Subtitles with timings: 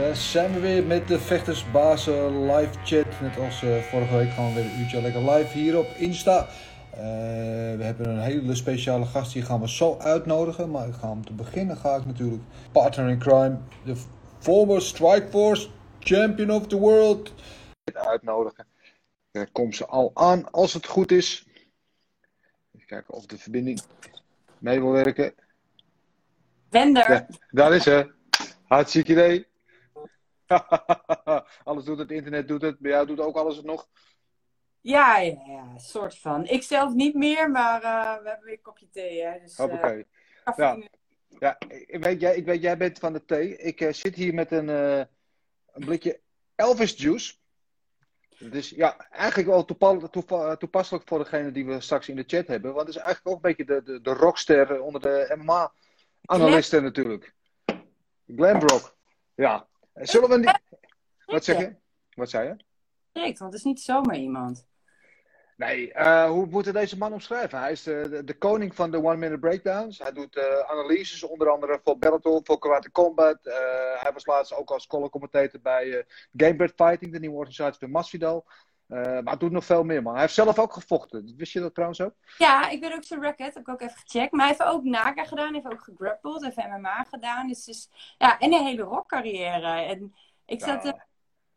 [0.00, 3.20] Daar zijn we weer met de Vechtersbazen live chat.
[3.20, 6.46] Net als eh, vorige week gaan we weer een uurtje lekker live hier op Insta.
[6.90, 7.00] Eh,
[7.76, 10.70] we hebben een hele speciale gast, die gaan we zo uitnodigen.
[10.70, 13.96] Maar ik ga om te beginnen ga ik natuurlijk partner in crime, de
[14.38, 17.32] former Strikeforce champion of the world,
[17.92, 18.66] uitnodigen.
[19.30, 21.46] Daar komt ze al aan als het goed is.
[22.74, 23.80] Even kijken of de verbinding
[24.58, 25.34] mee wil werken.
[26.68, 27.10] Wender.
[27.10, 28.10] Ja, daar is ze.
[28.64, 29.48] Hartstikke idee.
[31.64, 32.78] alles doet het, internet doet het.
[32.78, 33.88] Bij jou doet ook alles het nog.
[34.80, 36.46] Ja, ja, ja, soort van.
[36.46, 39.22] Ik zelf niet meer, maar eh, we hebben weer een kopje thee.
[39.24, 40.06] Hè, dus, Hoppakee.
[40.44, 40.78] eh, Ja.
[41.38, 43.56] Ja, ik weet, jij, ik weet, jij bent van de thee.
[43.56, 45.06] Ik eh, zit hier met een, een
[45.72, 46.20] blikje
[46.54, 47.34] Elvis juice.
[48.38, 52.46] Dus ja, eigenlijk wel toepa- toepa- toepasselijk voor degene die we straks in de chat
[52.46, 52.74] hebben.
[52.74, 57.34] Want het is eigenlijk ook een beetje de, de, de rockster onder de MMA-analisten natuurlijk.
[58.36, 58.96] Glamrock.
[59.34, 59.68] Ja.
[60.00, 60.60] Zullen we niet...
[61.26, 61.74] Wat zeg je?
[62.14, 62.56] Wat zei je?
[63.12, 64.68] Direct, want het is niet zomaar iemand.
[65.56, 67.58] Nee, eh, hoe moeten deze man omschrijven?
[67.58, 69.98] Hij is de, de, de koning van de One Minute Breakdowns.
[69.98, 73.46] Hij doet eh, analyses, onder andere voor Bellator, voor Karate Combat.
[73.46, 73.54] Eh,
[74.02, 76.04] hij was laatst ook als color-commentator bij eh
[76.36, 78.46] Gamebird Fighting, de nieuwe organisatie van Masvidal.
[78.90, 80.12] Eh, maar hij doet nog veel meer, man.
[80.12, 81.34] Hij heeft zelf ook gevochten.
[81.36, 82.14] Wist je dat trouwens ook?
[82.38, 84.32] Ja, ik ben ook zijn record, heb ik ook even gecheckt.
[84.32, 87.48] Maar hij heeft ook NAKA gedaan, heeft ook gegrappeld, heeft MMA gedaan.
[87.48, 89.82] Dus, dus ja, en een hele rockcarrière.
[89.82, 90.14] En
[90.46, 90.94] ik zat te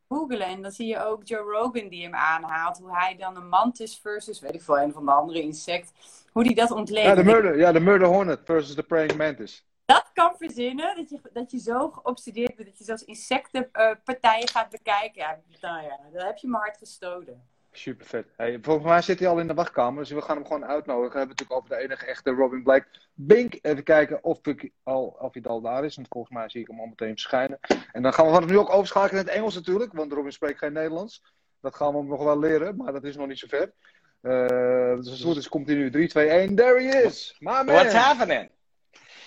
[0.08, 2.78] googlen en dan zie je ook Joe Rogan die hem aanhaalt.
[2.78, 5.92] Hoe hij dan een mantis versus, weet ik veel, een van de andere insect.
[6.32, 7.06] Hoe die dat ontleedt.
[7.06, 9.66] Ja, de Murder, ja, de murder Hornet versus de Praying Mantis.
[9.84, 14.70] Dat kan verzinnen, dat je, dat je zo geobsedeerd bent, dat je zelfs insectenpartijen gaat
[14.70, 15.20] bekijken.
[15.20, 17.42] Ja, nou ja, dan heb je mijn hart gestolen.
[17.76, 18.26] Super vet.
[18.36, 21.12] Hey, volgens mij zit hij al in de wachtkamer, dus we gaan hem gewoon uitnodigen.
[21.12, 22.86] We hebben het natuurlijk over de enige echte Robin Black.
[23.14, 25.94] Bink, even kijken of, ik al, of hij al daar is.
[25.96, 27.58] Want volgens mij zie ik hem al meteen verschijnen.
[27.92, 30.58] En dan gaan we vanaf nu ook overschakelen in het Engels natuurlijk, want Robin spreekt
[30.58, 31.22] geen Nederlands.
[31.60, 33.72] Dat gaan we hem nog wel leren, maar dat is nog niet zo ver.
[34.20, 35.90] Eh, dus als het goed is, komt hij nu.
[35.90, 36.54] 3, 2, 1.
[36.54, 37.36] There he is!
[37.38, 37.66] My man!
[37.66, 38.50] What's happening?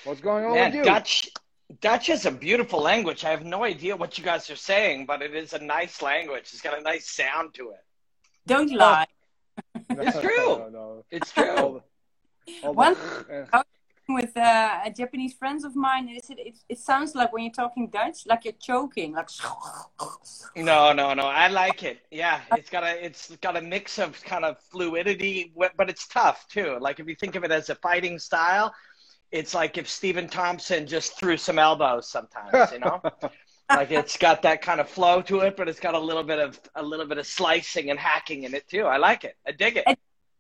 [0.07, 0.83] What's going on Man, with you?
[0.83, 1.29] Dutch
[1.81, 3.25] Dutch is a beautiful language.
[3.25, 6.43] I have no idea what you guys are saying, but it is a nice language.
[6.53, 7.83] It's got a nice sound to it.
[8.45, 9.05] Don't lie.
[9.89, 10.47] It's true.
[10.59, 11.03] No, no.
[11.11, 11.81] It's true.
[12.63, 13.65] All One- the- I was
[14.07, 17.33] talking with uh, a Japanese friends of mine, and they said it, it sounds like
[17.33, 19.27] when you're talking Dutch, like you're choking, like.
[20.55, 21.23] No, no, no.
[21.25, 21.99] I like it.
[22.09, 26.47] Yeah, it's got a it's got a mix of kind of fluidity, but it's tough
[26.47, 26.77] too.
[26.79, 28.73] Like if you think of it as a fighting style,
[29.31, 33.01] it's like if Stephen Thompson just threw some elbows sometimes, you know.
[33.69, 36.39] like it's got that kind of flow to it, but it's got a little bit
[36.39, 38.83] of a little bit of slicing and hacking in it too.
[38.83, 39.35] I like it.
[39.45, 39.85] I dig it.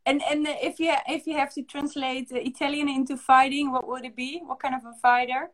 [0.05, 3.87] And and uh, if you if you have to translate uh, Italian into fighting, what
[3.87, 4.41] would it be?
[4.45, 5.51] What kind of a fighter?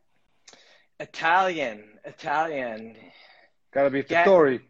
[1.00, 2.96] Italian, Italian.
[3.72, 4.26] Gotta be Yeah.
[4.26, 4.62] Vettori.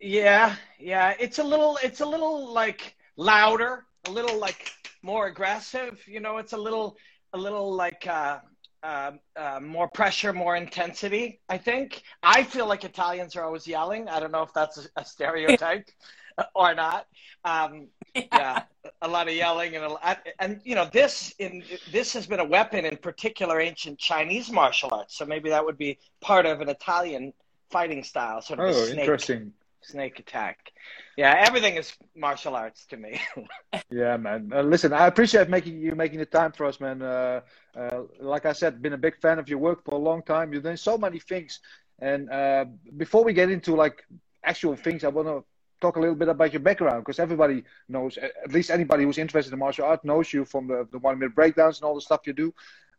[0.00, 1.14] Yeah, yeah.
[1.18, 4.70] It's a little, it's a little like louder, a little like
[5.02, 6.02] more aggressive.
[6.06, 6.96] You know, it's a little,
[7.36, 8.38] a little like uh,
[8.82, 11.40] uh, uh, more pressure, more intensity.
[11.48, 12.02] I think.
[12.22, 14.08] I feel like Italians are always yelling.
[14.08, 15.88] I don't know if that's a, a stereotype
[16.54, 17.06] or not.
[17.44, 18.62] Um, yeah,
[19.02, 22.40] a lot of yelling and a lot, and you know this in this has been
[22.40, 25.16] a weapon in particular ancient Chinese martial arts.
[25.16, 27.32] So maybe that would be part of an Italian
[27.70, 29.52] fighting style, sort of a Oh, snake interesting.
[29.82, 30.72] snake attack.
[31.16, 33.20] Yeah, everything is martial arts to me.
[33.90, 34.50] Yeah, man.
[34.52, 37.02] Uh, listen, I appreciate making you making the time for us, man.
[37.02, 37.40] Uh,
[37.78, 40.52] uh, like I said, been a big fan of your work for a long time.
[40.52, 41.60] You've done so many things,
[42.00, 42.64] and uh,
[42.96, 44.04] before we get into like
[44.42, 45.44] actual things, I want to
[45.80, 49.52] talk a little bit about your background because everybody knows, at least anybody who's interested
[49.52, 52.26] in martial art knows you from the, the one minute breakdowns and all the stuff
[52.26, 52.52] you do.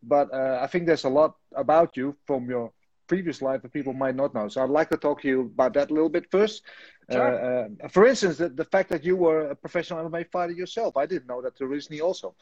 [0.04, 2.72] But uh, I think there's a lot about you from your
[3.08, 4.48] previous life that people might not know.
[4.48, 6.64] So I'd like to talk to you about that a little bit first.
[7.12, 7.64] Sure.
[7.64, 10.98] Uh, uh, for instance, the, the fact that you were a professional MMA fighter yourself,
[10.98, 12.36] I didn't know that originally also.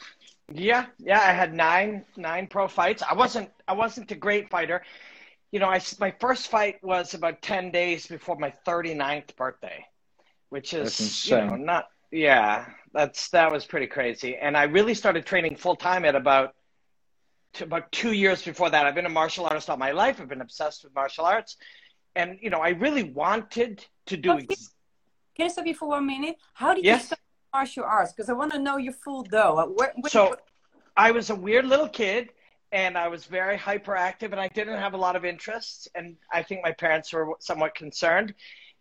[0.52, 3.04] Yeah, yeah, I had nine nine pro fights.
[3.04, 4.82] I wasn't I wasn't a great fighter.
[5.52, 9.86] You know, I my first fight was about 10 days before my 39th birthday,
[10.50, 14.36] which is you know not yeah, that's that was pretty crazy.
[14.36, 16.56] And I really started training full time at about
[17.62, 18.86] about 2 years before that.
[18.86, 20.20] I've been a martial artist all my life.
[20.20, 21.58] I've been obsessed with martial arts.
[22.16, 24.74] And you know, I really wanted to do ex-
[25.36, 26.38] Can I stop you for one minute?
[26.54, 27.02] How did Yes.
[27.02, 27.20] you start
[27.54, 28.14] martial arts?
[28.14, 29.56] Because I want to know your full dough.
[29.76, 30.36] Where, where, So
[30.96, 32.30] I was a weird little kid
[32.72, 35.88] and I was very hyperactive and I didn't have a lot of interests.
[35.96, 38.34] And I think my parents were somewhat concerned.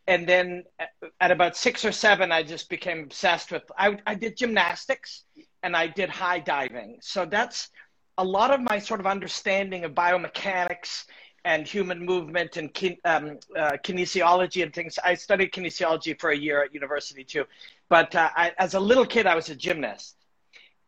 [0.06, 0.90] And then at-
[1.20, 5.24] at about six or seven, I just became obsessed with, I, I did gymnastics
[5.62, 6.98] and I did high diving.
[7.00, 7.70] So that's
[8.18, 11.04] a lot of my sort of understanding of biomechanics
[11.44, 14.98] and human movement and kin, um, uh, kinesiology and things.
[15.04, 17.44] I studied kinesiology for a year at university too.
[17.88, 20.16] But uh, I, as a little kid, I was a gymnast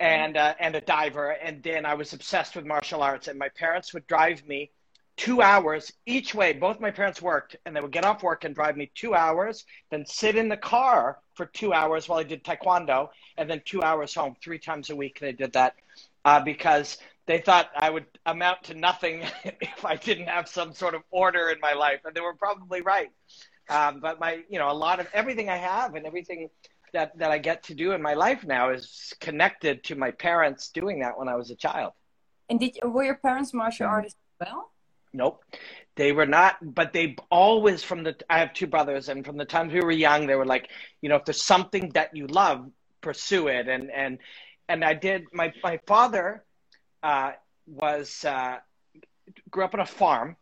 [0.00, 3.28] and uh, and a diver, and then I was obsessed with martial arts.
[3.28, 4.70] And my parents would drive me
[5.16, 6.52] two hours each way.
[6.52, 9.64] Both my parents worked, and they would get off work and drive me two hours,
[9.90, 13.82] then sit in the car for two hours while I did taekwondo, and then two
[13.82, 15.18] hours home three times a week.
[15.20, 15.74] They did that
[16.24, 20.94] uh, because they thought I would amount to nothing if I didn't have some sort
[20.94, 23.10] of order in my life, and they were probably right.
[23.68, 26.50] Um, but my, you know, a lot of everything I have and everything
[26.92, 30.70] that that I get to do in my life now is connected to my parents
[30.70, 31.92] doing that when I was a child.
[32.48, 34.70] and did were your parents martial artists as well?
[35.12, 35.44] Nope.
[35.96, 39.44] They were not, but they always from the I have two brothers and from the
[39.44, 40.70] times we were young, they were like,
[41.00, 42.70] you know, if there's something that you love,
[43.00, 43.66] pursue it.
[43.66, 44.18] And and
[44.68, 46.44] and I did my my father
[47.06, 47.30] uh
[47.66, 48.56] was uh
[49.50, 50.36] grew up on a farm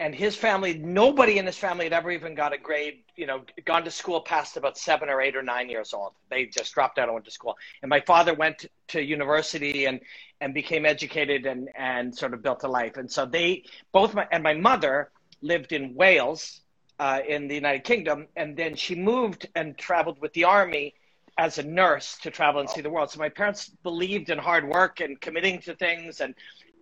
[0.00, 3.42] and his family nobody in his family had ever even got a grade you know
[3.64, 6.12] gone to school past about seven or eight or nine years old.
[6.30, 7.56] They just dropped out and went to school.
[7.82, 10.00] And my father went to university and
[10.40, 12.96] and became educated and and sort of built a life.
[12.96, 15.10] And so they both my and my mother
[15.42, 16.60] lived in wales
[16.98, 20.94] uh, in the united kingdom and then she moved and traveled with the army
[21.38, 24.68] as a nurse to travel and see the world so my parents believed in hard
[24.68, 26.34] work and committing to things and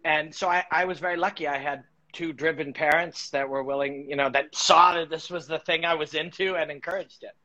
[0.04, 1.84] and so I, I was very lucky i had
[2.16, 5.84] two driven parents that were willing, you know, that saw that this was the thing
[5.84, 7.36] I was into and encouraged it.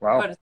[0.00, 0.20] Wow.
[0.20, 0.38] But-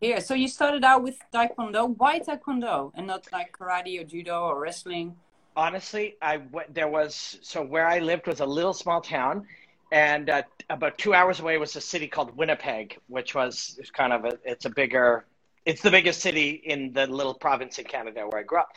[0.00, 1.96] Here, so you started out with taekwondo.
[1.96, 5.16] Why taekwondo and not like karate or judo or wrestling?
[5.54, 9.46] Honestly, I went, there was so where I lived was a little small town,
[9.92, 14.24] and uh, about two hours away was a city called Winnipeg, which was kind of
[14.24, 15.24] a it's a bigger,
[15.64, 18.72] it's the biggest city in the little province in Canada where I grew up.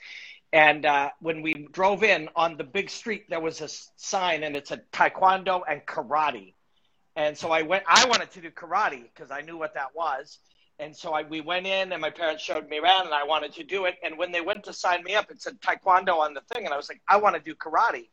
[0.52, 4.56] And uh, when we drove in on the big street, there was a sign, and
[4.56, 6.54] it said Taekwondo and Karate.
[7.16, 7.84] And so I went.
[7.88, 10.40] I wanted to do karate because I knew what that was.
[10.80, 13.54] And so I, we went in, and my parents showed me around, and I wanted
[13.56, 13.96] to do it.
[14.02, 16.74] And when they went to sign me up, it said Taekwondo on the thing, and
[16.74, 18.08] I was like, I want to do karate.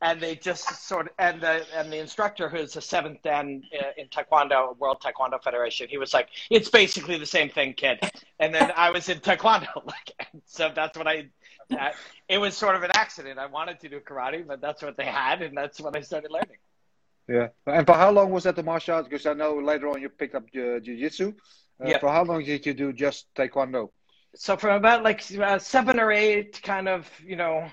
[0.00, 3.86] And they just sort of, and the and the instructor, who's the seventh dan uh,
[3.96, 7.98] in Taekwondo, World Taekwondo Federation, he was like, it's basically the same thing, kid.
[8.38, 10.12] And then I was in Taekwondo, like,
[10.46, 11.28] so that's what I.
[11.70, 11.90] Uh,
[12.28, 13.38] it was sort of an accident.
[13.38, 16.30] I wanted to do karate, but that's what they had, and that's what I started
[16.30, 16.58] learning.
[17.28, 17.48] Yeah.
[17.66, 19.08] And for how long was that the martial arts?
[19.08, 21.34] Because I know later on you picked up uh, jiu-jitsu.
[21.84, 21.98] Uh, Yeah.
[21.98, 23.90] For how long did you do just taekwondo?
[24.34, 27.68] so from about like uh, seven or eight kind of you know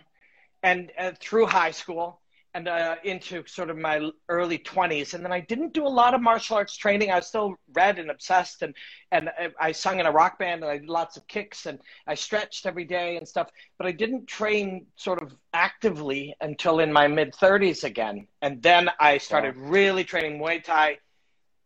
[0.66, 2.08] and uh, through high school
[2.56, 3.98] and uh, into sort of my
[4.30, 7.12] early 20s and then i didn't do a lot of martial arts training.
[7.12, 8.74] I was still read and obsessed and
[9.16, 11.78] and I- i sung in a rock band and i did lots of kicks and
[12.08, 13.48] i stretched every day and stuff.
[13.78, 14.68] But i didn't train
[15.08, 15.30] sort of
[15.68, 18.18] actively until in my mid 30s again.
[18.42, 20.88] And then i started really training muay thai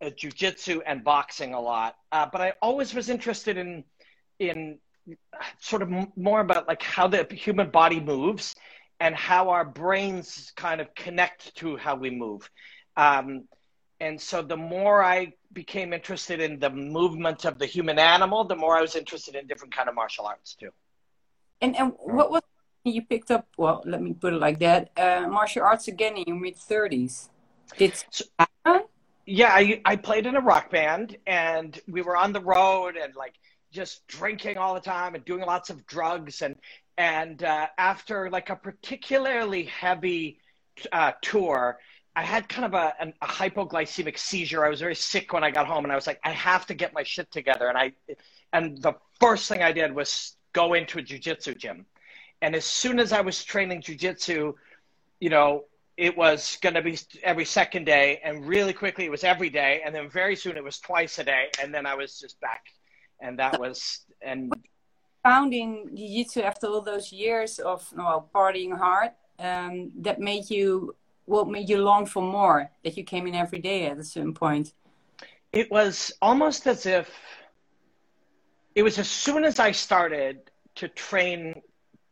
[0.01, 1.91] uh, jiu-jitsu and boxing a lot.
[2.11, 3.83] Uh, but i always was interested in
[4.39, 4.59] in
[5.59, 8.55] sort of m- more about like how the human body moves
[8.99, 12.49] and how our brains kind of connect to how we move
[12.97, 13.45] um,
[13.99, 18.55] and so the more i became interested in the movement of the human animal the
[18.55, 20.71] more i was interested in different kind of martial arts too
[21.61, 22.41] And and what was
[22.85, 23.47] you picked up?
[23.57, 24.91] Well, let me put it like that.
[24.97, 27.29] Uh, martial arts again in your mid thirties.
[27.77, 27.93] Did
[29.25, 33.15] yeah I, I played in a rock band and we were on the road and
[33.15, 33.35] like
[33.71, 36.55] just drinking all the time and doing lots of drugs and
[36.97, 40.39] and uh, after like a particularly heavy
[40.91, 41.77] uh, tour
[42.15, 44.65] i had kind of a, an, a hypoglycemic seizure.
[44.65, 46.73] I was very sick when i got home and i was like i have to
[46.73, 47.67] get my shit together.
[47.67, 47.93] And i
[48.53, 51.85] and the first thing i did was go into a jiu-jitsu gym.
[52.41, 54.53] And as soon as i was training jiu-jitsu
[55.19, 55.65] you know
[55.99, 59.81] it was going to be every second day, and really quickly it was every day,
[59.85, 62.67] and then very soon it was twice a day, and then I was just back,
[63.19, 64.53] and that was and
[65.23, 70.95] founding jiu-jitsu after all those years of well partying hard um, that made you
[71.25, 74.33] what made you long for more that you came in every day at a certain
[74.33, 74.73] point?
[75.53, 77.07] It was almost as if
[78.73, 80.39] it was as soon as I started
[80.75, 81.61] to train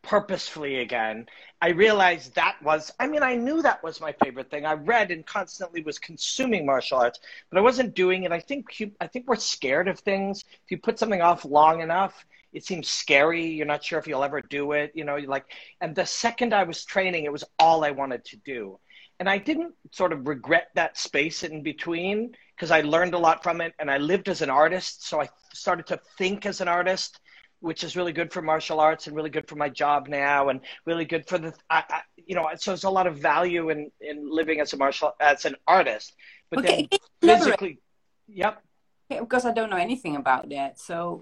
[0.03, 1.27] purposefully again,
[1.59, 4.65] I realized that was, I mean, I knew that was my favorite thing.
[4.65, 8.31] I read and constantly was consuming martial arts, but I wasn't doing it.
[8.31, 8.67] I think,
[9.01, 10.45] I think we're scared of things.
[10.65, 13.45] If you put something off long enough, it seems scary.
[13.45, 15.45] You're not sure if you'll ever do it, you know, like,
[15.81, 18.79] and the second I was training, it was all I wanted to do.
[19.19, 23.41] And I didn't sort of regret that space in between because I learned a lot
[23.41, 25.07] from it and I lived as an artist.
[25.07, 27.19] So I started to think as an artist
[27.59, 30.61] which is really good for martial arts and really good for my job now and
[30.85, 33.91] really good for the I, I, you know so there's a lot of value in
[34.01, 36.13] in living as a martial as an artist.
[36.49, 36.87] But Okay,
[37.21, 37.79] then physically
[38.27, 38.61] yep.
[39.09, 40.79] Okay, because i don't know anything about that.
[40.79, 41.21] So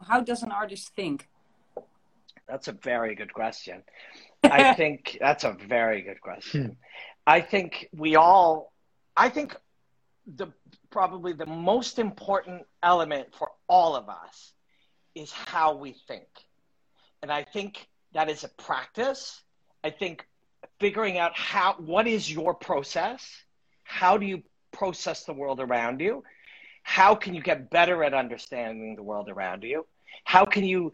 [0.00, 1.28] how does an artist think?
[2.48, 3.82] That's a very good question.
[4.42, 6.64] I think that's a very good question.
[6.64, 6.72] Hmm.
[7.26, 8.72] I think we all
[9.16, 9.56] i think
[10.26, 10.48] the
[10.90, 14.52] probably the most important element for all of us
[15.14, 16.28] is how we think.
[17.22, 19.40] And I think that is a practice.
[19.84, 20.26] I think
[20.78, 23.24] figuring out how what is your process?
[23.84, 26.22] How do you process the world around you?
[26.82, 29.86] How can you get better at understanding the world around you?
[30.24, 30.92] How can you,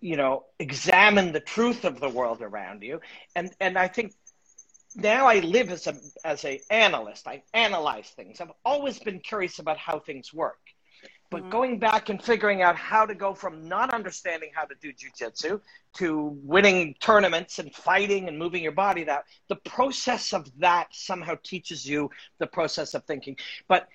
[0.00, 3.00] you know, examine the truth of the world around you?
[3.34, 4.12] And and I think
[4.94, 5.94] now I live as a
[6.24, 7.26] as a analyst.
[7.26, 8.40] I analyze things.
[8.40, 10.58] I've always been curious about how things work.
[11.30, 11.50] But Mhm.
[11.50, 15.60] going back and figuring out how to go from not understanding how to do jujitsu
[15.94, 21.34] to winning tournaments and fighting and moving your body that the process of that somehow
[21.42, 23.36] teaches you the process of thinking.
[23.66, 23.88] But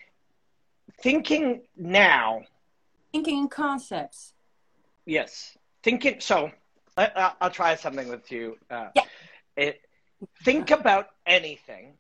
[1.02, 2.44] thinking now,
[3.14, 4.34] thinking in concepts
[5.06, 6.20] yes, thinking.
[6.20, 6.52] So
[6.98, 8.58] I, I- I'll try something with you.
[8.70, 9.06] Uh, Yeah.
[9.56, 9.82] it,
[10.44, 11.98] think about anything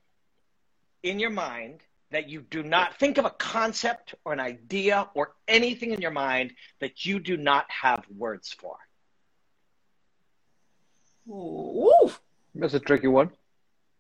[1.04, 5.34] in your mind that you do not think of a concept or an idea or
[5.48, 8.76] anything in your mind that you do not have words for.
[11.30, 12.12] Ooh.
[12.54, 13.32] That's a tricky one.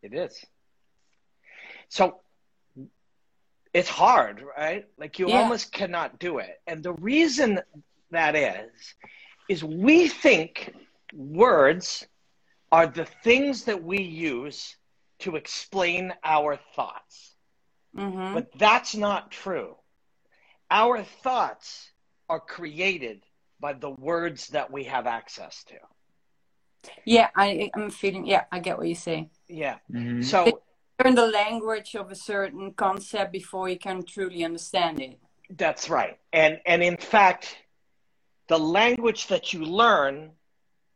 [0.01, 0.45] It is.
[1.89, 2.19] So
[3.73, 4.85] it's hard, right?
[4.97, 5.39] Like you Yeah.
[5.39, 6.61] almost cannot do it.
[6.67, 7.61] And the reason
[8.09, 8.95] that is,
[9.47, 10.73] is we think
[11.13, 12.05] words
[12.71, 14.75] are the things that we use
[15.19, 17.30] to explain our thoughts.
[17.95, 19.75] Hmm But that's not true.
[20.69, 21.91] Our thoughts
[22.29, 23.25] are created
[23.59, 25.75] by the words that we have access to.
[27.05, 29.77] yeah I, i'm feeling yeah i get what you say Yeah.
[29.91, 30.23] Mhm.
[30.23, 30.61] So
[30.97, 35.19] learn the language of a certain concept before you can truly understand it
[35.57, 36.17] That's right.
[36.31, 37.57] And and in fact,
[38.47, 40.31] the language that you learn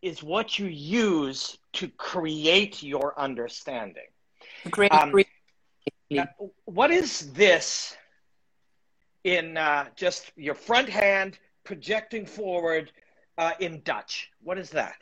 [0.01, 4.09] is what you use to create your understanding.
[4.71, 4.91] Great.
[4.93, 5.11] Um,
[6.11, 6.27] great.
[6.65, 7.95] What is this
[9.23, 12.91] in uh, just your front hand projecting forward
[13.37, 14.31] uh, in Dutch?
[14.43, 14.95] What is that?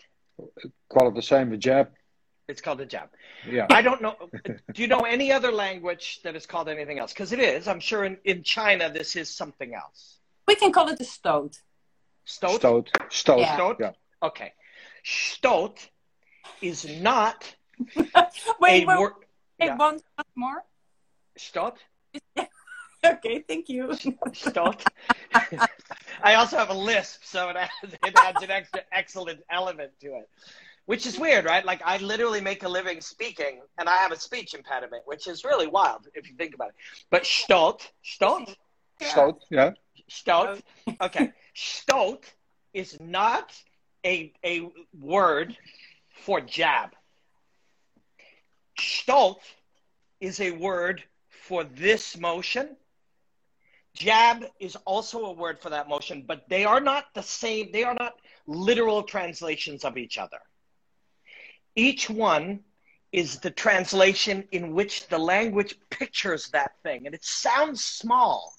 [0.89, 1.89] Call it the same, the jab.
[2.47, 3.09] It's called a jab.
[3.49, 3.67] Yeah.
[3.69, 4.15] I don't know.
[4.73, 7.13] Do you know any other language that is called anything else?
[7.13, 7.67] Because it is.
[7.67, 10.17] I'm sure in, in China this is something else.
[10.47, 11.57] we can call it a stoat.
[12.25, 12.55] Stoat?
[12.59, 12.89] Stoot.
[13.09, 13.39] Stoot.
[13.39, 13.55] Yeah.
[13.55, 13.77] Stoat?
[13.79, 13.91] Yeah.
[14.21, 14.53] Okay.
[15.03, 15.89] Stoat
[16.61, 17.55] is not
[17.95, 19.13] Wait, a wait, word.
[19.59, 19.77] wait, yeah.
[19.77, 19.99] one
[20.35, 20.63] more.
[21.37, 21.77] Stoat?
[23.05, 23.93] Okay, thank you.
[24.31, 24.81] Stoat.
[26.23, 30.15] I also have a lisp, so it adds, it adds an extra excellent element to
[30.15, 30.29] it.
[30.85, 31.65] Which is weird, right?
[31.65, 35.43] Like I literally make a living speaking, and I have a speech impediment, which is
[35.43, 36.75] really wild if you think about it.
[37.09, 38.55] But stoat, stoat,
[39.01, 39.35] Stoot.
[39.49, 39.71] Yeah.
[40.07, 40.61] Stoat.
[41.01, 41.31] Okay.
[41.53, 42.31] Stoat
[42.73, 43.53] is not
[44.05, 45.57] a, a word
[46.23, 46.91] for jab.
[48.79, 49.41] Stoat
[50.19, 51.03] is a word
[51.47, 52.75] for this motion.
[53.93, 57.69] Jab is also a word for that motion, but they are not the same.
[57.71, 58.13] They are not
[58.47, 60.39] literal translations of each other.
[61.75, 62.61] Each one
[63.11, 67.05] is the translation in which the language pictures that thing.
[67.05, 68.53] And it sounds small,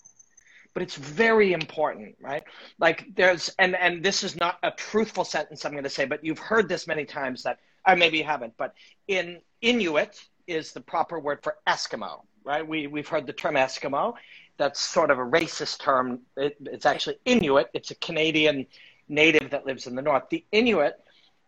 [0.75, 2.45] but it's very important, right?
[2.79, 6.23] Like there's, and, and this is not a truthful sentence I'm going to say, but
[6.23, 8.75] you've heard this many times that, or maybe you haven't, but
[9.09, 12.67] in Inuit is the proper word for Eskimo, right?
[12.67, 14.15] We, we've heard the term Eskimo.
[14.57, 16.21] That's sort of a racist term.
[16.37, 17.71] It, it's actually Inuit.
[17.75, 18.67] It's a Canadian
[19.09, 20.25] native that lives in the north.
[20.31, 20.95] The Inuit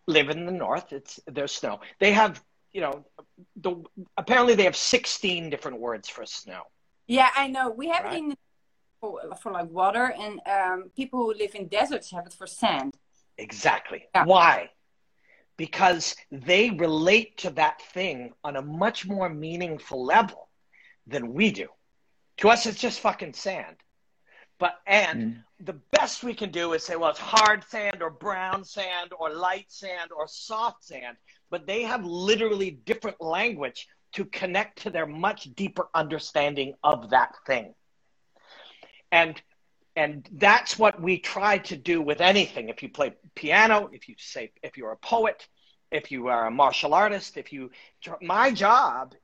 [0.06, 0.92] live in the north.
[0.92, 1.80] It's there's snow.
[2.00, 2.42] They have
[2.76, 3.06] you know,
[3.56, 3.82] the
[4.18, 6.60] apparently they have 16 different words for snow.
[7.06, 7.70] Yeah, I know.
[7.70, 8.14] We have Right.
[8.14, 8.36] it in
[9.00, 12.94] for, for like water, and um, people who live in deserts have it for sand.
[13.38, 14.04] Exactly.
[14.14, 14.26] Yeah.
[14.26, 14.70] Why?
[15.56, 20.48] Because they relate to that thing on a much more meaningful level
[21.06, 21.68] than we do.
[22.38, 23.76] To us, it's just fucking sand.
[24.58, 25.42] But, and mm.
[25.60, 29.30] the best we can do is say, well, it's hard sand or brown sand or
[29.30, 31.16] light sand or soft sand.
[31.50, 37.34] But they have literally different language to connect to their much deeper understanding of that
[37.46, 37.74] thing.
[39.12, 39.40] And
[39.96, 44.14] and that's what we try to do with anything if you play piano if you
[44.18, 45.48] say if you're a poet
[45.90, 47.70] if you are a martial artist if you
[48.20, 49.14] my job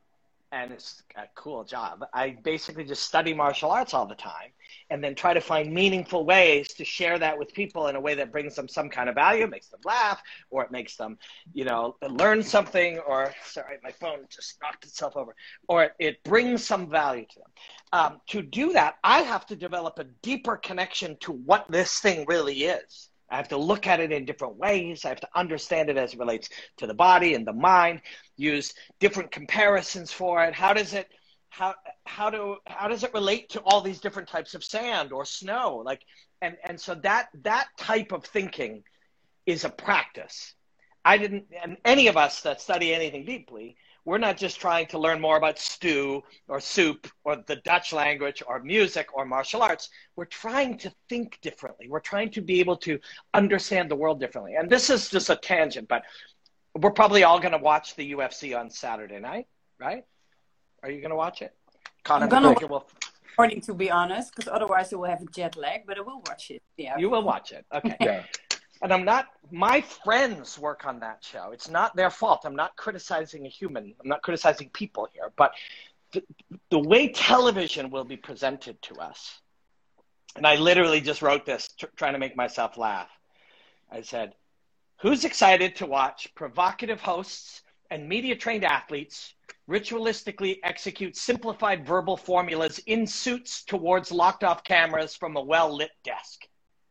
[0.52, 4.50] and it's a cool job i basically just study martial arts all the time
[4.90, 8.14] and then try to find meaningful ways to share that with people in a way
[8.14, 11.18] that brings them some kind of value makes them laugh or it makes them
[11.54, 15.34] you know learn something or sorry my phone just knocked itself over
[15.68, 17.48] or it, brings some value to them
[17.92, 22.24] um, to do that, I have to develop a deeper connection to what this thing
[22.26, 23.10] really is.
[23.32, 25.06] I have to look at it in different ways.
[25.06, 28.02] I have to understand it as it relates to the body and the mind,
[28.36, 30.54] use different comparisons for it.
[30.54, 31.08] How does it
[31.48, 31.74] how
[32.04, 35.82] how do how does it relate to all these different types of sand or snow?
[35.84, 36.02] Like
[36.42, 38.84] and and so that that type of thinking
[39.46, 40.54] is a practice.
[41.02, 44.98] I didn't and any of us that study anything deeply we're not just trying to
[44.98, 49.90] learn more about stew or soup or the Dutch language or music or martial arts.
[50.16, 51.88] We're trying to think differently.
[51.88, 52.98] We're trying to be able to
[53.32, 54.54] understand the world differently.
[54.54, 56.02] And this is just a tangent, but
[56.74, 59.46] we're probably all going to watch the UFC on Saturday night,
[59.78, 60.04] right?
[60.82, 61.54] Are you going to watch it?
[62.02, 62.88] Connor I'm gonna McGregor will,
[63.38, 65.82] Morning, to be honest, because otherwise I will have a jet lag.
[65.86, 66.62] But I will watch it.
[66.76, 66.98] Yeah.
[66.98, 67.64] you will watch it.
[67.72, 67.96] Okay.
[68.00, 68.24] Yeah.
[68.82, 71.52] And I'm not, my friends work on that show.
[71.52, 72.42] It's not their fault.
[72.44, 73.94] I'm not criticizing a human.
[74.02, 75.32] I'm not criticizing people here.
[75.36, 75.52] But
[76.12, 76.22] the,
[76.70, 79.40] the way television will be presented to us,
[80.36, 83.08] and I literally just wrote this tr- trying to make myself laugh.
[83.90, 84.34] I said,
[85.00, 89.34] Who's excited to watch provocative hosts and media trained athletes
[89.68, 95.90] ritualistically execute simplified verbal formulas in suits towards locked off cameras from a well lit
[96.04, 96.46] desk?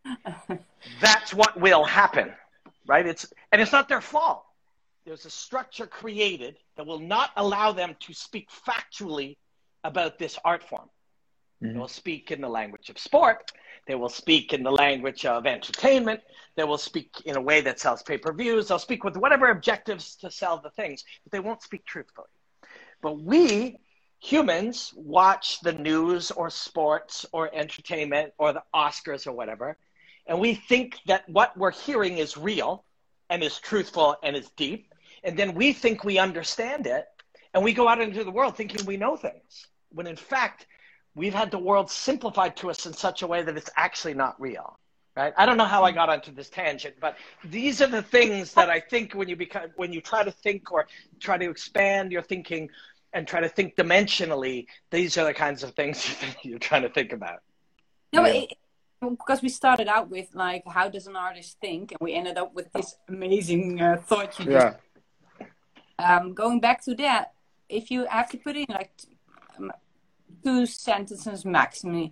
[1.01, 2.33] that's what will happen,
[2.87, 3.05] right?
[3.05, 4.43] It's and it's not their fault.
[5.05, 9.37] There's a structure created that will not allow them to speak factually
[9.83, 10.89] about this art form.
[11.59, 11.79] They mm-hmm.
[11.79, 13.51] will speak in the language of sport.
[13.87, 16.21] They will speak in the language of entertainment.
[16.55, 18.67] They will speak in a way that sells pay per views.
[18.67, 22.27] They'll speak with whatever objectives to sell the things, but they won't speak truthfully.
[23.01, 23.77] But we
[24.19, 29.77] humans watch the news or sports or entertainment or the Oscars or whatever,
[30.31, 32.85] and we think that what we're hearing is real
[33.29, 34.93] and is truthful and is deep.
[35.25, 37.05] And then we think we understand it,
[37.53, 40.67] and we go out into the world thinking we know things, when in fact,
[41.15, 44.39] we've had the world simplified to us in such a way that it's actually not
[44.39, 44.79] real.
[45.17, 45.33] Right?
[45.35, 48.69] I don't know how I got onto this tangent, but these are the things that
[48.69, 50.87] I think when you become when you try to think or
[51.19, 52.69] try to expand your thinking
[53.11, 57.11] and try to think dimensionally, these are the kinds of things you're trying to think
[57.11, 57.41] about.
[58.13, 58.53] No, but it,
[59.09, 62.53] because we started out with like, how does an artist think, and we ended up
[62.53, 64.77] with this amazing uh, thought you just.
[65.39, 65.47] Yeah.
[65.97, 67.33] Um, going back to that,
[67.69, 68.91] if you have to put in like
[69.57, 69.71] um,
[70.43, 72.11] two sentences maximally,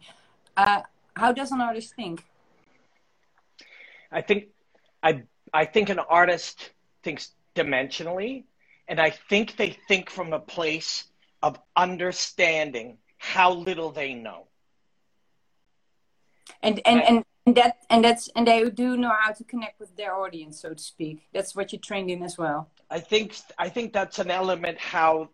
[0.58, 0.82] uh,
[1.15, 2.23] how does an artist think?
[4.12, 4.47] I think
[5.04, 5.23] I
[5.54, 6.71] I think an artist
[7.04, 8.45] thinks dimensionally,
[8.88, 11.06] and I think they think from a place
[11.41, 14.48] of understanding how little they know.
[16.62, 19.95] And and, and and that and that's and they do know how to connect with
[19.95, 21.27] their audience, so to speak.
[21.33, 22.69] That's what you trained in as well.
[22.91, 25.29] I think I think that's an element how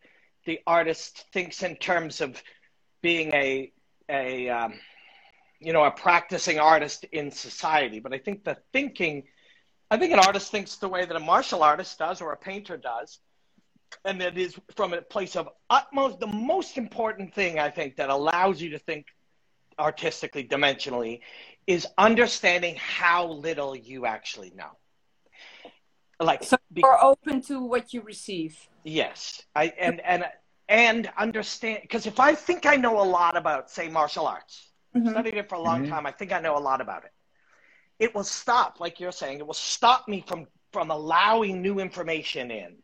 [0.46, 2.42] the artist thinks in terms of
[3.02, 3.72] being a
[4.10, 4.74] a um,
[5.60, 8.00] you know a practicing artist in society.
[8.00, 9.24] But I think the thinking,
[9.92, 12.78] I think an artist thinks the way that a martial artist does or a painter
[12.78, 13.20] does,
[14.06, 16.20] and that is from a place of utmost.
[16.20, 19.08] The most important thing I think that allows you to think
[19.78, 21.22] artistically, dimensionally,
[21.68, 24.72] is understanding how little you actually know.
[26.20, 28.58] Like So be- you're open to what you receive.
[28.84, 30.26] Yes, I and and
[30.70, 34.72] and understand because if I think I know a lot about, say, martial arts,
[35.10, 37.12] studied it for a long time, I think I know a lot about it.
[38.00, 42.52] It will stop, like you're saying, it will stop me from from allowing new information
[42.52, 42.78] in.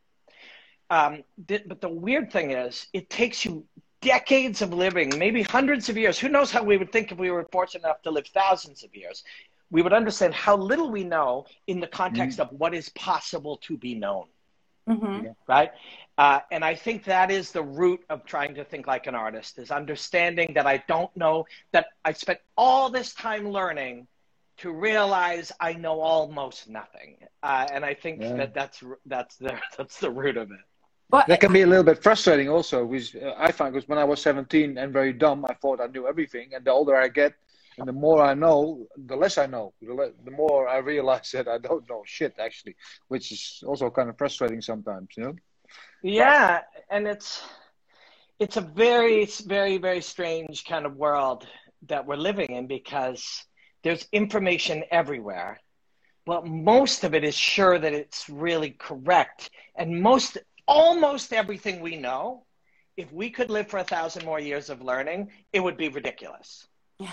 [0.89, 3.65] Um, th- but the weird thing is, it takes you
[4.01, 6.19] decades of living, maybe hundreds of years.
[6.19, 8.95] Who knows how we would think if we were fortunate enough to live thousands of
[8.95, 9.23] years?
[9.71, 13.77] We would understand how little we know in the context of what is possible to
[13.77, 14.25] be known
[14.87, 15.71] hmm right?
[16.17, 19.57] Uh, and I think that is the root of trying to think like an artist
[19.57, 24.07] is understanding that I don't know that I spent all this time learning
[24.57, 27.17] to realize I know almost nothing.
[27.43, 28.35] Uh, and I think Yeah.
[28.35, 30.59] that that's that's the that's the root of it.
[31.11, 32.85] But That can be a little bit frustrating also.
[32.85, 35.87] Which uh, I find because when I was 17 and very dumb, I thought I
[35.87, 36.51] knew everything.
[36.55, 37.33] And the older I get,
[37.77, 39.73] and the more I know, the less I know.
[39.81, 42.75] The, le- the more I realize that I don't know shit actually,
[43.09, 45.09] which is also kind of frustrating sometimes.
[45.17, 45.35] You know.
[46.01, 47.43] Yeah, and it's
[48.39, 51.45] it's a very very very strange kind of world
[51.87, 53.43] that we're living in because
[53.83, 55.59] there's information everywhere.
[56.25, 59.49] But most of it is sure that it's really correct.
[59.75, 62.45] And most almost everything we know,
[62.97, 66.67] if we could live for a thousand more years of learning, it would be ridiculous.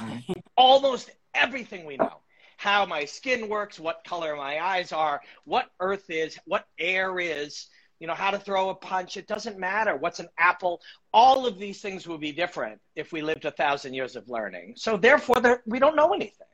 [0.56, 2.20] almost everything we know.
[2.56, 7.68] How my skin works what color my eyes are what earth is what air is
[8.00, 9.16] you know how to throw a punch.
[9.16, 10.80] It doesn't matter what's an apple.
[11.12, 14.74] All of these things would be different if we lived a thousand years of learning.
[14.76, 16.46] So therefore we don't know anything.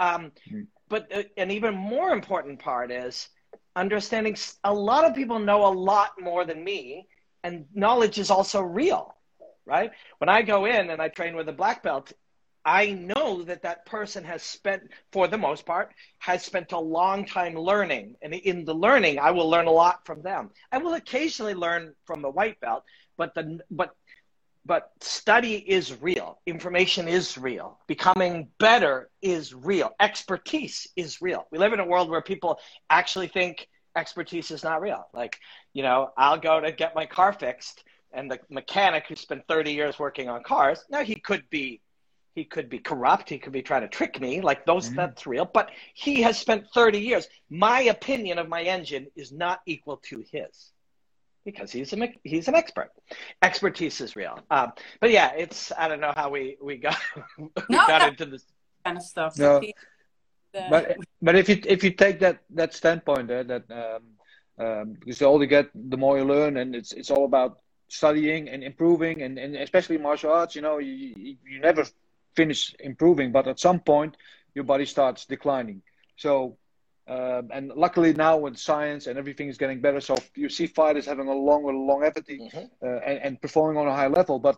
[0.00, 0.32] Um,
[0.88, 3.28] but uh, an even more important part is
[3.78, 7.06] understanding a lot of people know a lot more than me
[7.44, 9.14] and knowledge is also real
[9.64, 12.12] right when i go in and i train with a black belt
[12.64, 17.24] I know that that person has spent, for the most part, has spent a long
[17.24, 18.16] time learning.
[18.20, 20.50] And in the learning, I will learn a lot from them.
[20.70, 22.84] I will occasionally learn from the white belt,
[23.16, 23.94] but the but
[24.68, 26.38] but study is real.
[26.46, 27.78] Information is real.
[27.86, 29.92] Becoming better is real.
[29.98, 31.46] Expertise is real.
[31.50, 35.08] We live in a world where people actually think expertise is not real.
[35.14, 35.40] Like,
[35.72, 39.72] you know, I'll go to get my car fixed, and the mechanic who spent 30
[39.72, 41.80] years working on cars, now he could be
[42.34, 44.96] he could be corrupt he could be trying to trick me like those mm-hmm.
[44.96, 49.60] that's real but he has spent 30 years my opinion of my engine is not
[49.66, 50.70] equal to his
[51.50, 51.98] because he's a
[52.32, 52.90] he's an expert
[53.48, 54.68] expertise is real um,
[55.00, 56.98] but yeah it's i don't know how we we got
[57.38, 58.08] we No, got no.
[58.12, 58.44] into this
[58.84, 59.32] kind of stuff.
[59.38, 59.52] No.
[59.60, 59.74] the-
[60.72, 60.82] but
[61.26, 64.02] but if you if you take that that standpoint there that um,
[64.64, 67.52] um, because the older you get the more you learn and it's it's all about
[68.00, 71.82] studying and improving and, and especially martial arts you know you, you you never
[72.40, 74.12] finish improving but at some point
[74.56, 75.78] your body starts declining
[76.24, 76.56] so
[77.08, 81.06] um, and luckily now with science and everything is getting better so you see fighters
[81.06, 82.70] having a longer longevity Mhm.
[82.82, 84.56] uh, and, and performing on a high level but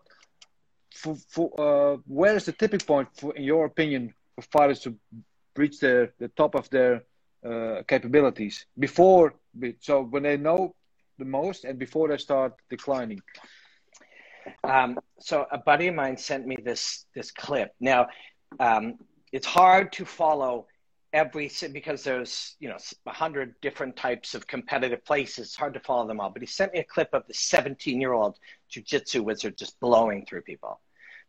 [0.95, 4.95] for, for uh, where is the tipping point for in your opinion for fighters to
[5.57, 7.03] reach the, the top of their
[7.45, 9.35] uh, capabilities before
[9.81, 10.75] so when they know
[11.19, 13.21] the most and before they start declining
[14.65, 17.71] Um, so a buddy of mine sent me this this clip.
[17.81, 18.09] Now,
[18.59, 18.99] um,
[19.33, 20.67] it's hard to follow
[21.13, 25.49] every because there's you know a hundred different types of competitive places.
[25.49, 26.31] It's hard to follow them all.
[26.31, 28.39] But he sent me a clip of the 17 year old
[28.71, 30.81] jujitsu wizard just blowing through people.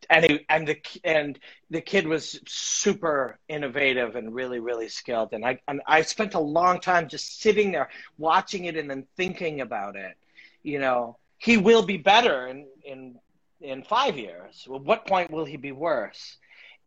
[0.10, 1.40] And he, and the and
[1.70, 5.30] the kid was super innovative and really really skilled.
[5.34, 9.06] And I and I spent a long time just sitting there watching it and then
[9.16, 10.18] thinking about it.
[10.64, 13.20] You know, he will be better in in
[13.62, 14.66] in five years.
[14.68, 16.38] What point will he be worse?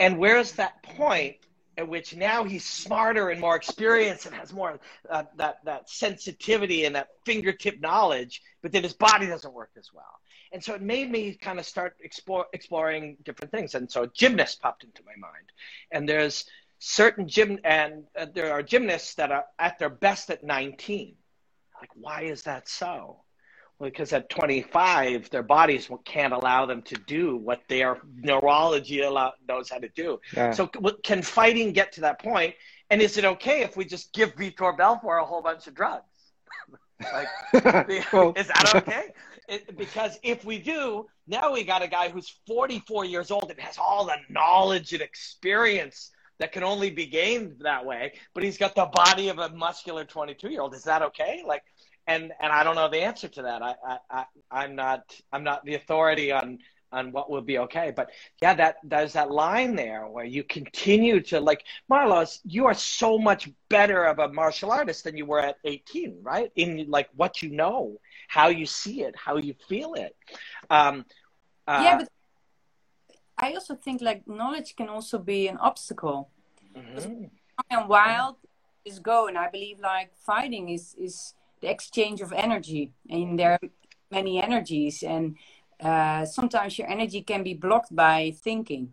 [0.01, 1.37] And where's that point
[1.77, 4.79] at which now he's smarter and more experienced and has more
[5.11, 9.91] uh, that that sensitivity and that fingertip knowledge, but then his body doesn't work as
[9.93, 10.21] well.
[10.53, 13.75] And so it made me kind of start explore, exploring different things.
[13.75, 15.51] And so gymnasts popped into my mind.
[15.91, 16.45] And there's
[16.79, 21.17] certain gym and uh, there are gymnasts that are at their best at 19.
[21.81, 23.24] Like, why is that so?
[23.81, 29.69] Because at 25, their bodies can't allow them to do what their neurology allow, knows
[29.69, 30.21] how to do.
[30.35, 30.53] Yeah.
[30.53, 30.69] So,
[31.03, 32.55] can fighting get to that point?
[32.91, 36.05] And is it okay if we just give Vitor Belfort a whole bunch of drugs?
[37.13, 37.29] like,
[38.13, 39.09] Well- is that okay?
[39.49, 43.61] It, because if we do, now we got a guy who's 44 years old and
[43.61, 48.59] has all the knowledge and experience that can only be gained that way, but he's
[48.59, 50.75] got the body of a muscular 22 year old.
[50.75, 51.43] Is that okay?
[51.47, 51.63] Like,
[52.07, 53.63] and and I don't know the answer to that.
[53.63, 56.59] I, I, I I'm not I'm not the authority on
[56.93, 57.93] on what will be okay.
[57.95, 62.75] But yeah, that there's that line there where you continue to like Marloes, you are
[62.75, 66.53] so much better of a martial artist than you were at 18, right?
[66.55, 70.17] In like what you know, how you see it, how you feel it.
[70.71, 71.05] Um,
[71.67, 72.09] uh, yeah, but
[73.39, 76.31] I also think like knowledge can also be an obstacle.
[76.77, 77.31] mhm.
[77.71, 78.37] and wild
[78.85, 81.35] is go and i believe like fighting is is
[81.65, 83.61] the exchange of energy and there are
[84.11, 85.37] many energies and
[85.81, 88.93] uh, sometimes your energy can be blocked by thinking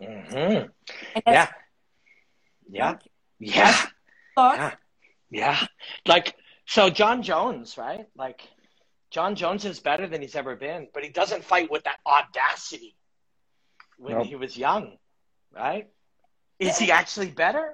[0.00, 0.70] Mhm.
[1.14, 1.46] and Yeah.
[1.46, 1.52] that's
[2.68, 2.98] Yeah.
[3.38, 3.72] Yeah.
[4.36, 4.74] thought Yeah.
[5.30, 5.58] Yeah.
[6.06, 8.06] Like so Jon Jones, right?
[8.14, 8.40] Like
[9.10, 12.96] Jon Jones is better than he's ever been, but he doesn't fight with that audacity
[13.96, 14.26] when Nope.
[14.26, 14.98] he was young,
[15.52, 15.88] right?
[16.58, 17.66] Is he actually better?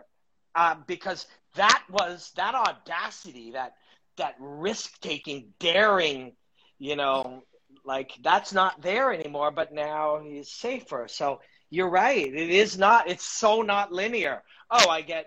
[0.55, 3.75] Uh, because that was that audacity, that
[4.17, 6.33] that risk taking, daring,
[6.79, 7.43] you know,
[7.85, 9.51] like that's not there anymore.
[9.51, 11.07] But now he's safer.
[11.09, 12.27] So you're right.
[12.27, 13.09] It is not.
[13.09, 14.43] It's so not linear.
[14.71, 15.27] Oh, I get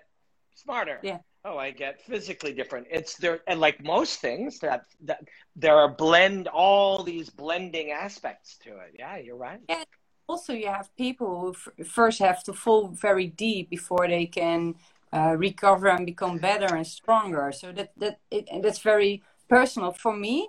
[0.54, 1.00] smarter.
[1.02, 1.18] Yeah.
[1.44, 2.86] Oh, I get physically different.
[2.90, 5.22] It's there, and like most things, that that
[5.56, 8.96] there are blend all these blending aspects to it.
[8.98, 9.60] Yeah, you're right.
[9.68, 9.84] Yeah.
[10.28, 14.74] also you have people who f- first have to fall very deep before they can
[15.12, 19.92] uh, recover and become better and stronger so that that it, and that's very personal
[19.92, 20.48] for me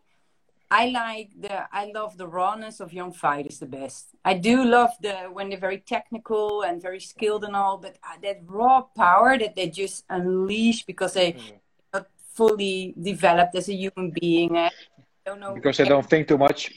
[0.70, 4.92] i like the i love the rawness of young fighters the best i do love
[5.02, 9.38] the when they're very technical and very skilled and all but uh, that raw power
[9.38, 11.60] that they just unleash because they Mhm.
[11.94, 14.70] not fully developed as a human being uh,
[15.26, 16.72] don't know Because they don't think too much.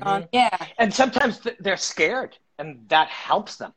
[0.00, 3.72] Uh, yeah And sometimes th- they're scared, and that helps them.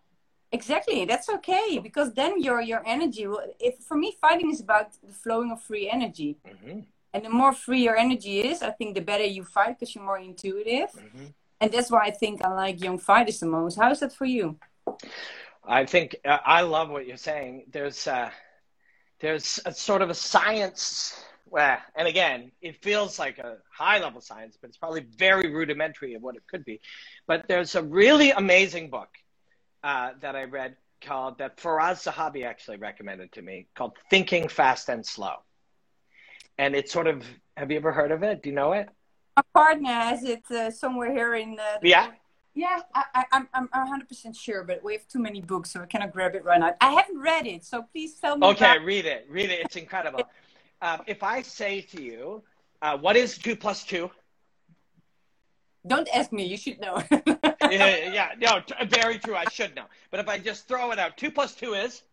[0.52, 3.42] Exactly, that's okay because then your your energy will.
[3.60, 6.80] If for me, fighting is about the flowing of free energy, hmm
[7.14, 10.04] and the more free your energy is, I think the better you fight because you're
[10.04, 11.26] more intuitive, hmm
[11.62, 13.78] and that's why I think I like young fighters the most.
[13.78, 14.58] How is that for you?
[15.68, 17.66] I think uh, I love what you're saying.
[17.72, 18.30] There's uh,
[19.20, 21.22] there's a sort of a science.
[21.48, 26.14] Well, and again, it feels like a high level science, but it's probably very rudimentary
[26.16, 26.82] of what it could be.
[27.28, 29.10] But there's a really amazing book
[29.86, 34.90] uh, that I read called that Firas Zahabi actually recommended to me called Thinking Fast
[34.90, 35.36] and Slow.
[36.58, 37.24] And it's sort of
[37.56, 38.42] have you ever heard of it?
[38.42, 38.90] Do you know it?
[39.38, 41.60] My partner has it uh, somewhere here in.
[41.60, 42.08] Uh, the- Yeah.
[42.58, 45.82] Yeah, I, I, I'm I'm 100 percent sure, but we have too many books, so
[45.82, 46.74] I cannot grab it right now.
[46.80, 48.48] I haven't read it, so please tell me.
[48.48, 49.28] Okay, about- read it.
[49.30, 49.60] Read it.
[49.66, 50.24] It's incredible.
[50.82, 52.44] Um, if I say to you,
[52.82, 54.12] uh, what is two plus two?
[55.88, 56.46] Don't ask me.
[56.46, 57.02] You should know.
[57.12, 59.36] yeah, yeah, no, t- very true.
[59.36, 59.86] I should know.
[60.12, 62.04] But if I just throw it out, two plus two is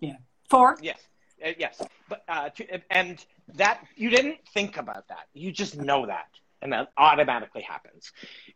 [0.00, 0.16] yeah,
[0.48, 0.76] Four.
[0.82, 0.98] yes,
[1.44, 1.80] uh, yes.
[2.08, 5.26] But uh, two, and that you didn't think about that.
[5.32, 6.28] You just know that,
[6.62, 8.12] and that automatically happens.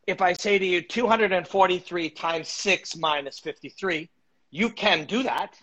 [0.07, 4.11] If I say to you, two hundred and forty-three times six minus fifty-three,
[4.51, 5.57] you can do that,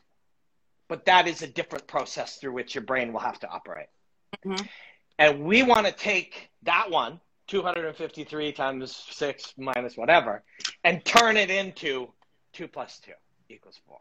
[0.88, 3.88] but that is a different process through which your brain will have to operate.
[4.46, 4.68] Mhm.
[5.20, 10.44] And we want to take that one, 253 times 6 minus whatever,
[10.84, 12.12] and turn it into
[12.54, 13.12] 2 plus 2
[13.50, 13.98] equals 4.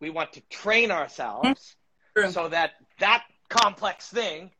[0.00, 1.76] We want to train ourselves
[2.16, 2.30] True.
[2.30, 4.50] so that that complex thing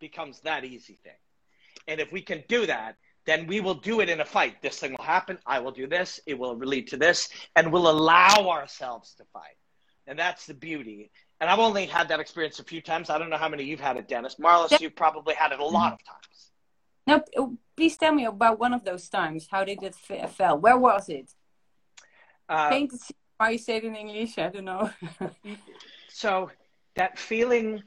[0.00, 1.12] becomes that easy thing.
[1.86, 4.60] And if we can do that, then we will do it in a fight.
[4.62, 5.38] This thing will happen.
[5.46, 6.20] I will do this.
[6.26, 7.28] It will lead to this.
[7.54, 9.56] And we'll allow ourselves to fight.
[10.06, 11.10] And that's the beauty.
[11.40, 13.10] And I've only had that experience a few times.
[13.10, 14.36] I don't know how many you've had it, Dennis.
[14.38, 16.49] Marloes, you've probably had it a lot of times.
[17.10, 19.48] No, p- oh, please tell me about one of those times.
[19.50, 20.56] How did it f- fell?
[20.58, 21.28] Where was it?
[22.48, 22.92] Uh, Paint.
[23.36, 24.38] Why you say it in English?
[24.38, 24.90] I don't know.
[26.08, 26.52] so
[26.94, 27.82] that feeling,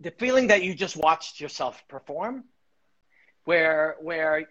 [0.00, 2.44] the feeling that you just watched yourself perform,
[3.44, 4.48] where where,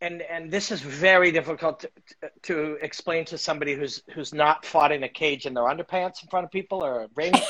[0.00, 1.90] and and this is very difficult to,
[2.44, 6.28] to explain to somebody who's who's not fought in a cage in their underpants in
[6.30, 7.34] front of people or a ring.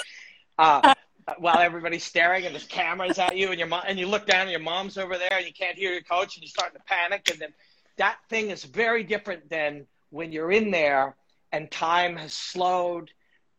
[0.58, 0.91] Uh,
[1.28, 4.26] Uh, while everybody's staring and there's cameras at you and your mom and you look
[4.26, 6.76] down and your mom's over there and you can't hear your coach and you're starting
[6.76, 7.54] to panic and then
[7.96, 11.14] that thing is very different than when you're in there
[11.52, 13.10] and time has slowed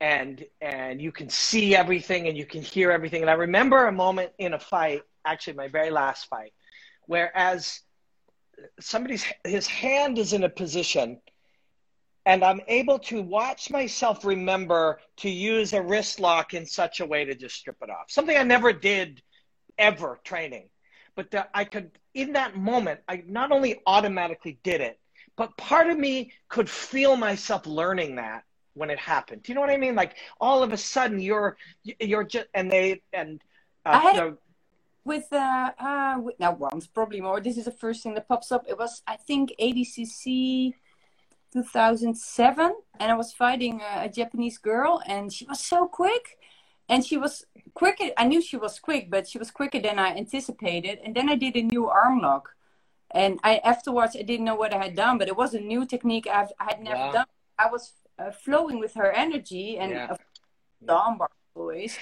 [0.02, 3.22] and and you can see everything and you can hear everything.
[3.22, 6.52] And i remember a moment in a fight actually my very last fight
[7.06, 7.80] whereas
[8.82, 11.22] somebody's his hand is in a position
[12.26, 17.06] and I'm able to watch myself remember to use a wrist lock in such a
[17.06, 18.06] way to just strip it off.
[18.10, 19.22] Something I never did
[19.78, 20.70] ever training,
[21.16, 25.00] but that I could in that moment I not only automatically did it,
[25.36, 29.44] but part of me could feel myself learning that when it happened.
[29.44, 29.96] Do you know what I mean?
[29.96, 33.42] Like all of a sudden you're you're just and they and
[33.86, 34.38] uh, I had- the-
[35.06, 37.42] with uh, uh with, now once probably more.
[37.42, 38.64] This is the first thing that pops up.
[38.70, 40.76] It was I think ADCC
[41.54, 46.38] 2007, and I was fighting a, a Japanese girl, and she was so quick,
[46.90, 48.06] and she was quicker.
[48.18, 51.00] I knew she was quick, but she was quicker than I anticipated.
[51.04, 52.46] And then I did a new arm lock,
[53.12, 55.86] and I afterwards I didn't know what I had done, but it was a new
[55.86, 57.12] technique I've, I had never Wow.
[57.20, 57.26] done.
[57.58, 60.18] I was uh, flowing with her energy and Yeah.
[60.82, 61.98] the armbar always.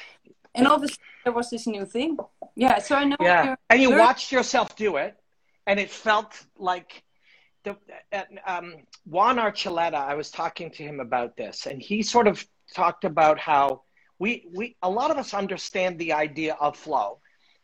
[0.55, 2.17] And all of a sudden there was this new thing.
[2.55, 5.13] Yeah, so I know yeah and you watched yourself do it
[5.67, 7.03] and it felt like
[7.63, 7.77] the
[8.13, 12.45] uh, um, juan archuleta i was talking to him about this and he sort of
[12.75, 13.83] talked about how
[14.19, 17.19] we we a lot of us understand the idea of flow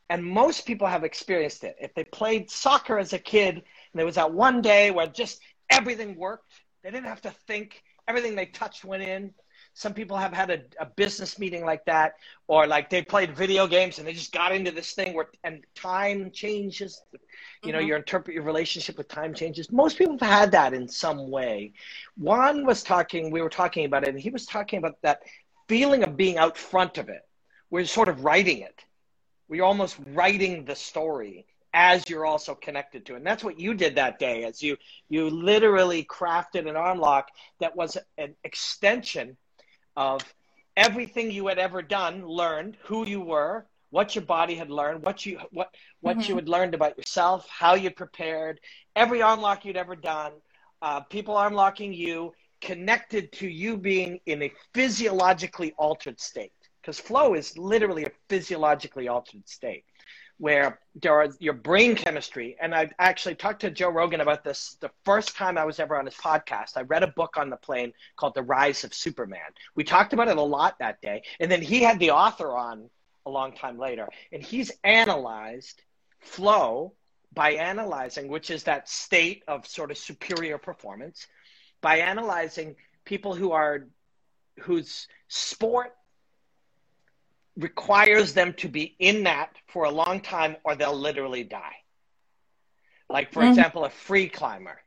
[0.09, 1.75] And most people have experienced it.
[1.81, 3.63] If they played soccer as a kid and
[3.95, 8.35] there was that one day where just everything worked, they didn't have to think, everything
[8.35, 9.33] they touched went in.
[9.77, 12.15] Some people have had a, a business meeting like that,
[12.47, 15.63] or like they played video games and they just got into this thing where and
[15.75, 17.03] time changes.
[17.63, 17.87] You know, Mhm.
[17.87, 19.71] your interpret your relationship with time changes.
[19.71, 21.73] Most people have had that in some way.
[22.17, 25.21] Juan was talking, we were talking about it, and he was talking about that
[25.67, 27.21] feeling of being out front of it.
[27.69, 28.83] We're sort of writing it.
[29.47, 33.17] We're almost writing the story as you're also connected to it.
[33.17, 34.75] And that's what you did that day, as you
[35.07, 37.27] you literally crafted an arm lock
[37.59, 39.37] that was an extension
[39.97, 40.21] of
[40.77, 45.25] everything you had ever done, learned, who you were, what your body had learned, what
[45.25, 46.29] you what what Mhm.
[46.29, 48.61] you had learned about yourself, how you prepared,
[48.95, 50.33] every arm lock you'd ever done,
[50.81, 56.51] uh, people arm locking you, connected to you being in a physiologically altered state.
[56.81, 59.83] Because flow is literally a physiologically altered state
[60.39, 62.55] where there are your brain chemistry.
[62.61, 65.97] And I actually talked to Joe Rogan about this the first time I was ever
[65.97, 66.77] on his podcast.
[66.77, 69.39] I read a book on the plane called The Rise of Superman.
[69.75, 71.23] We talked about it a lot that day.
[71.39, 72.89] And then he had the author on
[73.25, 74.07] a long time later.
[74.31, 75.81] And he's analyzed
[76.19, 76.93] flow
[77.33, 81.27] by analyzing, which is that state of sort of superior performance,
[81.81, 83.87] by analyzing people who are
[84.59, 85.93] whose sport
[87.57, 91.75] requires them to be in that for a long time or they'll literally die.
[93.09, 93.49] Like, for Mhm.
[93.49, 94.81] example, a free climber.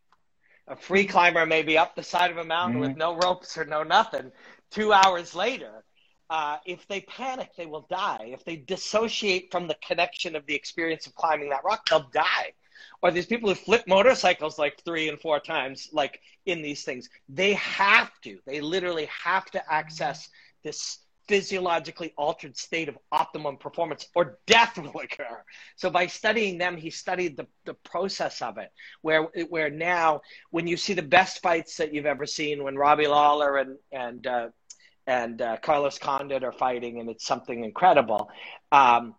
[0.69, 2.89] A free climber may be up the side of a mountain Mhm.
[2.89, 4.31] with no ropes or no nothing.
[4.71, 5.85] Two hours later,
[6.29, 8.31] uh, if they panic, they will die.
[8.33, 12.53] If they dissociate from the connection of the experience of climbing that rock, they'll die.
[13.03, 17.09] Or these people who flip motorcycles like three and four times, like in these things,
[17.29, 20.29] they have to, they literally have to access
[20.63, 20.99] this
[21.31, 25.37] physiologically altered state of optimum performance or death will occur.
[25.77, 28.71] So by studying them, he studied the, the process of it,
[29.03, 29.23] where
[29.55, 33.53] where now when you see the best fights that you've ever seen, when Robbie Lawler
[33.63, 34.49] and and uh,
[35.07, 38.29] and uh, Carlos Condit are fighting, and it's something incredible.
[38.73, 39.15] Um,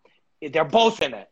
[0.52, 1.28] they're both in it,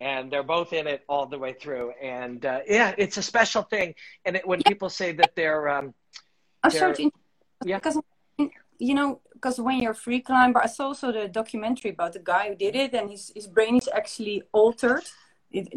[0.00, 1.92] and they're both in it all the way through.
[2.02, 3.94] And uh, yeah, it's a special thing.
[4.24, 5.92] And it, when people say that they're um,
[6.62, 7.76] I'm There- sorry to interrupt, Yeah.
[7.78, 7.98] because
[8.78, 12.20] you know, because when you're a free climber, I saw also the documentary about the
[12.20, 15.04] guy who did it, and his his brain is actually altered,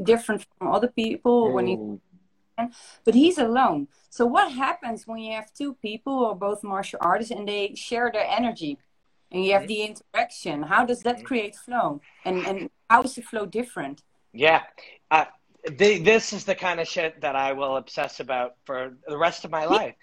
[0.03, 1.77] different from other people when he
[3.03, 3.87] but he's alone.
[4.09, 8.09] So what happens when you have two people or both martial artists and they share
[8.13, 8.77] their energy
[9.31, 10.63] and you have the interaction?
[10.63, 12.01] How does that create flow?
[12.23, 14.03] And and how is the flow different?
[14.31, 14.61] Yeah.
[15.11, 15.25] Uh,
[15.79, 19.45] the, this is the kind of shit that I will obsess about for the rest
[19.45, 19.95] of my life.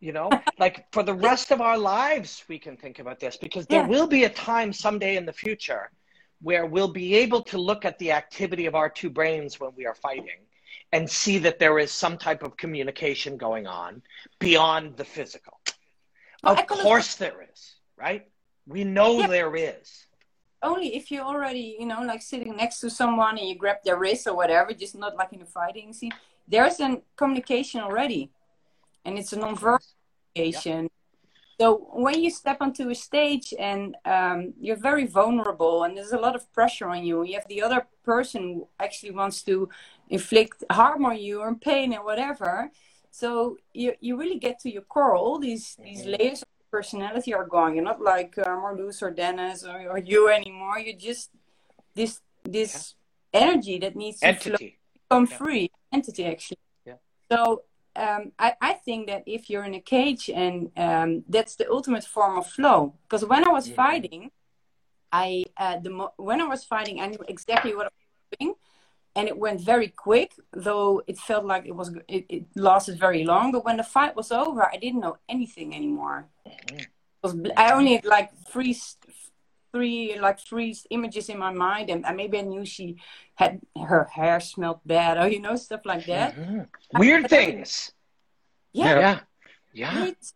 [0.00, 3.66] You know, like for the rest of our lives, we can think about this because
[3.66, 3.86] there Yeah.
[3.88, 5.90] will be a time someday in the future
[6.42, 9.86] where we'll be able to look at the activity of our two brains when we
[9.86, 10.40] are fighting
[10.92, 14.02] and see that there is some type of communication going on
[14.38, 15.58] beyond the physical.
[16.42, 18.30] Well, of I call it- course, there is, right?
[18.66, 19.26] We know Yeah.
[19.28, 20.06] there is.
[20.62, 23.96] Only if you're already, you know, like sitting next to someone and you grab their
[23.96, 26.12] wrist or whatever, just not like in a fighting scene.
[26.46, 28.30] There's a communication already,
[29.06, 29.86] and it's a non-verbal
[30.34, 30.90] communication.
[31.58, 36.18] So when you step onto a stage and um, you're very vulnerable, and there's a
[36.26, 39.54] lot of pressure on you, you have the other person who actually wants to
[40.10, 42.70] inflict harm on you or pain or whatever.
[43.10, 45.16] So you you really get to your core.
[45.16, 47.70] All these these layers of personality are gone.
[47.74, 50.78] You're not like uh, Marloes or Dennis or, or you anymore.
[50.78, 51.30] You're just
[51.94, 52.94] this this
[53.32, 54.58] energy that needs to flow
[55.08, 55.38] become Yeah.
[55.38, 56.64] free entity actually.
[56.84, 56.98] Yeah.
[57.32, 57.62] So
[57.96, 62.04] um, I, I think that if you're in a cage and um, that's the ultimate
[62.04, 62.94] form of flow.
[63.04, 63.74] Because when I was Mhm.
[63.74, 64.30] fighting,
[65.12, 68.54] I uh, the mo- when I was fighting, I knew exactly what I was doing,
[69.14, 70.32] and it went very quick.
[70.52, 73.52] Though it felt like it was it, it lasted very long.
[73.52, 76.26] But when the fight was over, I didn't know anything anymore.
[76.46, 76.80] Mhm.
[76.80, 76.88] It
[77.22, 78.96] was I only had like freeze
[79.76, 82.96] three like freeze images in my mind, and, and maybe I knew she
[83.34, 83.60] had
[83.90, 86.34] her hair smelled bad, or you know stuff like that.
[86.36, 86.66] Mhm.
[86.96, 87.92] Weird things.
[88.72, 89.18] Yeah, Yeah.
[89.82, 90.04] Yeah.
[90.10, 90.32] It's-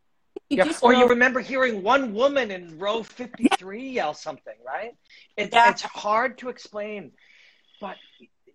[0.50, 4.92] you Yeah, just or you remember hearing one woman in row 53 yell something, right?
[5.36, 5.70] It, Yeah.
[5.70, 7.12] It's hard to explain,
[7.80, 7.96] but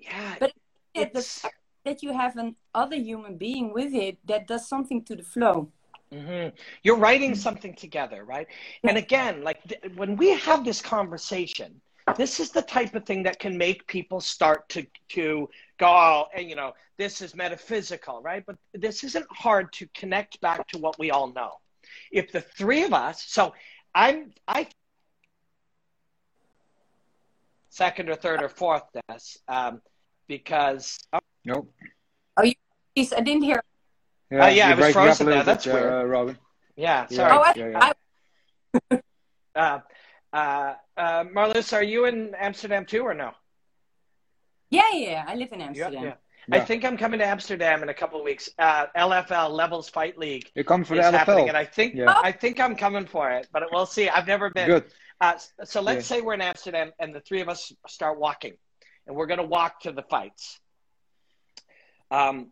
[0.08, 0.52] yeah, But
[0.94, 1.56] yeah, the fact
[1.88, 5.72] that you have an other human being with it that does something to the flow.
[6.14, 6.54] Mhm.
[6.84, 8.48] you're writing something together, right?
[8.84, 11.82] And again, like th- when we have this conversation,
[12.16, 16.28] this is the type of thing that can make people start to to go, oh,
[16.34, 18.46] and you know, this is metaphysical, right?
[18.46, 21.60] But this isn't hard to connect back to what we all know.
[22.12, 23.54] If the three of us, so
[23.94, 24.68] I'm I
[27.70, 29.82] second or third or fourth desk um,
[30.28, 31.72] because oh, Nope.
[32.38, 33.62] Please, I didn't hear.
[34.34, 35.54] Uh, yeah, I was breaking up frozen a little there.
[35.54, 35.94] That's bit, weird.
[35.94, 36.38] Uh, Robin.
[36.76, 37.16] yeah, Yeah.
[37.18, 37.32] sorry.
[37.38, 37.94] Oh, I, Yeah, yeah.
[38.92, 39.02] I
[39.56, 39.80] Uh,
[40.34, 43.32] uh, uh, Marloes, are you in Amsterdam too, or no?
[44.70, 45.24] yeah, yeah.
[45.28, 46.04] I live in Yeah, Amsterdam.
[46.04, 46.14] yeah.
[46.52, 48.50] I think I'm coming to Amsterdam in a couple of weeks.
[48.60, 51.50] Uh, LFL Levels Fight League You come for is the happening, LFL.
[51.50, 52.14] and I think Yeah.
[52.22, 54.10] I think I'm coming for it, but we'll see.
[54.10, 54.68] I've never been.
[54.68, 54.86] Good.
[55.22, 56.18] Uh, so let's Yeah.
[56.18, 58.58] say we're in Amsterdam, and the three of us start walking,
[59.08, 60.60] and we're going to walk to the fights.
[62.12, 62.52] Um,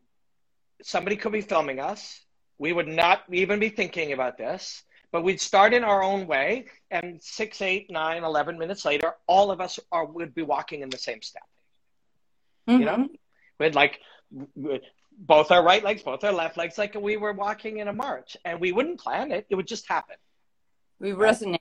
[0.83, 2.21] somebody could be filming us.
[2.59, 6.65] We would not even be thinking about this, but we'd start in our own way,
[6.91, 10.89] and six, eight, nine, eleven minutes later, all of us are would be walking in
[10.89, 11.43] the same step.
[12.67, 12.79] Mhm.
[12.79, 13.09] You know,
[13.59, 13.99] we'd like
[15.17, 18.37] both our right legs, both our left legs, like we were walking in a march,
[18.45, 20.15] and we wouldn't plan it; it would just happen.
[20.99, 21.59] we resonate.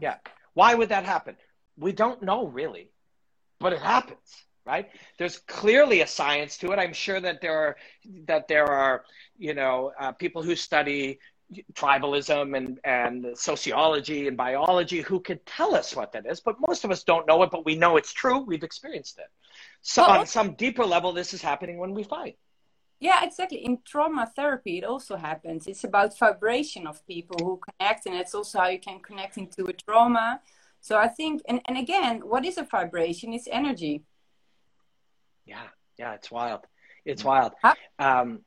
[0.00, 0.18] Yeah.
[0.54, 1.36] Why would that happen?
[1.76, 2.90] We don't know really,
[3.60, 4.88] but it happens, right?
[5.18, 6.78] There's clearly a science to it.
[6.78, 7.76] I'm sure that there are
[8.26, 9.04] that there are
[9.38, 11.18] you know uh, people who study
[11.72, 16.84] tribalism and and sociology and biology who could tell us what that is, but most
[16.84, 17.50] of us don't know it.
[17.50, 18.38] But we know it's true.
[18.50, 19.30] We've experienced it.
[19.80, 22.36] So Well, on some deeper level, this is happening when we fight.
[23.00, 23.60] Yeah, exactly.
[23.68, 25.66] In trauma therapy, it also happens.
[25.66, 29.64] It's about vibration of people who connect, and it's also how you can connect into
[29.72, 30.40] a trauma.
[30.80, 33.32] So I think, and, and again, what is a vibration?
[33.32, 34.02] It's energy.
[35.48, 35.62] Yeah,
[35.96, 36.60] yeah, it's wild.
[37.06, 37.52] It's wild.
[37.98, 38.40] Um,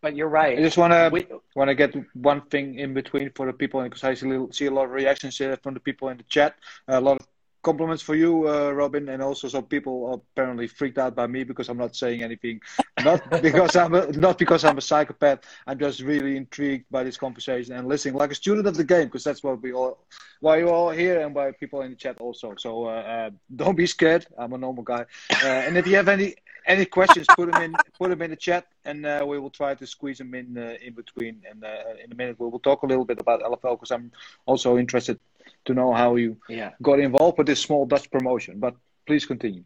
[0.00, 0.58] but you're right.
[0.58, 4.02] I just want to want to get one thing in between for the people because
[4.02, 6.54] I see, a little- see a lot of reactions from the people in the chat.
[6.88, 7.26] a lot of
[7.62, 11.68] compliments for you, uh, Robin, and also some people apparently freaked out by me because
[11.68, 12.60] I'm not saying anything.
[13.04, 15.40] Not because I'm a, not because I'm a psychopath.
[15.66, 19.06] I'm just really intrigued by this conversation and listening like a student of the game
[19.06, 19.98] because that's what we all
[20.40, 22.54] why you all here and why people in the chat also.
[22.56, 24.26] So uh, uh, don't be scared.
[24.38, 25.04] I'm a normal guy.
[25.30, 26.34] Uh, and if you have any
[26.66, 29.74] any questions, put them in put them in the chat, and uh, we will try
[29.74, 31.42] to squeeze them in uh, in between.
[31.50, 34.12] And uh, in a minute, we will talk a little bit about LFL because I'm
[34.46, 35.18] also interested
[35.66, 36.70] to know how you yeah.
[36.82, 38.58] got involved with this small Dutch promotion.
[38.58, 38.74] But
[39.06, 39.64] please continue.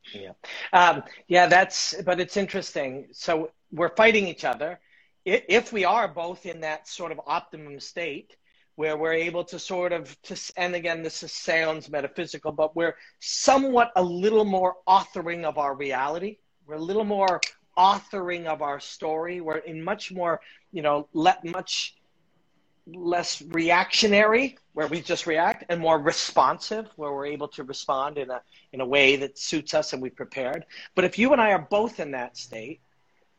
[0.72, 3.08] Um, yeah, that's, but it's interesting.
[3.12, 4.80] So we're fighting each other.
[5.24, 8.36] If we are both in that sort of optimum state
[8.76, 12.96] where we're able to sort of, to, and again, this is, sounds metaphysical, but we're
[13.20, 16.38] somewhat a little more authoring of our reality.
[16.66, 17.40] We're a little more
[17.78, 19.40] authoring of our story.
[19.40, 20.40] We're in much more,
[20.72, 21.94] you know, let much
[22.86, 28.30] less reactionary where we just react and more responsive where we're able to respond in
[28.30, 30.66] a in a way that suits us and we prepared.
[30.94, 32.80] But if you and i are both in that state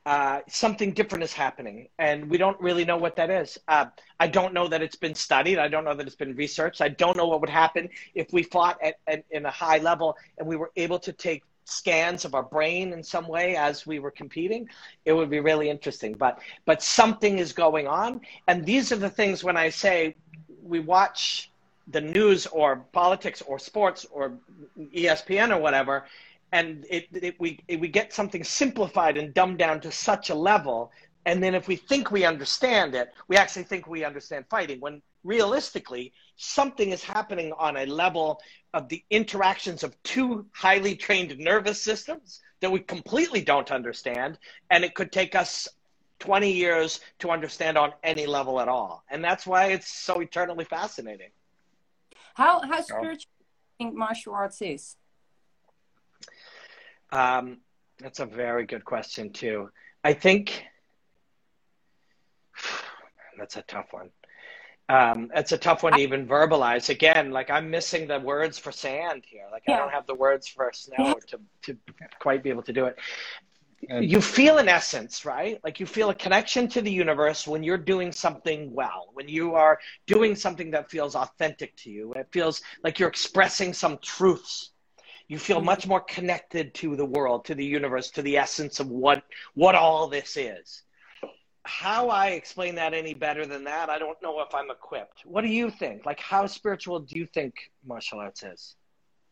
[0.05, 3.57] uh, something different is happening and we don't really know what that is.
[3.67, 3.85] Uh,
[4.19, 5.59] i don't know that it's been studied.
[5.59, 6.81] I don't know that it's been researched.
[6.81, 10.17] I don't know what would happen if we fought at, at in a high level
[10.37, 13.99] and we were able to take scans of our brain in some way as we
[13.99, 14.69] were competing
[15.03, 16.13] it would be really interesting.
[16.13, 18.21] But but something is going on.
[18.47, 20.15] And these are the things when i say
[20.63, 21.51] we watch
[21.89, 24.33] the news or politics or sports or
[24.95, 26.05] espn or whatever
[26.51, 30.35] and it, it we it, we get something simplified and dumbed down to such a
[30.35, 30.91] level.
[31.27, 35.01] And then if we think we understand it we actually think we understand fighting when
[35.23, 38.41] realistically something is happening on a level
[38.73, 44.37] of the interactions of two highly trained nervous systems that we completely don't understand
[44.69, 45.67] and it could take us
[46.19, 49.03] 20 years to understand on any level at all.
[49.09, 51.29] And that's why it's so eternally fascinating.
[52.35, 53.45] How how spiritual do
[53.85, 54.97] you think martial arts is?
[57.11, 57.57] um,
[57.99, 59.69] that's a very good question too.
[60.03, 60.65] I think
[63.37, 64.09] that's a tough one
[64.87, 66.89] um, it's a tough one to even verbalize.
[66.89, 69.45] Again, like I'm missing the words for sand here.
[69.51, 71.77] Like I don't have the words for snow to, to
[72.19, 72.97] quite be able to do it.
[73.89, 75.59] And- You feel an essence, right?
[75.63, 79.55] Like you feel a connection to the universe when you're doing something well, when you
[79.55, 82.13] are doing something that feels authentic to you.
[82.13, 84.71] It feels like you're expressing some truths.
[85.27, 88.89] You feel much more connected to the world, to the universe, to the essence of
[88.89, 89.23] what
[89.55, 90.83] what all this is
[91.65, 95.23] how I explain that any better than that, I don't know if I'm equipped.
[95.25, 96.05] What do you think?
[96.05, 98.75] Like, how spiritual do you think martial arts is?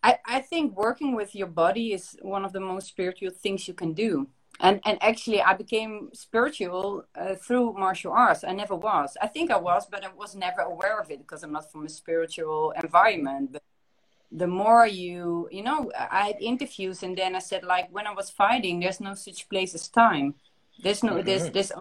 [0.03, 3.73] I, I think working with your body is one of the most spiritual things you
[3.73, 4.27] can do.
[4.59, 8.43] And and actually, I became spiritual uh, through martial arts.
[8.43, 9.17] I never was.
[9.19, 11.85] I think I was, but I was never aware of it because I'm not from
[11.85, 13.53] a spiritual environment.
[13.53, 13.63] But
[14.31, 18.13] the more you, you know, I had interviews, and then I said, like, when I
[18.13, 20.35] was fighting, there's no such place as time.
[20.83, 21.71] There's no, there's, there's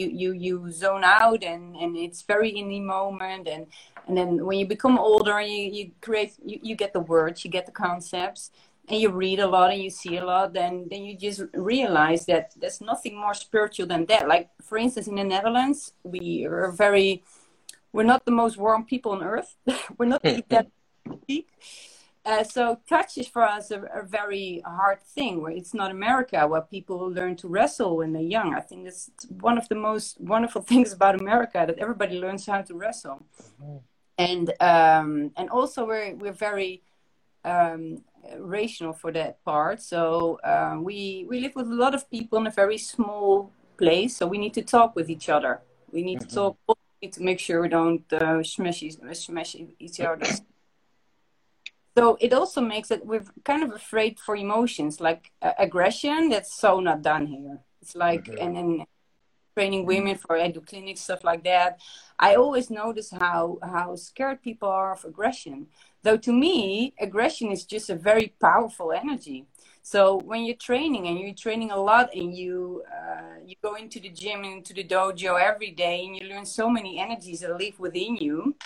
[0.00, 3.66] you you you zone out and and it's very in the moment and
[4.06, 7.50] and then when you become older you you create you, you get the words you
[7.50, 8.50] get the concepts
[8.88, 12.26] and you read a lot and you see a lot then then you just realize
[12.26, 14.26] that there's nothing more spiritual than that.
[14.26, 17.22] Like for instance in the netherlands we are very
[17.92, 19.56] we're not the most warm people on earth.
[19.98, 20.40] We're not hmm, hmm.
[20.48, 20.68] that
[22.24, 25.40] uh, so touch is for us a, a, very hard thing.
[25.40, 28.54] Where it's not America where people learn to wrestle when they're young.
[28.54, 29.10] I think that's
[29.40, 33.24] one of the most wonderful things about America that everybody learns how to wrestle.
[33.62, 33.76] Mm-hmm.
[34.18, 36.82] And um, and also we're we're very
[37.42, 38.04] um,
[38.38, 39.80] rational for that part.
[39.80, 44.14] So uh, we we live with a lot of people in a very small place.
[44.14, 45.62] So we need to talk with each other.
[45.90, 46.28] We need mm-hmm.
[46.28, 46.56] to talk.
[46.68, 50.26] We need to make sure we don't uh, smash, smash each other
[52.00, 56.54] so it also makes it we're kind of afraid for emotions like uh, aggression that's
[56.54, 57.58] so not done here.
[57.82, 58.40] It's like okay.
[58.40, 58.86] and then
[59.54, 61.78] training women for edu clinics stuff like that.
[62.18, 65.66] I always notice how how scared people are of aggression.
[66.02, 69.44] Though to me aggression is just a very powerful energy.
[69.82, 74.00] So when you're training and you're training a lot and you uh, you go into
[74.00, 77.58] the gym and into the dojo every day and you learn so many energies that
[77.58, 78.56] live within you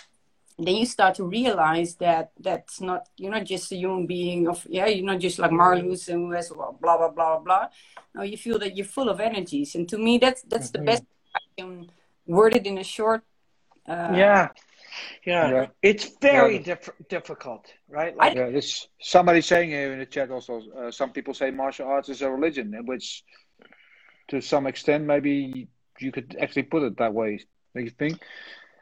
[0.59, 4.65] then you start to realize that that's not you're not just a human being of
[4.69, 7.69] yeah you're not just like Marloes and who has blah blah blah blah
[8.15, 10.85] no you feel that you're full of energies and to me that's that's mm-hmm.
[10.85, 11.91] the best I can
[12.27, 13.23] word it in a short
[13.89, 14.49] uh, yeah.
[15.27, 15.51] yeah.
[15.51, 16.63] yeah it's very yeah.
[16.63, 21.11] Diff- difficult right like, yeah there's somebody saying here in the chat also uh, some
[21.11, 23.25] people say martial arts is a religion in which
[24.29, 27.41] to some extent maybe you could actually put it that way
[27.75, 28.21] do you think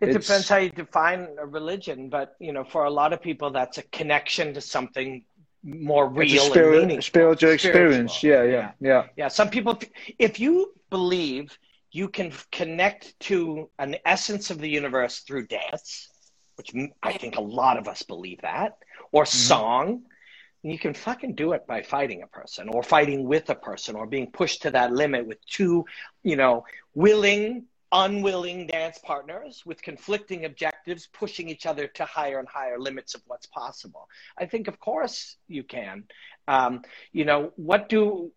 [0.03, 3.23] it it's, depends how you define a religion, but you know, for a lot of
[3.23, 5.25] people, that's a connection to something
[5.63, 7.03] more real spirit, and meaningful.
[7.03, 8.23] Spiritual experience.
[8.23, 9.07] Yeah, yeah, yeah.
[9.17, 9.29] Yeah.
[9.29, 9.79] Some people,
[10.19, 11.57] if you believe
[11.93, 16.09] you can connect to an essence of the universe through dance,
[16.57, 16.73] which
[17.03, 18.79] I think a lot of us believe that,
[19.13, 19.37] or mm-hmm.
[19.37, 20.03] song,
[20.65, 24.07] you can fucking do it by fighting a person or fighting with a person or
[24.07, 25.85] being pushed to that limit with two,
[26.23, 30.72] you know, willing unwilling dance partners with conflicting objectives
[31.13, 34.09] pushing each other to higher and higher limits of what's possible
[34.39, 36.05] i think of course you can
[36.49, 38.33] um, you know, what do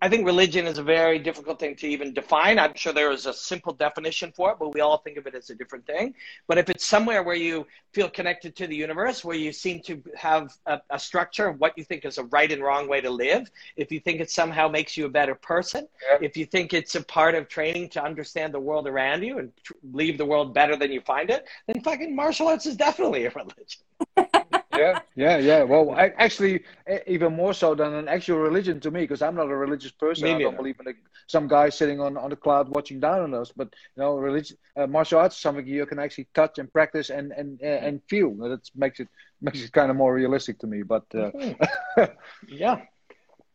[0.00, 2.58] I think religion is a very difficult thing to even define.
[2.58, 5.34] I'm sure there is a simple definition for it, but we all think of it
[5.34, 6.14] as a different thing.
[6.46, 10.02] But if it's somewhere where you feel connected to the universe, where you seem to
[10.16, 13.10] have a, a structure of what you think is a right and wrong way to
[13.10, 16.18] live, if you think it somehow makes you a better person, yeah.
[16.22, 19.52] if you think it's a part of training to understand the world around you and
[19.62, 23.26] tr- leave the world better than you find it, then fucking martial arts is definitely
[23.26, 23.82] a religion.
[24.76, 25.62] yeah, yeah, yeah.
[25.62, 26.64] Well, I, actually,
[27.06, 30.28] even more so than an actual religion to me, because I'm not a religious person.
[30.28, 30.94] I don't believe in the,
[31.26, 33.52] some guy sitting on, on the cloud watching down on us.
[33.54, 37.10] But you know, religion, uh, martial arts is something you can actually touch and practice
[37.10, 38.34] and and uh, and feel.
[38.36, 39.08] That makes it
[39.40, 40.82] makes it kind of more realistic to me.
[40.82, 42.04] But uh, mm-hmm.
[42.48, 42.82] yeah,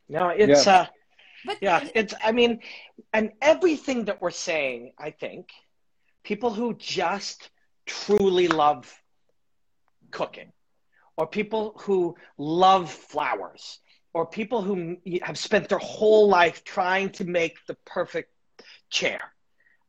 [0.10, 0.88] no, it's yeah.
[1.48, 2.14] uh, yeah, it's.
[2.24, 2.60] I mean,
[3.14, 5.50] and everything that we're saying, I think,
[6.24, 7.50] people who just
[7.90, 8.92] truly love
[10.12, 10.52] cooking
[11.20, 13.80] or people who love flowers,
[14.14, 18.32] or people who have spent their whole life trying to make the perfect
[18.90, 19.20] chair.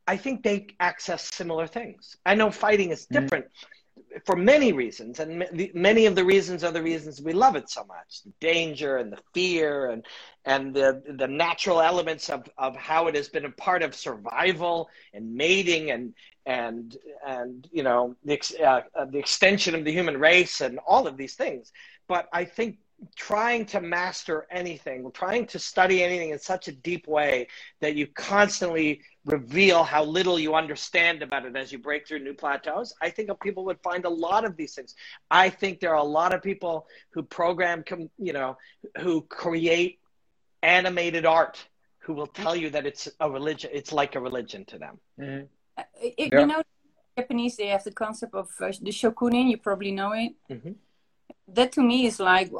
[0.05, 2.17] I think they access similar things.
[2.25, 3.21] I know fighting is mm-hmm.
[3.21, 3.80] different mm-hmm.
[4.25, 7.83] For many reasons, and many of the reasons are the reasons we love it so
[7.85, 10.05] much: the danger and the fear, and
[10.45, 14.89] and the the natural elements of of how it has been a part of survival
[15.13, 16.13] and mating and
[16.45, 21.07] and and you know the uh, uh, the extension of the human race and all
[21.07, 21.71] of these things.
[22.07, 22.77] But I think
[23.15, 27.47] trying to master anything, trying to study anything in such a deep way
[27.79, 32.33] that you constantly reveal how little you understand about it as you break through new
[32.33, 34.95] plateaus, I think people would find a lot of these things.
[35.29, 37.83] I think there are a lot of people who program,
[38.17, 38.57] you know,
[38.99, 39.99] who create
[40.63, 41.63] animated art
[41.99, 44.99] who will tell you that it's a religion, it's like a religion to them.
[45.19, 45.45] Mm-hmm.
[46.01, 46.39] It, yeah.
[46.39, 46.63] You know,
[47.17, 49.49] Japanese they have the concept of uh, the shokunin.
[49.49, 50.33] You probably know it.
[50.49, 50.71] Mm-hmm.
[51.47, 52.51] That to me is like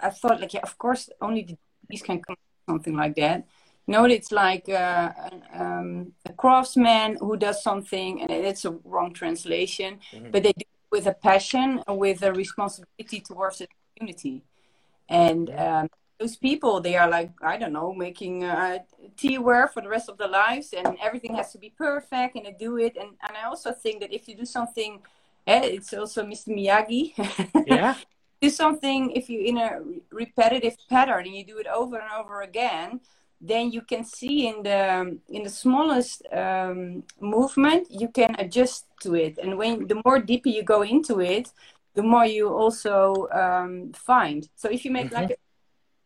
[0.00, 2.36] I thought like yeah, of course only the Japanese can come
[2.68, 3.46] something like that.
[3.86, 5.10] You know, it's like uh,
[5.54, 10.30] um, a craftsman who does something, and it's a wrong translation, mm-hmm.
[10.30, 14.42] but they do it with a passion, with a responsibility towards the community,
[15.08, 15.88] and um,
[16.20, 18.78] those people they are like i don't know making uh,
[19.16, 22.56] teaware for the rest of their lives and everything has to be perfect and they
[22.58, 22.96] do it.
[22.96, 25.00] And, and i also think that if you do something
[25.46, 27.14] eh, it's also mr miyagi.
[27.66, 27.94] Yeah
[28.40, 29.80] do something if you're in a
[30.10, 33.00] repetitive pattern and you do it over and over again
[33.40, 39.14] then you can see in the in the smallest um, movement you can adjust to
[39.14, 39.38] it.
[39.38, 41.50] And when the more deeper you go into it
[41.94, 44.48] the more you also um, find.
[44.54, 45.36] So if you make like a,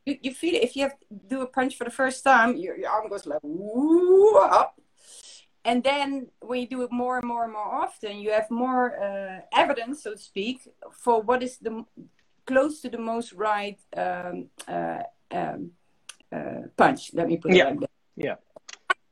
[0.07, 0.95] you, you feel it if you have
[1.27, 4.79] do a punch for the first time your, your arm goes like woo, up.
[5.65, 8.99] And then when you do it more and more and more often you have more
[9.03, 11.85] uh, evidence so to speak for what is the
[12.47, 15.71] close to the most right um, uh, um,
[16.35, 17.11] uh, punch.
[17.15, 17.65] Let me put Yeah.
[17.69, 17.91] it like that.
[18.17, 18.35] Yeah.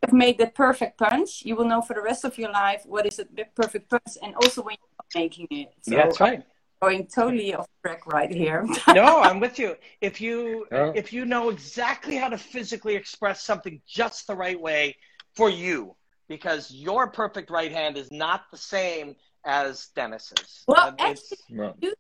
[0.02, 3.04] I've made the perfect punch, you will know for the rest of your life what
[3.06, 5.68] is a perfect punch, and also when you're making it.
[5.82, 6.42] So yeah, that's right.
[6.80, 8.66] Going totally off track right here.
[8.94, 9.76] no, I'm with you.
[10.00, 10.92] If you Yeah.
[10.94, 14.96] if you know exactly how to physically express something just the right way
[15.34, 15.94] for you,
[16.28, 20.64] because your perfect right hand is not the same as Dennis's.
[20.66, 21.92] Well, Uh, it's- actually,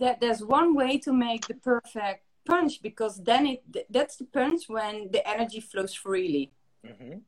[0.00, 3.60] that there's one way to make the perfect punch because then it
[3.96, 6.52] that's the punch when the energy flows freely,
[6.84, 7.20] Mhm.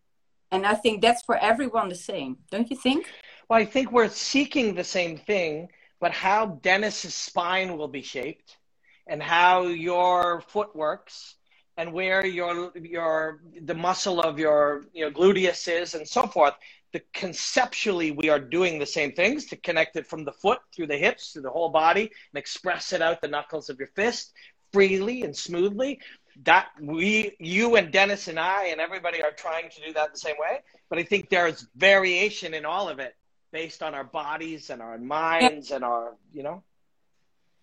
[0.50, 2.38] and I think that's for everyone the same.
[2.50, 3.02] Don't you think?
[3.48, 5.68] Well, I think we're seeking the same thing,
[6.00, 8.56] but how Dennis's spine will be shaped,
[9.06, 11.36] and how your foot works,
[11.76, 14.60] and where your your the muscle of your
[14.96, 16.54] you know gluteus is, and so forth.
[16.92, 20.88] The conceptually, we are doing the same things to connect it from the foot through
[20.88, 24.32] the hips to the whole body, and express it out the knuckles of your fist
[24.72, 26.00] freely and smoothly.
[26.44, 30.18] That we, you and Dennis and I and everybody are trying to do that the
[30.18, 30.60] same way.
[30.88, 33.14] But I think there's variation in all of it
[33.52, 36.62] based on our bodies and our minds and our, you know.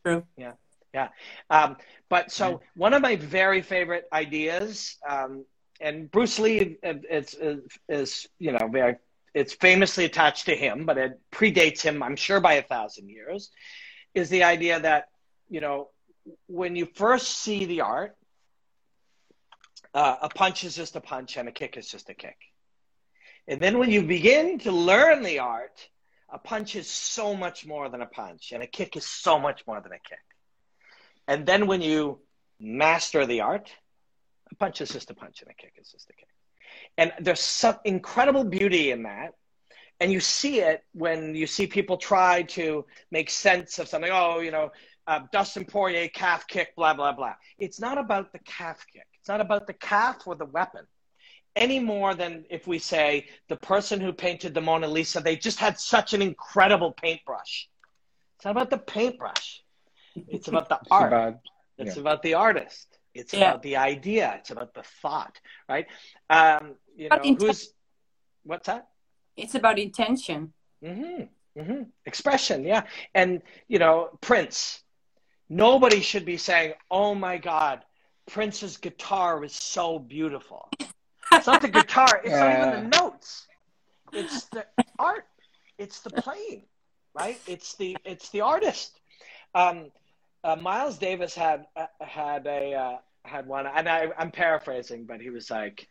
[0.06, 0.24] True.
[0.38, 0.54] Yeah,
[0.94, 1.10] yeah.
[1.50, 1.78] Um,
[2.10, 5.46] but so one of my very favorite ideas, um,
[5.82, 8.96] and Bruce Lee, uh, is, is, is you know very,
[9.34, 13.52] it's famously attached to him, but it predates him, I'm sure, by a thousand years.
[14.14, 15.06] Is the idea that
[15.50, 15.90] you know
[16.48, 18.16] when you first see the art,
[19.94, 22.38] uh, a punch is just a punch and a kick is just a kick.
[23.48, 25.88] And then when you begin to learn the art,
[26.32, 29.66] a punch is so much more than a punch, and a kick is so much
[29.66, 30.20] more than a kick.
[31.28, 32.20] And then when you
[32.60, 33.72] master the art,
[34.52, 36.29] a punch is just a punch, and a kick is just a kick.
[36.98, 39.34] And there's some incredible beauty in that.
[40.00, 44.12] And you see it when you see people try to make sense of something.
[44.14, 44.72] Oh, you know,
[45.08, 47.34] uh, Dustin Poirier calf kick, blah, blah, blah.
[47.58, 49.08] It's not about the calf kick.
[49.20, 50.86] It's not about the calf or the weapon
[51.56, 55.60] any more than if we say the person who painted the Mona Lisa, they just
[55.60, 57.68] had such an incredible paintbrush.
[58.38, 59.62] It's not about the paintbrush.
[60.16, 61.12] It's about the art.
[61.12, 61.42] About-
[61.78, 62.89] It's about the artist.
[63.14, 63.50] It's Yeah.
[63.50, 64.36] about the idea.
[64.40, 65.88] It's about the thought, right?
[66.30, 67.48] Um, you know, About intent.
[67.48, 67.74] who's
[68.44, 68.88] what's that?
[69.36, 70.54] It's about intention.
[70.84, 71.24] hmm
[71.58, 72.84] hmm Expression, yeah.
[73.14, 74.84] And you know, Prince.
[75.52, 77.84] Nobody should be saying, "Oh my God,
[78.28, 80.70] Prince's guitar is so beautiful."
[81.32, 82.22] It's not the guitar.
[82.24, 83.48] It's not even the notes.
[84.14, 84.66] It's the
[85.00, 85.26] art.
[85.80, 86.66] It's the playing,
[87.16, 87.42] right?
[87.48, 89.00] It's the it's the artist.
[89.56, 89.92] Um,
[90.44, 95.22] uh, Miles Davis had uh, had a uh, had one, and I, I'm paraphrasing, but
[95.22, 95.88] he was like,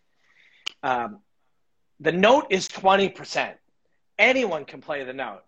[0.82, 1.18] um,
[2.00, 3.56] "The note is twenty percent.
[4.18, 5.42] Anyone can play the note.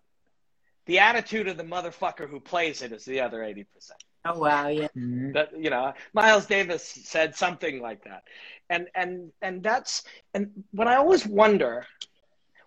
[0.85, 4.67] The attitude of the motherfucker who plays it is the other eighty percent." Oh wow,
[4.67, 4.87] yeah.
[4.95, 5.33] Mhm.
[5.33, 8.21] that you know miles davis said something like that
[8.69, 10.03] and and and that's
[10.35, 11.87] and what i always wonder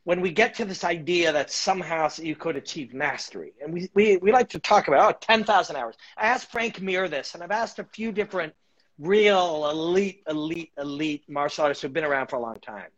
[0.04, 4.16] when we get to this idea that somehow you could achieve mastery and we we,
[4.18, 7.50] we like to talk about oh 10000 hours i asked frank mir this and i've
[7.50, 8.52] asked a few different
[8.98, 12.90] real elite elite elite martial artists who've been around for a long time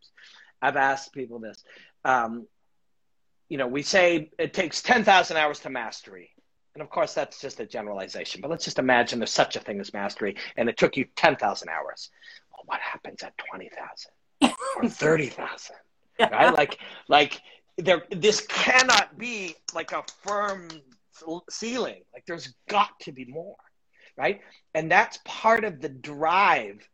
[0.60, 1.64] i've asked people this
[2.04, 2.46] um,
[3.48, 6.30] you know we say it takes 10000 hours to mastery
[6.76, 8.42] and of course, that's just a generalization.
[8.42, 11.70] But let's just imagine there's such a thing as mastery, and it took you 10,000
[11.70, 12.10] hours.
[12.52, 15.76] Well, what happens at 20,000 or 30,000?
[16.20, 16.54] Right?
[16.54, 17.40] Like, like
[17.78, 20.68] there, this cannot be like a firm
[21.50, 22.02] ceiling.
[22.12, 23.56] Like, there's got to be more,
[24.16, 24.40] right?
[24.74, 26.88] And that's part of the drive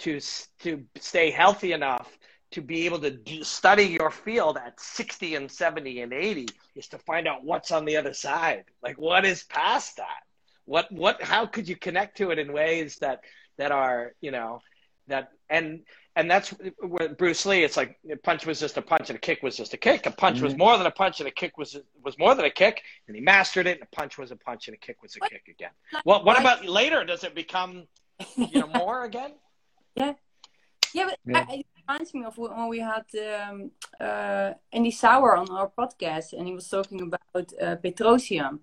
[0.00, 0.20] to
[0.60, 2.18] to stay healthy enough
[2.50, 6.46] to be able to do, study your field at 60 and 70 and 80
[6.76, 10.22] is to find out what's on the other side like what is past that
[10.64, 13.20] what what how could you connect to it in ways that
[13.56, 14.60] that are you know
[15.08, 15.80] that and
[16.18, 16.48] and that's
[16.92, 19.56] where Bruce Lee it's like a punch was just a punch and a kick was
[19.56, 20.00] just a kick.
[20.06, 21.70] A punch was more than a punch and a kick was
[22.06, 24.62] was more than a kick and he mastered it and a punch was a punch
[24.68, 25.74] and a kick was a kick again.
[26.04, 27.00] Well what about later?
[27.12, 27.72] Does it become
[28.36, 29.32] you know more again?
[30.00, 30.12] Yeah,
[30.94, 31.06] yeah.
[31.06, 31.44] but Yeah.
[31.48, 33.56] I- it reminds me of when we had um,
[34.08, 38.54] uh, Andy Souwer on our podcast, and he was talking about uh, Petrosyan,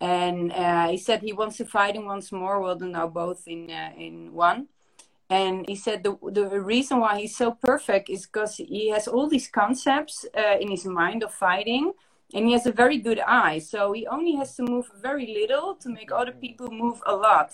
[0.00, 2.60] and uh, he said he wants to fight him once more.
[2.60, 4.60] Well, they're now both in uh, in one,
[5.28, 9.28] and he said the the reason why he's so perfect is because he has all
[9.28, 11.92] these concepts uh, in his mind of fighting
[12.34, 13.58] and he has a very good eye.
[13.58, 17.52] So he only has to move very little to make other people move a lot.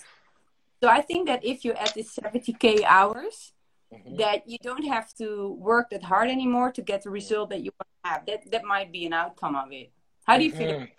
[0.81, 3.53] So i think that if you add this 70k hours
[3.93, 4.17] Mhm.
[4.17, 5.27] that you don't have to
[5.69, 8.25] work that hard anymore to get the result that you want to have.
[8.25, 9.91] That that might be an outcome of it.
[10.27, 10.79] How do you feel?
[10.79, 10.89] Mhm.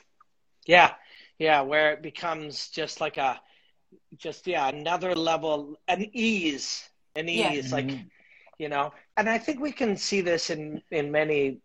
[0.67, 0.95] Yeah,
[1.39, 3.41] yeah, where it becomes just like a,
[4.17, 7.53] just yeah, another level, an ease, an Yeah.
[7.53, 8.07] ease, like, mm-hmm.
[8.59, 8.93] you know.
[9.17, 11.59] And I think we can see this in in many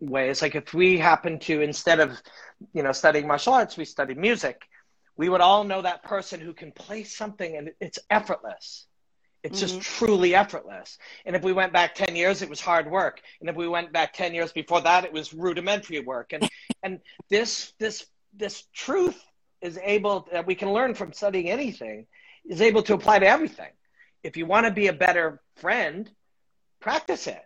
[0.00, 0.42] ways.
[0.42, 2.20] Like if we happen to instead of,
[2.72, 4.62] you know, studying martial arts, we study music,
[5.16, 8.86] we would all know that person who can play something and it's effortless.
[9.42, 10.04] It's just mm-hmm.
[10.04, 10.98] truly effortless.
[11.24, 13.20] And if we went back 10 years, it was hard work.
[13.40, 16.32] And if we went back 10 years before that, it was rudimentary work.
[16.32, 16.48] And
[16.82, 19.22] and this this this truth
[19.60, 22.06] is able that we can learn from studying anything
[22.44, 23.70] is able to apply to everything.
[24.22, 26.10] If you want to be a better friend,
[26.80, 27.42] practice it.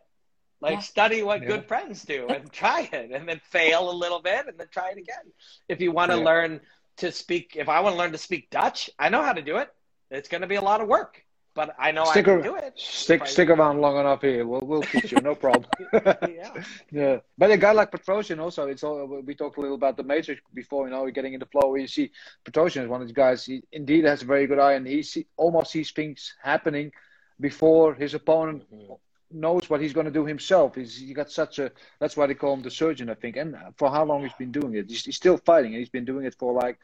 [0.60, 0.80] Like Yeah.
[0.80, 1.48] study what Yeah.
[1.48, 4.90] good friends do and try it and then fail a little bit and then try
[4.90, 5.32] it again.
[5.68, 6.24] If you want to Yeah.
[6.24, 6.60] learn
[6.98, 9.56] to speak if I want to learn to speak Dutch, I know how to do
[9.56, 9.70] it.
[10.10, 11.24] It's going to be a lot of work,
[11.54, 12.78] but I know Stick, I can do it.
[12.78, 14.46] stick, I- stick around long enough here.
[14.46, 15.66] We'll, we'll teach you, no problem.
[16.28, 16.52] Yeah.
[16.90, 20.02] yeah, but a guy like Petrosyan also, it's all we talked a little about the
[20.02, 20.86] Matrix before.
[20.86, 22.10] You know, we're getting in the flow where you see
[22.44, 23.44] Petrosyan is one of the guys.
[23.44, 26.92] He indeed has a very good eye, and he see, almost sees things happening
[27.40, 28.94] before his opponent mm-hmm.
[29.30, 30.76] knows what he's going to do himself.
[30.76, 33.36] He's he got such a that's why they call him the surgeon, I think.
[33.36, 34.88] And for how long he's been doing it?
[34.88, 36.78] He's, he's still fighting, and he's been doing it for like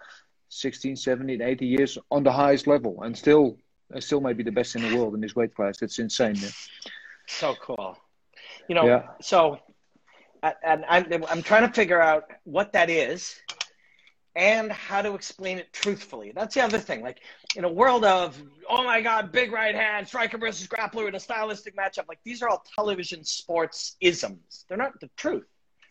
[0.48, 3.58] 16, 17, 80 years on the highest level, and still.
[4.00, 5.80] Still, may be the best in the world in his weight class.
[5.80, 6.34] It's insane.
[6.36, 6.48] Yeah.
[7.28, 7.96] So cool.
[8.68, 9.02] You know, Yeah.
[9.20, 9.60] so
[10.62, 13.40] and I'm I'm trying to figure out what that is
[14.34, 16.32] and how to explain it truthfully.
[16.34, 17.02] That's the other thing.
[17.02, 17.20] Like
[17.56, 21.20] in a world of oh my god, big right hand, striker versus grappler in a
[21.20, 24.64] stylistic matchup, like these are all television sports isms.
[24.68, 25.46] They're not the truth.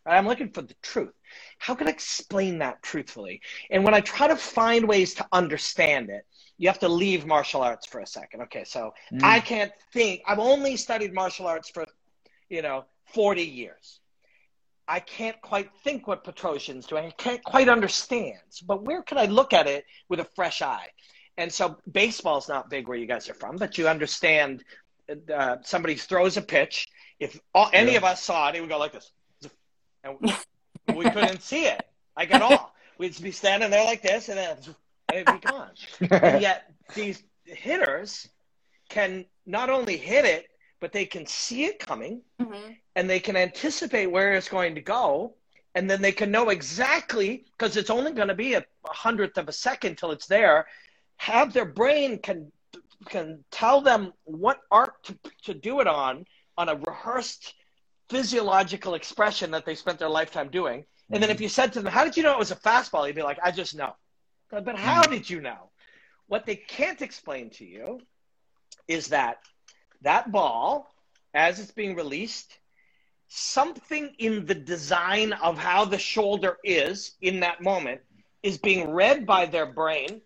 [0.06, 0.18] Right?
[0.18, 1.14] I'm looking for the truth.
[1.58, 3.42] How can I explain that truthfully?
[3.72, 6.26] And when I try to find ways to understand it,
[6.58, 8.42] you have to leave martial arts for a second.
[8.44, 10.22] Okay, so I can't think.
[10.28, 11.86] I've only studied martial arts for,
[12.50, 14.00] you know, 40 years.
[14.88, 17.06] I can't quite think what Petrosyan's doing.
[17.08, 18.38] I can't quite understand.
[18.66, 20.88] But where can I look at it with a fresh eye?
[21.38, 24.64] And so baseball's not big where you guys are from, but you understand
[25.34, 26.88] uh, somebody throws a pitch.
[27.20, 27.98] If all, any Yeah.
[27.98, 29.12] of us saw it, it would go like this.
[30.04, 30.34] And we,
[30.96, 31.86] we couldn't see it,
[32.16, 32.74] like at all.
[32.98, 34.58] We'd be standing there like this, and then
[35.12, 35.72] it'd be gone
[36.12, 38.28] and yet these hitters
[38.90, 40.48] can not only hit it,
[40.80, 42.78] but they can see it coming Mhm.
[42.96, 45.36] and they can anticipate where it's going to go.
[45.76, 49.38] And then they can know exactly, because it's only going to be a, a hundredth
[49.38, 50.68] of a second till it's there,
[51.18, 52.52] have their brain can
[53.10, 56.26] can tell them what arc to, to do it on,
[56.58, 57.54] on a rehearsed
[58.10, 60.86] physiological expression that they spent their lifetime doing.
[61.12, 63.06] And then if you said to them, How did you know it was a fastball?
[63.06, 63.96] You'd be like, I just know.
[64.50, 65.12] But how mm.
[65.12, 65.70] did you know?
[66.28, 68.00] What they can't explain to you
[68.88, 69.40] is that
[70.02, 70.94] that ball,
[71.34, 72.58] as it's being released,
[73.28, 78.02] something in the design of how the shoulder is in that moment
[78.44, 80.22] is being read by their brain,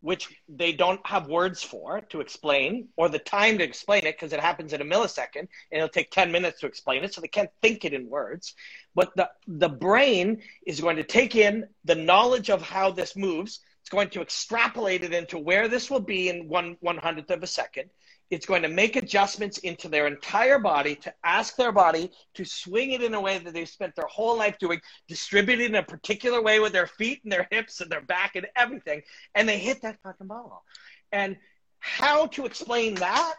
[0.00, 4.32] which they don't have words for to explain or the time to explain it because
[4.32, 7.12] it happens in a millisecond and it'll take 10 minutes to explain it.
[7.12, 8.54] So they can't think it in words.
[8.94, 13.60] But the, the brain is going to take in the knowledge of how this moves.
[13.82, 17.42] It's going to extrapolate it into where this will be in one one hundredth of
[17.42, 17.90] a second.
[18.30, 22.92] It's going to make adjustments into their entire body to ask their body to swing
[22.92, 25.82] it in a way that they've spent their whole life doing, distribute it in a
[25.82, 29.02] particular way with their feet and their hips and their back and everything.
[29.34, 30.64] And they hit that fucking ball.
[31.10, 31.36] And
[31.80, 33.34] how to explain that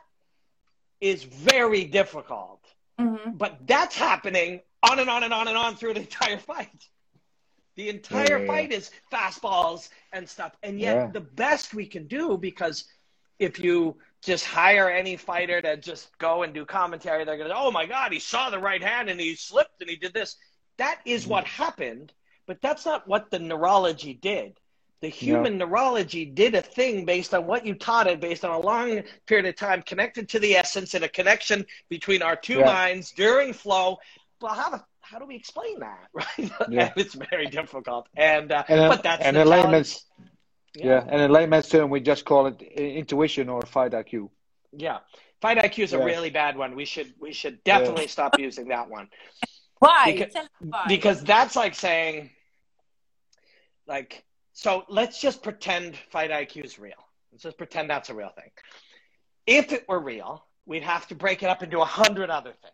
[0.99, 2.61] is very difficult.
[2.99, 3.37] Mhm.
[3.37, 6.89] But that's happening on and on and on and on through the entire fight.
[7.75, 10.57] The entire Yeah, yeah, fight is fastballs and stuff.
[10.63, 11.07] And yet, Yeah.
[11.07, 12.85] the best we can do, because
[13.39, 17.55] if you just hire any fighter to just go and do commentary, they're going to,
[17.57, 20.35] oh my God, he saw the right hand and he slipped and he did this.
[20.77, 22.13] That is what happened,
[22.47, 24.57] but that's not what the neurology did.
[25.01, 28.59] The human neurology did a thing based on what you taught it, based on a
[28.59, 32.65] long period of time, connected to the essence and a connection between our two Yeah.
[32.65, 33.97] minds during flow.
[34.39, 36.51] Well, how the how do we explain that, right?
[36.69, 36.93] Yeah.
[36.95, 40.05] It's very difficult, and, uh, And, but that's and the layman's
[40.75, 41.03] yeah.
[41.07, 44.29] and in layman's term, we just call it intuition or fight IQ.
[44.71, 44.99] Yeah,
[45.41, 46.75] fight IQ is a really bad one.
[46.75, 49.09] We should we should definitely stop using that one
[49.79, 50.13] Why?
[50.13, 50.85] Because- why.
[50.87, 52.29] because that's like saying,
[53.87, 56.93] like, so let's just pretend fight IQ is real.
[57.31, 58.51] Let's just pretend that's a real thing.
[59.47, 62.73] if it were real, we'd have to break it up into a hundred other things.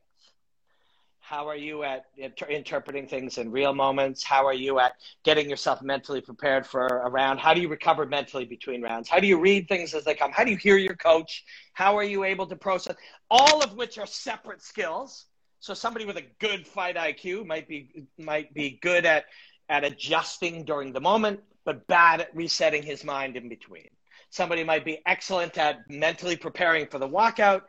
[1.28, 4.23] How are you at inter- interpreting things in real moments?
[4.23, 4.93] How are you at
[5.25, 7.41] getting yourself mentally prepared for a round?
[7.41, 9.09] How do you recover mentally between rounds?
[9.09, 10.32] How do you read things as they come?
[10.32, 11.43] How do you hear your coach?
[11.73, 12.95] How are you able to process?
[13.30, 15.25] All of which are separate skills.
[15.59, 19.25] So somebody with a good fight IQ might be might be good at
[19.67, 23.89] at adjusting during the moment, but bad at resetting his mind in between.
[24.30, 27.63] Somebody might be excellent at mentally preparing for the walkout,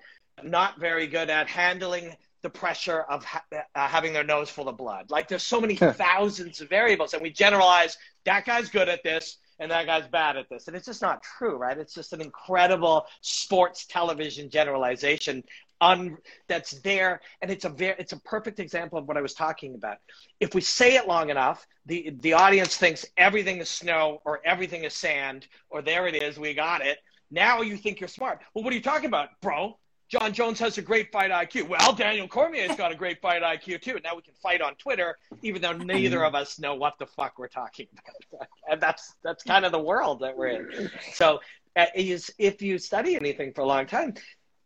[0.44, 4.76] not very good at handling the pressure of ha- uh, having their nose full of
[4.76, 5.10] blood.
[5.10, 9.38] Like there's so many thousands of variables, and we generalize that guy's good at this
[9.60, 11.76] and that guy's bad at this, and it's just not true, right?
[11.78, 15.42] It's just an incredible sports television generalization
[15.80, 16.16] un-
[16.48, 19.74] that's there, and it's a very it's a perfect example of what I was talking
[19.74, 19.98] about.
[20.40, 24.84] If we say it long enough, the the audience thinks everything is snow or everything
[24.84, 26.98] is sand or there it is, we got it.
[27.30, 28.40] Now you think you're smart.
[28.54, 29.78] Well, what are you talking about, bro?
[30.08, 31.68] Jon Jones has a great fight IQ.
[31.68, 33.98] Well, Daniel Cormier's got a great fight IQ too.
[34.02, 37.38] Now we can fight on Twitter, even though neither of us know what the fuck
[37.38, 38.48] we're talking about.
[38.70, 40.90] And that's that's kind of the world that we're in.
[41.14, 41.40] So,
[41.74, 44.12] uh, is if you study anything for a long time,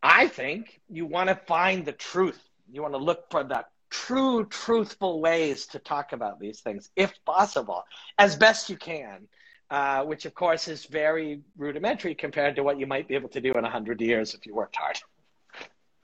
[0.03, 2.41] I think you want to find the truth.
[2.69, 7.13] You want to look for the true, truthful ways to talk about these things, if
[7.25, 7.85] possible,
[8.19, 9.29] as best you can.
[9.71, 13.41] Uh, which of course is very rudimentary compared to what you might be able to
[13.41, 14.99] do in 100 years if you worked hard.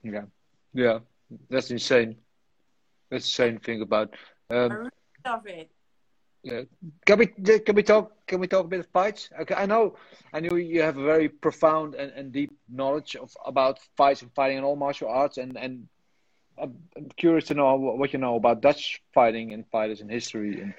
[0.02, 0.24] Yeah,
[0.74, 0.98] yeah,
[1.50, 2.16] that's insane.
[3.10, 4.14] That's the same thing about.
[4.50, 4.90] Um,
[5.24, 5.70] I love it.
[6.42, 6.62] yeah.
[7.06, 9.28] Can we can we talk can we talk a bit of fights?
[9.40, 9.96] Okay, I know
[10.32, 14.32] I know you have a very profound and, and deep knowledge of about fights and
[14.34, 15.88] fighting and all martial arts, and and
[16.60, 20.60] I'm I'm curious to know what you know about Dutch fighting and fighters in history.
[20.60, 20.74] And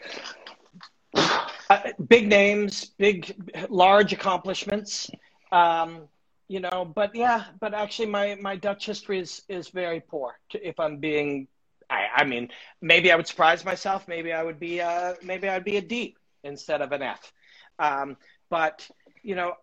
[1.69, 3.35] Uh, big names, big,
[3.69, 5.09] large accomplishments.
[5.51, 6.07] Um,
[6.49, 10.37] you know, but yeah, but actually, my my Dutch history is is very poor.
[10.49, 11.47] to- If I'm being,
[11.89, 12.49] I, I mean,
[12.81, 14.07] maybe I would surprise myself.
[14.07, 17.31] Maybe I would be, uh, maybe I'd be a D instead of an F.
[17.77, 18.17] Um,
[18.49, 18.89] but
[19.21, 19.53] you know,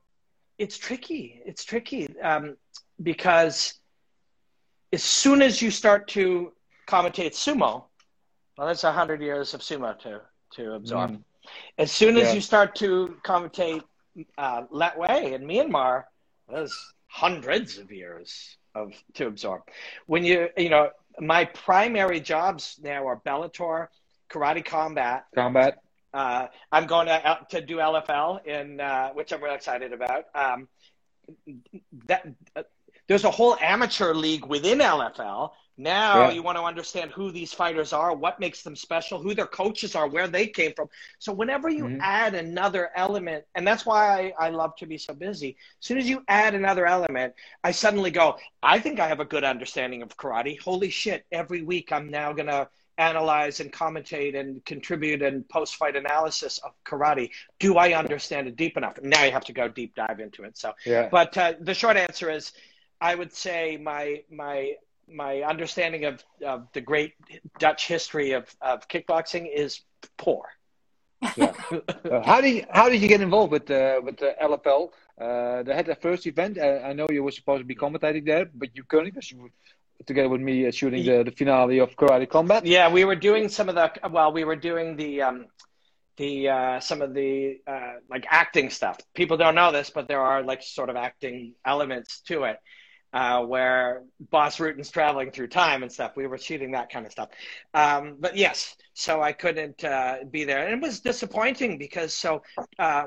[0.59, 1.43] it's tricky.
[1.45, 2.57] It's tricky um,
[3.03, 3.75] because
[4.93, 6.53] as soon as you start to
[6.87, 7.85] commentate sumo,
[8.57, 10.21] well, that's a hundred years of sumo to
[10.55, 11.21] to absorb.
[11.79, 12.35] As soon as Yeah.
[12.35, 13.83] you start to commentate
[14.39, 16.05] uh, Lethwei in Myanmar,
[16.49, 19.63] there's hundreds of years of to absorb.
[20.07, 20.91] When you you know,
[21.21, 23.89] my primary jobs now are Bellator,
[24.31, 25.25] Karate Combat.
[25.35, 25.79] combat.
[26.13, 30.25] Uh, I'm going to out to do LFL in uh, which I'm really excited about.
[30.35, 30.69] Um,
[32.07, 32.63] that uh,
[33.09, 35.51] there's a whole amateur league within LFL.
[35.79, 36.31] Now Yeah.
[36.31, 39.95] you want to understand who these fighters are, what makes them special, who their coaches
[39.95, 40.89] are, where they came from.
[41.19, 41.99] So whenever you Mhm.
[42.01, 45.57] add another element, and that's why I, I love to be so busy.
[45.81, 49.25] As soon as you add another element, I suddenly go, I think I have a
[49.27, 50.59] good understanding of karate.
[50.59, 51.27] Holy shit!
[51.31, 52.69] Every week I'm now gonna
[52.99, 57.31] analyze and commentate and contribute and post fight analysis of karate.
[57.59, 58.99] Do I understand it deep enough?
[59.03, 60.57] Now you have to go deep dive into it.
[60.57, 61.09] So Yeah.
[61.11, 62.53] but uh, the short answer is,
[62.99, 64.77] I would say my my
[65.09, 67.15] my understanding of, of the great
[67.59, 69.81] Dutch history of, of kickboxing is
[70.17, 70.45] poor.
[72.07, 74.91] Uh, how did you, how did you get involved with the with the LFL?
[75.21, 76.57] Uh, they had their first event.
[76.57, 79.39] Uh, I know you were supposed to be commentating there, but you couldn't because you
[79.39, 79.51] were
[80.07, 82.65] together with me uh, shooting the, the finale of Karate Combat.
[82.65, 85.47] Yeah, we were doing some of the well, we were doing the um,
[86.17, 88.99] the uh, some of the uh, like acting stuff.
[89.15, 92.59] People don't know this, but there are like sort of acting elements to it.
[93.13, 96.17] Uh, where Bas Rutten's traveling through time and stuff.
[96.17, 97.31] We were shooting that kind of stuff.
[97.73, 100.67] Um, but yes, so I couldn't uh, be there.
[100.67, 102.43] And it was disappointing because so
[102.79, 103.07] uh,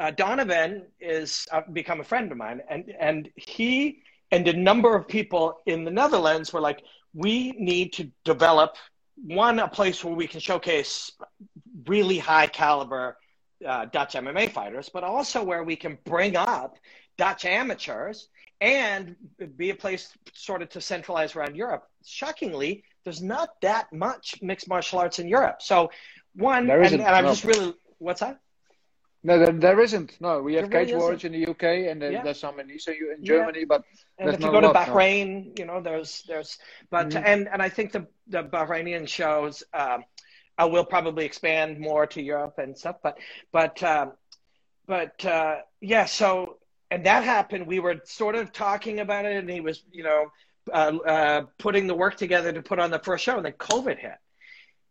[0.00, 4.96] uh, Donovan is uh, become a friend of mine, and and he and a number
[4.96, 6.82] of people in the Netherlands were like,
[7.12, 8.76] we need to develop
[9.24, 11.12] one a place where we can showcase
[11.86, 13.16] really high caliber
[13.64, 16.76] uh, Dutch MMA fighters, but also where we can bring up
[17.16, 18.28] Dutch amateurs
[18.60, 19.16] and
[19.56, 21.84] be a place sort of to centralize around Europe.
[22.04, 25.60] Shockingly, there's not that much mixed martial arts in Europe.
[25.60, 25.90] So
[26.34, 27.30] one, There and, isn't, and I'm no.
[27.30, 28.40] just really, what's that?
[29.26, 30.20] No, there, there isn't.
[30.20, 32.22] No, we have There really Cage Warriors in the UK, and then Yeah.
[32.22, 33.38] there's some in Eastern in Yeah.
[33.38, 33.82] Germany, but
[34.18, 34.92] And There's if you go to lot, no.
[34.94, 36.58] Bahrain, you know, there's there's,
[36.90, 37.22] but Mhm.
[37.24, 40.04] and and I think the the Bahrainian shows, um,
[40.58, 43.18] I will probably expand more to Europe and stuff, but
[43.50, 44.12] but um,
[44.86, 46.53] but uh, yeah, so
[46.94, 47.66] and that happened.
[47.66, 50.26] We were sort of talking about it, and he was, you know,
[50.72, 53.98] uh, uh, putting the work together to put on the first show, and then COVID
[53.98, 54.18] hit.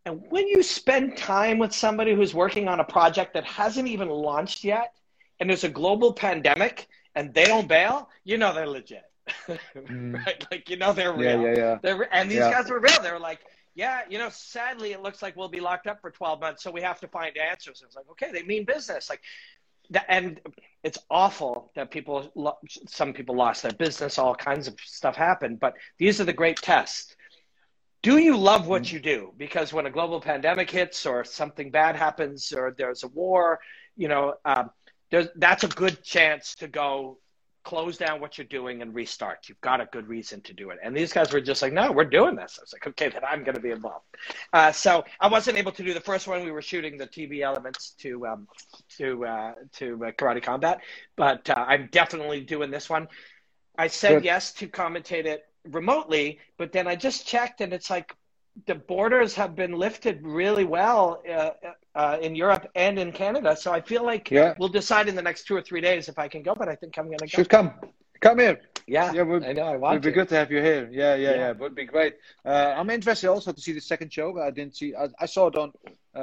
[0.05, 4.09] And when you spend time with somebody who's working on a project that hasn't even
[4.09, 4.93] launched yet,
[5.39, 9.05] and there's a global pandemic, and they don't bail, you know they're legit.
[9.47, 10.45] right?
[10.51, 11.41] Like you know they're real.
[11.41, 11.77] yeah, yeah.
[11.81, 12.51] They're, and these Yeah.
[12.51, 13.01] guys were real.
[13.01, 13.39] They were like,
[13.75, 16.69] yeah, you know, sadly, it looks like we'll be locked up for 12 months, so
[16.69, 17.81] we have to find answers.
[17.85, 19.09] It's like, okay, they mean business.
[19.09, 19.21] Like,
[19.91, 20.39] that, and
[20.83, 22.31] it's awful that people,
[22.87, 25.59] some people lost their business, all kinds of stuff happened.
[25.59, 27.15] But these are the great tests.
[28.01, 29.31] Do you love what you do?
[29.37, 33.61] Because when a global pandemic hits, or something bad happens, or there's a war,
[33.95, 34.71] you know, um,
[35.35, 37.19] that's a good chance to go
[37.63, 39.47] close down what you're doing and restart.
[39.47, 40.79] You've got a good reason to do it.
[40.83, 42.59] And these guys were just like, no, we're doing this.
[42.59, 44.05] I was like, okay, then I'm going to be involved.
[44.51, 46.43] Uh, so I wasn't able to do the first one.
[46.43, 48.47] We were shooting the TV elements to um,
[48.97, 50.81] to uh, to uh, Karate Combat,
[51.15, 53.07] but uh, I'm definitely doing this one.
[53.77, 54.25] I said Good.
[54.25, 58.15] yes to commentate it remotely, but then I just checked, and it's like
[58.65, 61.51] the borders have been lifted really well uh,
[61.95, 63.55] uh, in Europe and in Canada.
[63.55, 64.53] So I feel like Yeah.
[64.59, 66.53] we'll decide in the next two or three days if I can go.
[66.55, 67.35] But I think I'm going to go.
[67.37, 67.71] Should come.
[68.23, 68.57] Come here.
[68.85, 69.67] Yeah, Yeah, would- I know.
[69.89, 70.17] I Would be to.
[70.19, 70.89] good to have you here.
[70.91, 71.35] Yeah, yeah, Yeah.
[71.43, 71.51] yeah.
[71.61, 72.13] Would be great.
[72.45, 74.27] Uh, I'm interested also to see the second show.
[74.41, 74.89] I didn't see.
[74.93, 75.71] I, I saw it on
[76.15, 76.19] uh,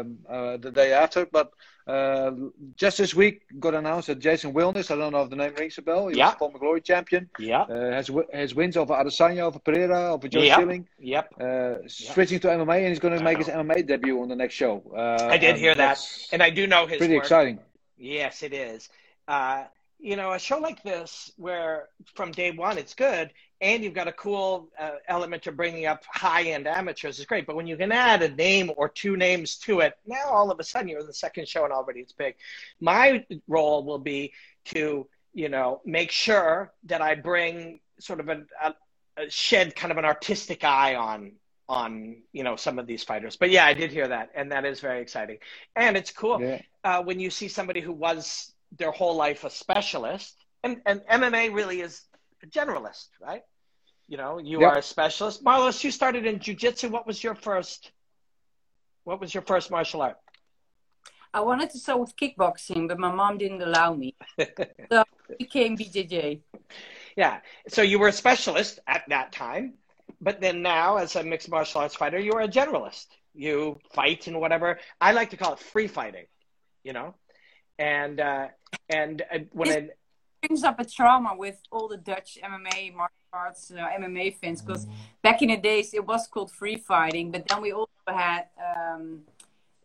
[0.00, 1.48] um, uh, the day after, but
[1.86, 2.32] uh,
[2.76, 4.90] just this week got announced that Jason Wilnis.
[4.90, 6.08] I don't know if the name rings a bell.
[6.08, 6.26] He Yeah.
[6.30, 7.30] was former glory champion.
[7.38, 7.62] Yeah.
[7.62, 10.58] Uh, has has wins over Adesanya, over Pereira, over Joe Yep.
[10.58, 10.88] Schilling.
[10.98, 11.24] Yep.
[11.40, 14.54] Uh, switching to MMA, and he's going to make his MMA debut on the next
[14.54, 14.82] show.
[14.94, 15.98] Uh, I did hear that,
[16.32, 17.24] and I do know his pretty work.
[17.24, 17.58] exciting.
[17.96, 18.88] Yes, it is.
[20.02, 23.30] You know, a show like this, where from day one it's good,
[23.60, 27.46] and you've got a cool uh, element to bringing up high-end amateurs is great.
[27.46, 30.58] But when you can add a name or two names to it, now all of
[30.58, 32.34] a sudden you're in the second show and already it's big.
[32.80, 34.32] My role will be
[34.74, 38.74] to, you know, make sure that I bring sort of a, a,
[39.18, 41.32] a shed kind of an artistic eye on
[41.68, 43.36] on you know some of these fighters.
[43.36, 45.38] But yeah, I did hear that, and that is very exciting,
[45.76, 46.60] and it's cool Yeah.
[46.82, 51.52] uh, when you see somebody who was their whole life a specialist, and, and MMA
[51.54, 52.02] really is
[52.42, 53.42] a generalist, right?
[54.08, 54.72] You know, you Yep.
[54.72, 55.44] are a specialist.
[55.44, 56.90] Marloes, you started in jujitsu.
[56.90, 57.92] What was your first?
[59.04, 60.16] What was your first martial art?
[61.34, 64.14] I wanted to start with kickboxing, but my mom didn't allow me.
[64.38, 64.44] so
[64.92, 65.04] I
[65.38, 66.40] became BJJ.
[67.16, 67.40] Yeah.
[67.68, 69.74] So you were a specialist at that time,
[70.20, 73.06] but then now, as a mixed martial arts fighter, you are a generalist.
[73.34, 74.78] You fight and whatever.
[75.00, 76.26] I like to call it free fighting.
[76.84, 77.14] You know,
[77.78, 78.48] and uh,
[78.94, 79.98] and uh, when Is- it,
[80.42, 84.88] brings up a trauma with all the Dutch MMA martial arts uh, MMA fans because
[85.22, 89.20] back in the days it was called free fighting, but then we also had um,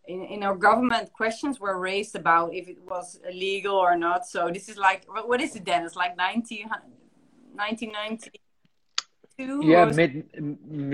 [0.08, 4.26] in, in our government questions were raised about if it was illegal or not.
[4.26, 5.86] So this is like what what is it then?
[5.86, 6.70] It's like 19,
[7.54, 9.64] 1992.
[9.64, 10.14] Yeah, or- mid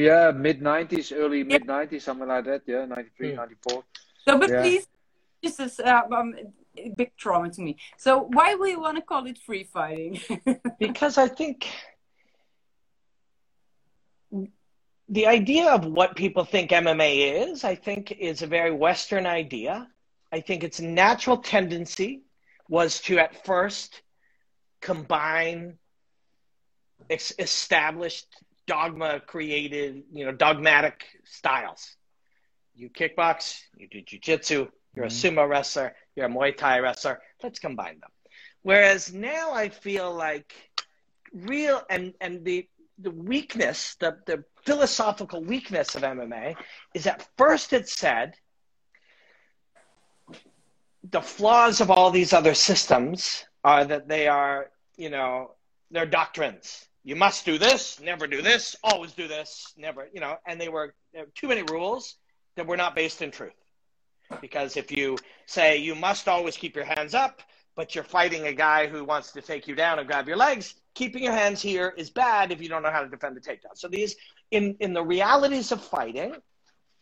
[0.10, 2.62] yeah mid nineties, early mid nineties, something like that.
[2.66, 3.36] Yeah, 93, Hmm.
[3.38, 3.84] 94.
[4.28, 4.62] So, but Yeah.
[4.62, 4.88] please,
[5.42, 6.44] this is uh, um, a
[6.96, 7.78] big trauma to me.
[7.98, 10.20] So, why will you want to call it free fighting?
[10.80, 11.68] because I think
[15.10, 19.88] the idea of what people think MMA is, I think, is a very Western idea.
[20.32, 22.24] I think its natural tendency
[22.68, 24.02] was to at first
[24.82, 25.78] combine
[27.10, 28.28] ex- established
[28.66, 31.96] dogma created, you know, dogmatic styles.
[32.76, 35.38] You kickbox, you do jujitsu, you're a mm-hmm.
[35.38, 37.20] sumo wrestler, you're a Muay Thai wrestler.
[37.42, 38.12] Let's combine them.
[38.62, 40.54] Whereas now I feel like
[41.34, 42.68] real and and the
[43.00, 46.56] the weakness, the the philosophical weakness of MMA
[46.94, 48.36] is that first it said
[51.12, 55.52] the flaws of all these other systems are that they are, you know,
[55.92, 56.88] they're doctrines.
[57.04, 60.70] You must do this, never do this, always do this, never, you know, and they
[60.70, 60.96] were
[61.36, 62.16] too many rules
[62.56, 63.52] that were not based in truth.
[64.42, 67.42] Because if you say you must always keep your hands up,
[67.76, 70.76] but you're fighting a guy who wants to take you down and grab your legs,
[70.94, 73.76] keeping your hands here is bad if you don't know how to defend the takedown.
[73.76, 74.16] So these
[74.52, 76.36] in in the realities of fighting,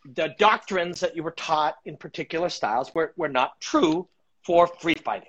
[0.04, 4.08] the doctrines that you were taught in particular styles were, were not true
[4.44, 5.28] for free fighting.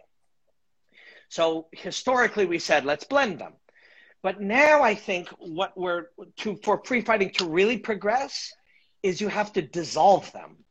[1.30, 3.54] So historically we said let's blend them.
[4.22, 6.06] But now I think what we're
[6.38, 8.54] to for free fighting to really progress
[9.04, 10.63] is you have to dissolve them.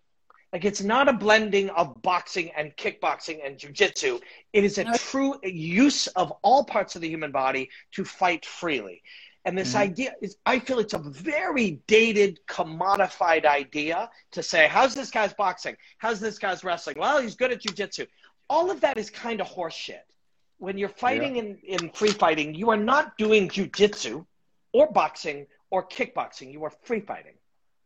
[0.53, 4.21] Like it's not a blending of boxing and kickboxing and jujitsu.
[4.53, 4.95] It is a No.
[4.95, 9.03] true use of all parts of the human body to fight freely.
[9.45, 9.79] And this mm-hmm.
[9.79, 15.35] idea is, I feel it's a very dated, commodified idea to say, how's this guy's
[15.35, 15.77] boxing?
[15.99, 16.97] How's this guy's wrestling?
[16.99, 18.07] Well, he's good at jujitsu.
[18.49, 20.05] All of that is kind of horseshit.
[20.59, 24.25] When you're fighting in, in free fighting, you are not doing jujitsu
[24.73, 26.53] or boxing or kickboxing.
[26.53, 27.35] You are free fighting.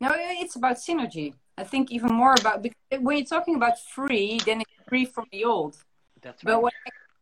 [0.00, 1.32] no, it's about synergy.
[1.58, 5.26] I think even more about because when you're talking about free, then it's free from
[5.32, 5.76] the old.
[6.22, 6.76] That's But what's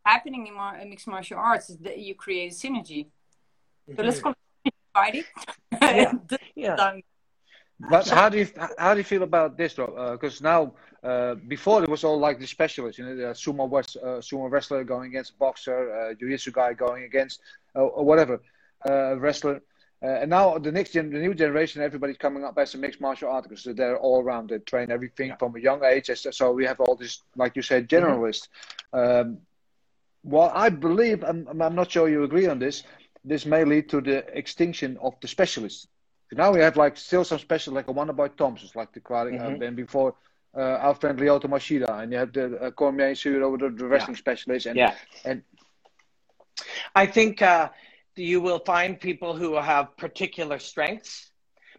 [0.04, 3.06] happening in, mar- mixed martial arts is that you create synergy.
[3.94, 5.24] So let's call it fighting.
[5.80, 6.12] Yeah.
[6.56, 7.00] Yeah.
[7.90, 8.46] But how do you
[8.78, 10.12] how do you feel about this though?
[10.12, 13.96] Because now, uh, before it was all like the specialists, you know, the sumo west,
[14.00, 17.40] uh, sumo wrestler going against a boxer, uh, jiu-jitsu guy going against
[17.74, 18.40] uh, or whatever
[18.88, 19.60] uh, wrestler.
[20.04, 23.00] Uh, and now the next gen, the new generation, everybody's coming up as a mixed
[23.00, 23.64] martial artist.
[23.64, 24.50] So they're all around.
[24.50, 25.36] They train everything Yeah.
[25.36, 26.10] from a young age.
[26.14, 28.48] So we have all this, like you said, generalists.
[28.92, 29.38] Um,
[30.22, 32.82] well, I believe, I'm, I'm not sure you agree on this.
[33.24, 35.86] This may lead to the extinction of the specialists.
[36.32, 39.62] Now we have like still some special, like a Wonderboy Thompson's, like the karate, Mhm.
[39.62, 40.14] uh, and before
[40.56, 44.16] uh, our friend Lyoto Machida, and you have the uh, Cormier Suro, the, the wrestling
[44.16, 44.94] specialist, and Yeah.
[45.24, 45.42] and
[46.94, 47.70] I think uh,
[48.16, 51.30] you will find people who have particular strengths,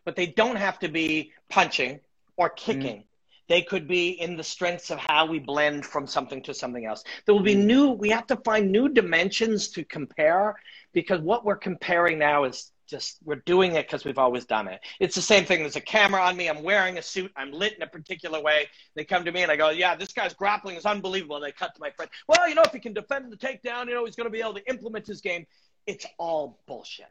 [0.04, 2.00] but they don't have to be punching
[2.38, 2.56] or mm.
[2.56, 3.04] kicking.
[3.48, 7.04] They could be in the strengths of how we blend from something to something else.
[7.26, 7.66] There will be mm.
[7.66, 10.56] new, we have to find new dimensions to compare
[10.94, 14.80] because what we're comparing now is just, we're doing it because we've always done it.
[15.00, 15.60] It's the same thing.
[15.60, 16.48] There's a camera on me.
[16.48, 17.32] I'm wearing a suit.
[17.36, 18.68] I'm lit in a particular way.
[18.96, 21.36] They come to me and I go, yeah, this guy's grappling is unbelievable.
[21.36, 22.10] And they cut to my friend.
[22.28, 24.42] Well, you know, if he can defend the takedown, you know, he's going to be
[24.42, 25.46] able to implement his game.
[25.88, 27.06] It's all bullshit,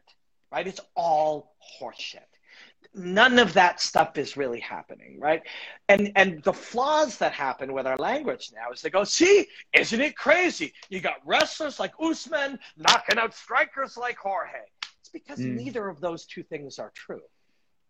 [0.51, 0.67] right?
[0.67, 2.19] It's all horseshit
[2.93, 5.41] none of that stuff is really happening right
[5.89, 9.99] and and the flaws that happen with our language now is they go see isn't
[9.99, 14.59] it crazy you got wrestlers like usman knocking out strikers like jorge
[14.99, 15.55] it's because Mm.
[15.55, 17.21] neither of those two things are true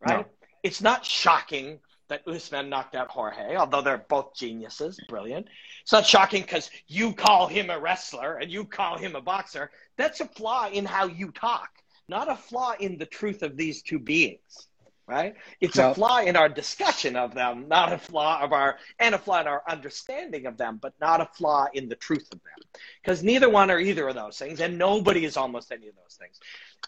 [0.01, 0.25] right No.
[0.63, 1.79] it's not shocking
[2.09, 5.47] that usman knocked out jorge although they're both geniuses brilliant
[5.81, 9.71] it's not shocking because you call him a wrestler and you call him a boxer
[9.97, 11.69] that's a flaw in how you talk
[12.07, 14.67] not a flaw in the truth of these two beings
[15.07, 15.35] right?
[15.61, 15.91] It's No.
[15.91, 19.41] a flaw in our discussion of them, not a flaw of our, and a flaw
[19.41, 22.81] in our understanding of them, but not a flaw in the truth of them.
[23.01, 26.17] Because neither one are either of those things, and nobody is almost any of those
[26.19, 26.39] things.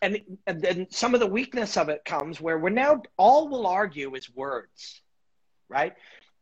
[0.01, 3.67] And, and then some of the weakness of it comes where we're now, all we'll
[3.67, 5.01] argue is words,
[5.69, 5.93] right?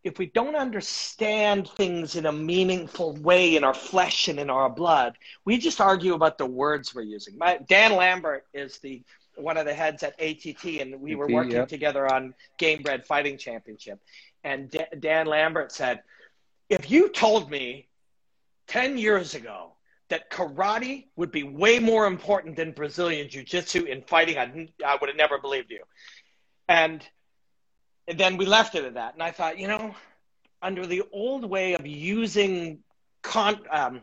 [0.03, 4.69] If we don't understand things in a meaningful way in our flesh and in our
[4.69, 7.38] blood, we just argue about the words we're using.
[7.38, 9.03] My, Dan Lambert is the
[9.38, 11.65] one of the heads at ATT, and we were working yeah.
[11.65, 13.99] together on Gamebred Fighting Championship.
[14.43, 16.03] And Da- Dan Lambert said,
[16.69, 17.88] "If you told me
[18.67, 19.73] ten years ago
[20.09, 25.09] that karate would be way more important than Brazilian jiu-jitsu in fighting, I, I would
[25.09, 25.84] have never believed you."
[26.67, 27.05] And,
[28.08, 29.14] and then we left it at that.
[29.14, 29.95] And I thought, you know,
[30.62, 32.80] under the old way of using
[33.22, 34.01] con, um,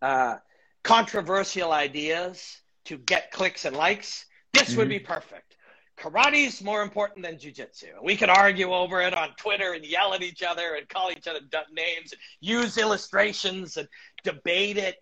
[0.00, 0.36] uh,
[0.82, 5.56] controversial ideas to get clicks and likes, this would be perfect.
[5.98, 8.02] Karate is more important than jujitsu.
[8.02, 11.28] We could argue over it on Twitter and yell at each other and call each
[11.28, 11.40] other
[11.72, 13.86] names and use illustrations and
[14.24, 14.96] debate it.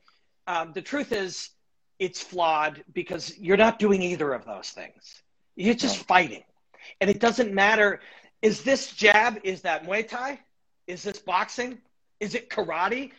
[0.46, 1.50] Um, the truth is,
[1.98, 5.22] it's flawed because you're not doing either of those things.
[5.56, 6.44] You're just fighting.
[7.00, 8.00] And it doesn't matter.
[8.42, 9.38] Is this jab?
[9.44, 10.40] Is that Muay Thai?
[10.86, 11.78] Is this boxing?
[12.20, 13.12] Is it karate?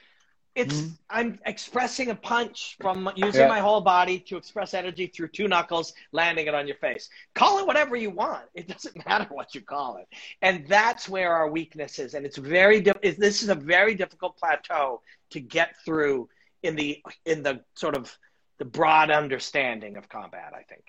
[0.53, 0.93] It's mm-hmm.
[1.09, 3.47] I'm expressing a punch from using Yeah.
[3.47, 7.09] my whole body to express energy through two knuckles, landing it on your face.
[7.33, 8.43] Call it whatever you want.
[8.53, 10.07] It doesn't matter what you call it,
[10.41, 12.15] and that's where our weakness is.
[12.15, 16.27] And it's very di- this is a very difficult plateau to get through
[16.63, 18.13] in the in the sort of
[18.59, 20.51] the broad understanding of combat.
[20.53, 20.83] I think.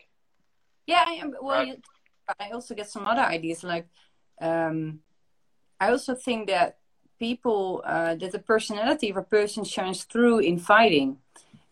[0.88, 1.34] Yeah, I am.
[1.40, 1.80] Well, Right.
[2.38, 3.64] I also get some other ideas.
[3.64, 3.88] Like,
[4.40, 5.00] um,
[5.80, 6.78] I also think that
[7.18, 11.18] people, uh, that the personality of a person shines through in fighting,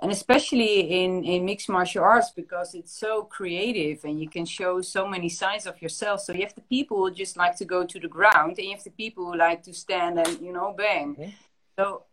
[0.01, 4.81] and especially in in mixed martial arts because it's so creative and you can show
[4.81, 6.21] so many sides of yourself.
[6.21, 8.75] So you have the people who just like to go to the ground, and you
[8.75, 11.17] have the people who like to stand and you know bang.
[11.17, 11.33] Mhm.
[11.79, 12.05] So,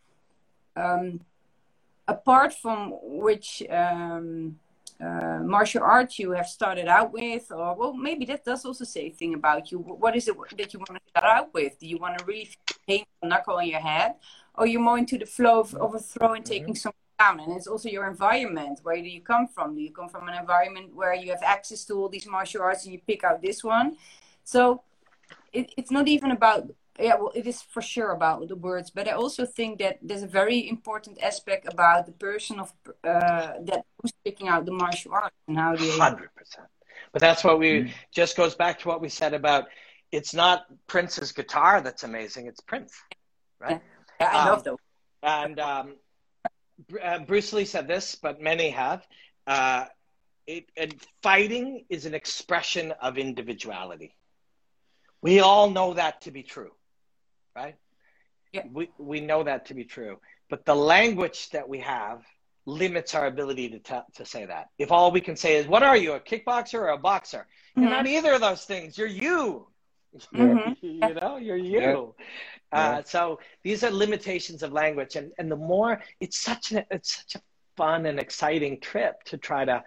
[0.75, 1.21] um,
[2.07, 3.63] apart from which.
[3.69, 4.59] Um,
[4.99, 9.07] uh, martial arts you have started out with, or well, maybe that does also say
[9.07, 9.77] a thing about you.
[9.79, 11.79] What is it that you want to start out with?
[11.79, 12.49] Do you want to really
[12.87, 14.15] paint a knuckle on your head,
[14.55, 17.39] or you're more into the flow of, of a throw and taking someone down?
[17.39, 18.79] And it's also your environment.
[18.81, 19.75] Where do you come from?
[19.75, 22.85] Do you come from an environment where you have access to all these martial arts
[22.85, 23.97] and you pick out this one?
[24.43, 24.81] So
[25.53, 29.07] it, it's not even about yeah well it is for sure about the words but
[29.07, 33.85] i also think that there's a very important aspect about the person of uh, that
[34.01, 36.67] who's picking out the martial arts and how they Hundred percent.
[37.13, 39.65] But that's what we just goes back to what we said about
[40.11, 42.93] it's not Prince's guitar that's amazing; it's Prince,
[43.59, 43.81] right?
[44.19, 44.77] Yeah, i Um, love those
[45.23, 45.95] And um,
[47.01, 49.05] uh, Bruce Lee said this, but many have.
[49.45, 49.85] Uh,
[50.45, 54.15] it, and fighting is an expression of individuality.
[55.21, 56.71] We all know that to be true,
[57.61, 57.75] right?
[58.55, 58.65] Yeah.
[58.77, 60.15] We we know that to be true.
[60.51, 62.19] But the language that we have
[62.83, 64.65] limits our ability to t- to say that.
[64.85, 67.43] If all we can say is, "What are you, a kickboxer or a boxer?"
[67.75, 67.97] You're Mhm.
[67.97, 68.97] not either of those things.
[68.99, 69.39] You're you.
[70.33, 70.75] Mhm.
[71.07, 72.15] you know, you're you.
[72.79, 75.93] Uh, so these are limitations of language, and and the more
[76.23, 77.41] it's such a it's such a
[77.81, 79.77] fun and exciting trip to try to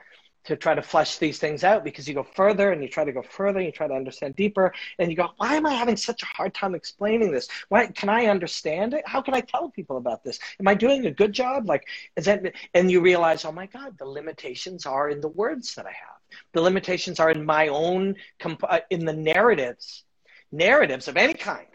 [0.44, 3.12] to try to flesh these things out because you go further and you try to
[3.12, 5.96] go further and you try to understand deeper and you go why am i having
[5.96, 7.48] such a hard time explaining this?
[7.68, 9.06] Why can i understand it?
[9.06, 10.38] How can i tell people about this?
[10.58, 11.68] Am i doing a good job?
[11.68, 11.86] Like
[12.16, 15.86] is that and you realize oh my god the limitations are in the words that
[15.86, 16.18] i have.
[16.52, 20.04] The limitations are in my own comp- uh, in the narratives
[20.52, 21.66] narratives of any kind.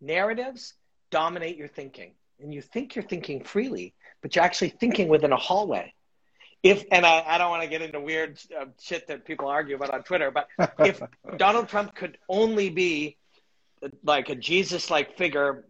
[0.00, 0.74] Narratives
[1.10, 5.36] dominate your thinking and you think you're thinking freely but you're actually thinking within a
[5.36, 5.92] hallway
[6.62, 9.76] if and I, I don't want to get into weird uh, shit that people argue
[9.76, 10.48] about on Twitter, but
[10.78, 11.00] if
[11.36, 13.16] Donald Trump could only be
[14.02, 15.64] like a Jesus-like figure,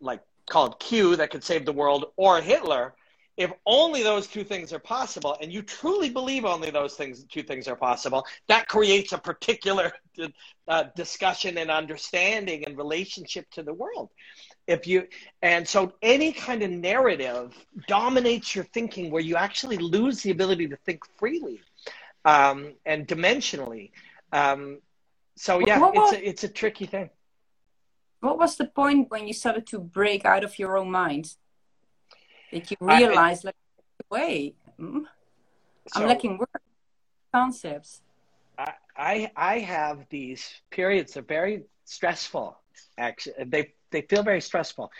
[0.00, 2.94] like called Q, that could save the world, or Hitler,
[3.36, 7.42] if only those two things are possible, and you truly believe only those things, two
[7.42, 9.92] things are possible, that creates a particular
[10.68, 14.10] uh, discussion and understanding and relationship to the world
[14.66, 15.06] if you
[15.42, 17.54] and so any kind of narrative
[17.88, 21.60] dominates your thinking where you actually lose the ability to think freely
[22.24, 23.90] um, and dimensionally
[24.32, 24.78] um,
[25.36, 27.10] so yeah What it's a, it's a tricky thing
[28.20, 31.34] What was the point when you started to break out of your own mind?
[32.52, 33.56] That you I- realized, like,
[34.10, 35.02] wait, mm,
[35.94, 36.52] I'm So- lacking words
[37.34, 38.02] concepts.
[38.58, 42.56] I, I I have these periods that are very stressful.
[42.96, 44.90] Actually, they they feel very stressful.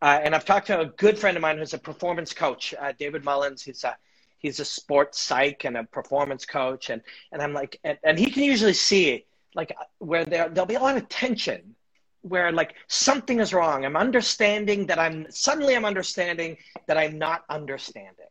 [0.00, 2.92] Uh, and I've talked to a good friend of mine who's a performance coach, uh,
[2.98, 3.62] David Mullins.
[3.62, 3.96] He's a
[4.38, 7.00] he's a sports psych and a performance coach, and
[7.30, 9.24] and I'm like, and, and he can usually see
[9.54, 11.76] like where there there'll be a lot of tension,
[12.22, 13.84] where like something is wrong.
[13.84, 16.56] I'm understanding that I'm suddenly I'm understanding
[16.88, 18.26] that I'm not understanding.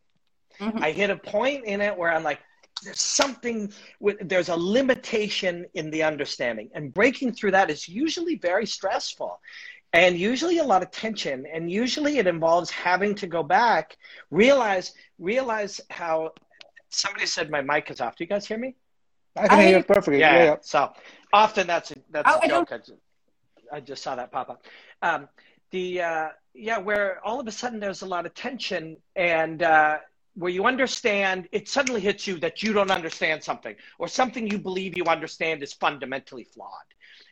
[0.60, 0.84] Mhm.
[0.84, 2.40] I hit a point in it where I'm like,
[2.84, 8.36] there's something with there's a limitation in the understanding and breaking through that is usually
[8.36, 9.40] very stressful
[9.94, 11.46] and usually a lot of tension.
[11.52, 13.98] And usually it involves having to go back
[14.30, 16.32] realize realize how
[16.90, 18.16] somebody said my mic is off.
[18.16, 18.76] Do you guys hear me?
[19.36, 20.20] I can I- hear you perfectly.
[20.20, 20.56] yeah, Yeah, yeah.
[20.62, 20.92] so
[21.34, 22.72] often that's a that's Oh, a I don't- joke.
[22.74, 23.00] I just,
[23.74, 24.66] I just saw that pop up.
[25.02, 25.28] Um,
[25.72, 29.98] the uh, yeah where all of a sudden there's a lot of tension and uh,
[30.36, 34.58] where you understand it suddenly hits you that you don't understand something or something you
[34.60, 36.90] believe you understand is fundamentally flawed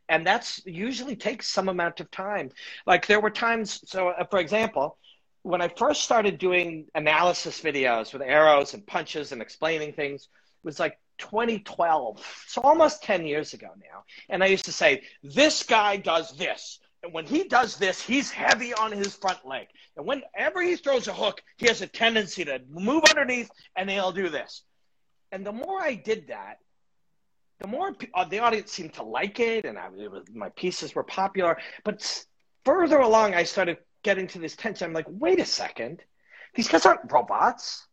[0.09, 2.49] and that's usually takes some amount of time.
[2.85, 4.97] Like there were times so uh, for example
[5.43, 10.67] when i first started doing analysis videos with arrows and punches and explaining things it
[10.67, 14.03] was like 2012 so almost 10 years ago now.
[14.29, 16.79] And i used to say this guy does this.
[17.03, 19.67] And when he does this he's heavy on his front leg.
[19.95, 24.11] And whenever he throws a hook he has a tendency to move underneath and he'll
[24.11, 24.63] do this.
[25.31, 26.57] And the more i did that
[27.59, 30.95] the more uh, the audience seemed to like it, and I, it was, my pieces
[30.95, 31.57] were popular.
[31.83, 32.25] But
[32.65, 34.87] further along, I started getting to this tension.
[34.87, 36.01] I'm like, wait a second,
[36.55, 37.85] these guys aren't robots.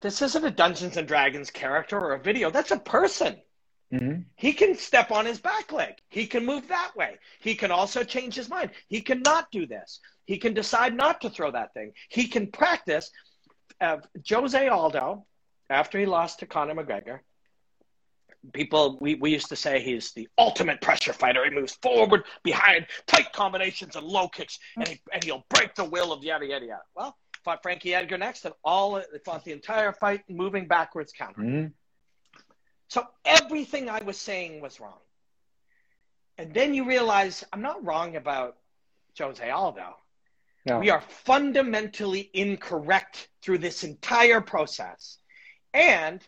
[0.00, 2.50] This isn't a Dungeons and Dragons character or a video.
[2.50, 3.36] That's a person.
[3.92, 4.24] Mhm.
[4.36, 5.94] He can step on his back leg.
[6.08, 7.18] He can move that way.
[7.38, 8.72] He can also change his mind.
[8.88, 10.00] He cannot do this.
[10.24, 11.92] He can decide not to throw that thing.
[12.08, 13.10] He can practice.
[13.80, 13.98] Uh,
[14.28, 15.26] Jose Aldo,
[15.70, 17.20] after he lost to Conor McGregor,
[18.52, 21.44] people we, we used to say he's the ultimate pressure fighter.
[21.44, 25.84] He moves forward, behind, tight combinations and low kicks, and, he, and he'll break the
[25.84, 26.82] will of yada yada yada.
[26.94, 31.48] Well, fought Frankie Edgar next, and all fought the entire fight moving backwards, countering.
[31.48, 31.72] Mhm.
[32.88, 34.98] So everything I was saying was wrong.
[36.38, 38.58] And then you realize I'm not wrong about
[39.18, 39.96] Jose Aldo.
[40.66, 40.80] No.
[40.80, 45.18] We are fundamentally incorrect through this entire process.
[45.72, 46.20] And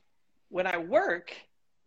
[0.48, 1.34] when I work,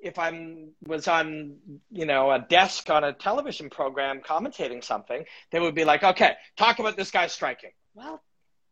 [0.01, 1.57] if I'm was on,
[1.91, 6.35] you know, a desk on a television program commentating something, they would be like, "Okay,
[6.57, 8.21] talk about this guy striking." Well,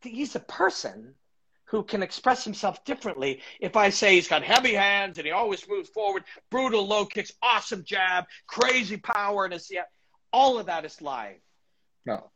[0.02, 1.14] he's a person
[1.70, 3.40] who can express himself differently.
[3.60, 7.32] If I say he's got heavy hands and he always moves forward, brutal low kicks,
[7.40, 9.84] awesome jab, crazy power, and his, yeah,
[10.32, 11.36] all of that is live.
[12.04, 12.30] No.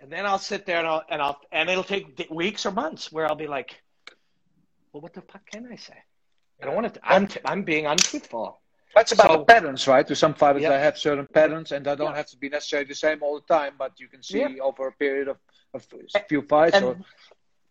[0.00, 3.10] And then I'll sit there and I'll, and I'll, and it'll take weeks or months
[3.10, 3.80] where I'll be like,
[4.92, 5.96] well, what the fuck can I say?
[6.60, 8.60] I don't want to, I'm, t- I'm being untruthful.
[8.94, 10.06] That's about So- the patterns, right?
[10.06, 10.70] To some fighters, Yeah.
[10.70, 12.16] they have certain patterns, and they don't Yeah.
[12.16, 13.74] have to be necessarily the same all the time.
[13.78, 14.62] But you can see Yeah.
[14.62, 15.38] over a period of,
[15.74, 16.76] of a few fights.
[16.76, 16.96] And or,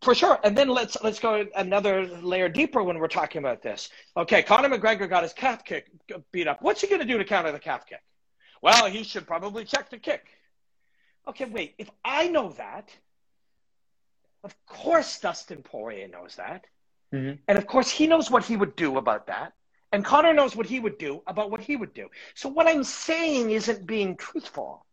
[0.01, 0.37] for sure.
[0.43, 3.89] And then let's let's go another layer deeper when we're talking about this.
[4.17, 5.89] Okay, Conor McGregor got his calf kick
[6.33, 6.61] beat up.
[6.61, 8.01] What's he going to do to counter the calf kick?
[8.61, 10.25] Well, he should probably check the kick.
[11.25, 11.75] Okay, wait.
[11.77, 12.89] If I know that,
[14.43, 16.65] of course Dustin Poirier knows that.
[17.13, 17.39] Mhm.
[17.47, 19.53] And of course, he knows what he would do about that.
[19.93, 22.09] And Conor knows what he would do about what he would do.
[22.35, 24.85] So what I'm saying isn't being truthful.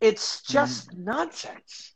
[0.00, 1.94] It's just nonsense.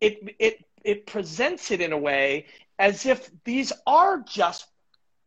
[0.00, 2.46] It it it presents it in a way
[2.78, 4.66] as if these are just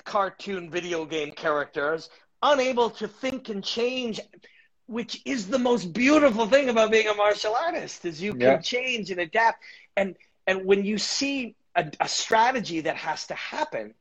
[0.05, 2.09] cartoon video game characters
[2.41, 4.19] unable to think and change
[4.88, 9.11] which is the most beautiful thing about being a martial artist is you can change
[9.11, 9.64] and adapt
[9.95, 10.15] and
[10.47, 13.93] and when you see a, a strategy that has to happen.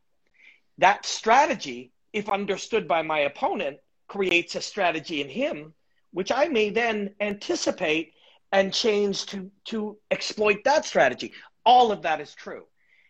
[0.78, 3.78] That strategy if understood by my opponent
[4.08, 5.74] creates a strategy in him
[6.12, 8.14] which i may then anticipate
[8.52, 11.32] and change to to exploit that strategy.
[11.66, 12.64] All of that is true.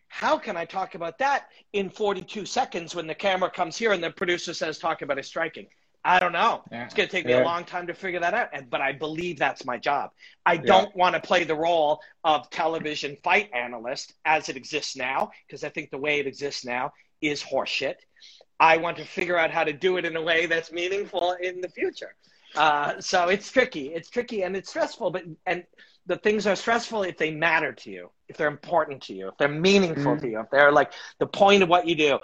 [0.09, 4.03] How can i talk about that in 42 seconds when the camera comes here and
[4.03, 5.67] the producer says talk about his striking
[6.07, 6.63] i don't know.
[6.71, 6.85] Yeah.
[6.85, 7.43] it's going to take me Yeah.
[7.43, 10.11] a long time to figure that out and but i believe that's my job.
[10.45, 15.31] I don't want to play the role of television fight analyst as it exists now
[15.47, 17.97] because i think the way it exists now is horseshit.
[18.61, 21.61] I want to figure out how to do it in a way that's meaningful in
[21.61, 22.15] the future.
[22.55, 23.87] Uh, so it's tricky.
[23.97, 25.65] It's tricky and it's stressful but and
[26.07, 29.37] the things are stressful if they matter to you if they're important to you if
[29.39, 32.19] they're meaningful to you if they're like the point of what you do.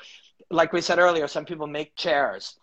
[0.50, 2.54] Like we said earlier some people make chairs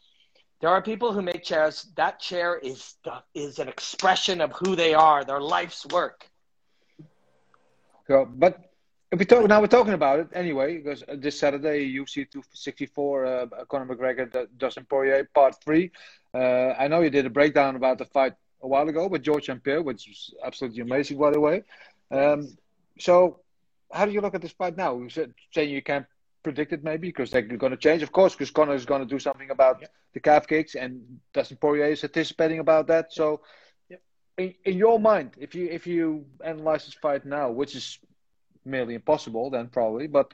[0.62, 2.96] there are people who make chairs that chair is
[3.34, 6.30] is an expression of who they are their life's work
[8.08, 8.70] So, but
[9.12, 13.46] if we talk now, we're talking about it anyway because this Saturday UFC 264, uh,
[13.68, 15.92] Conor McGregor, Dustin Poirier, part three.
[16.34, 19.46] Uh, I know you did a breakdown about the fight a while ago with George
[19.46, 19.64] St.
[19.64, 21.64] Pierre, which was absolutely amazing, by the way.
[22.12, 22.48] Um,
[23.00, 23.40] so,
[23.92, 24.98] how do you look at this fight now?
[25.00, 26.06] You said saying you can't
[26.44, 29.08] predict it maybe because they're going to change, of course, because Conor is going to
[29.08, 29.84] do something about
[30.14, 33.14] the calf kicks, and Dustin Poirier is anticipating about that.
[33.14, 33.42] So,
[34.38, 38.00] in, in your mind, if you if you analyze this fight now, which is
[38.66, 40.34] merely impossible, then probably, but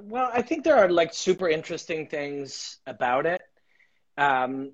[0.00, 3.42] Well, I think there are like super interesting things about it.
[4.18, 4.72] Um,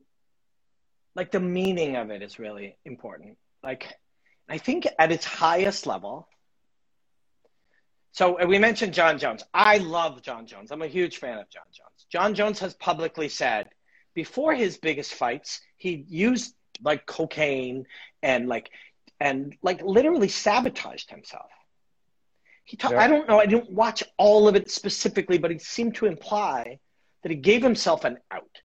[1.15, 3.39] like the meaning of it is really important.
[3.63, 3.95] Like,
[4.49, 6.30] I think at its highest level.
[8.13, 9.45] So we mentioned Jon Jones.
[9.55, 10.73] I love Jon Jones.
[10.73, 12.07] I'm a huge fan of Jon Jones.
[12.11, 13.69] Jon Jones has publicly said
[14.15, 17.87] before his biggest fights, he used like cocaine
[18.23, 18.71] and like
[19.21, 21.51] and like literally sabotaged himself.
[22.65, 23.01] He ta- Yeah.
[23.01, 23.39] I don't know.
[23.39, 26.79] I didn't watch all of it specifically, but he seemed to imply
[27.23, 28.63] that he gave himself an out.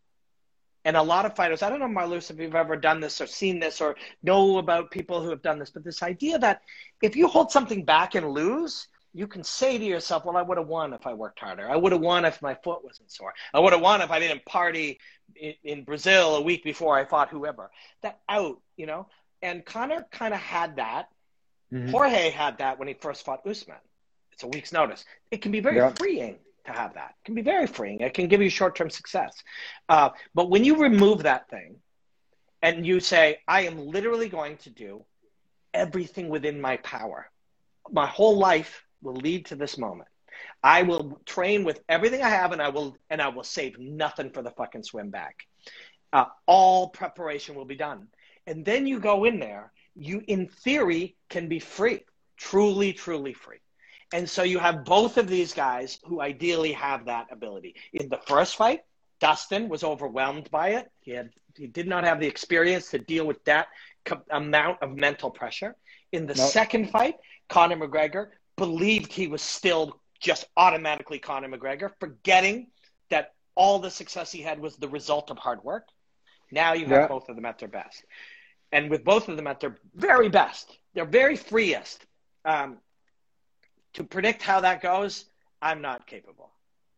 [0.86, 3.26] And a lot of fighters, I don't know, Marloes, if you've ever done this or
[3.26, 6.60] seen this or know about people who have done this, but this idea that
[7.02, 10.58] if you hold something back and lose, you can say to yourself, well, I would
[10.58, 11.70] have won if I worked harder.
[11.70, 13.32] I would have won if my foot wasn't sore.
[13.54, 14.98] I would have won if I didn't party
[15.36, 17.70] in, in Brazil a week before I fought whoever.
[18.02, 19.08] That out, you know?
[19.40, 21.08] And Conor kind of had that.
[21.72, 21.90] Mhm.
[21.90, 23.76] Jorge had that when he first fought Usman.
[24.32, 25.04] It's a week's notice.
[25.30, 25.92] It can be very Yeah.
[25.94, 27.14] freeing to have that.
[27.20, 28.00] It can be very freeing.
[28.00, 29.42] It can give you short term success.
[29.88, 31.80] Uh, but when you remove that thing
[32.62, 35.04] and you say, I am literally going to do
[35.72, 37.30] everything within my power,
[37.90, 40.09] my whole life will lead to this moment.
[40.62, 44.31] I will train with everything I have and I will and I will save nothing
[44.31, 45.47] for the fucking swim back.
[46.12, 48.09] Uh, all preparation will be done.
[48.47, 52.01] And then you go in there, you in theory can be free,
[52.36, 53.59] truly, truly free.
[54.12, 57.74] And so you have both of these guys who ideally have that ability.
[57.93, 58.82] In the first fight,
[59.20, 60.90] Dustin was overwhelmed by it.
[61.01, 63.68] He had he did not have the experience to deal with that
[64.05, 65.76] co- amount of mental pressure.
[66.12, 66.51] In the Nope.
[66.51, 67.16] second fight,
[67.48, 72.68] Conor McGregor believed he was still just automatically Conor McGregor, forgetting
[73.10, 75.89] that all the success he had was the result of hard work.
[76.51, 77.06] Now you have Yeah.
[77.06, 78.05] both of them at their best.
[78.72, 82.06] And with both of them at their very best, their very freest,
[82.44, 82.78] um,
[83.94, 85.24] to predict how that goes,
[85.62, 86.51] I'm not capable.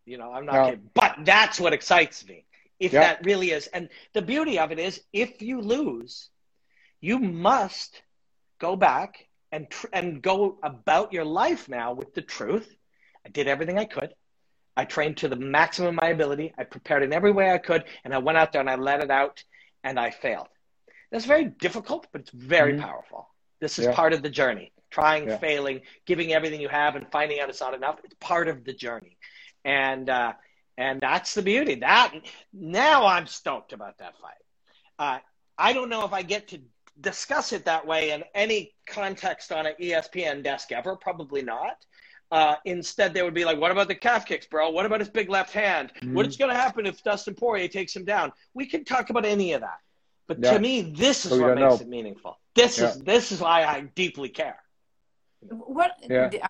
[0.07, 0.65] You know, I'm not No.
[0.65, 0.91] capable.
[0.95, 2.45] But that's what excites me.
[2.79, 3.01] If Yeah.
[3.01, 3.67] that really is.
[3.69, 6.31] And the beauty of it is, if you lose,
[7.01, 8.03] you must
[8.59, 12.69] go back and tr- and go about your life now with the truth.
[13.25, 14.15] I did everything I could.
[14.77, 16.53] I trained to the maximum of my ability.
[16.59, 19.01] I prepared in every way I could, and I went out there and I let
[19.01, 19.43] it out,
[19.83, 20.49] and I failed.
[21.11, 22.81] That's very difficult, but it's very Mhm.
[22.81, 23.29] powerful.
[23.61, 23.95] This is Yeah.
[23.95, 24.73] part of the journey.
[24.91, 25.39] Trying, Yeah.
[25.39, 27.99] failing, giving everything you have, and finding out it's not enough.
[28.05, 29.17] It's part of the journey,
[29.65, 30.35] and uh,
[30.79, 31.77] and that's the beauty.
[31.77, 32.13] That
[32.53, 34.43] now I'm stoked about that fight.
[34.99, 35.19] Uh,
[35.59, 36.61] I don't know if I get to
[37.01, 40.97] discuss it that way in any context on an ESPN desk ever.
[40.97, 41.85] Probably not.
[42.33, 44.71] Uh, instead, they would be like, "What about the calf kicks, bro?
[44.71, 45.93] What about his big left hand?
[46.13, 49.53] What's going to happen if Dustin Poirier takes him down?" We can talk about any
[49.53, 49.79] of that,
[50.27, 50.55] but Yeah.
[50.55, 51.81] to me, this is So what makes know.
[51.83, 52.39] it meaningful.
[52.55, 54.61] This is this is why I deeply care.
[55.41, 56.29] What Yeah.
[56.29, 56.43] the-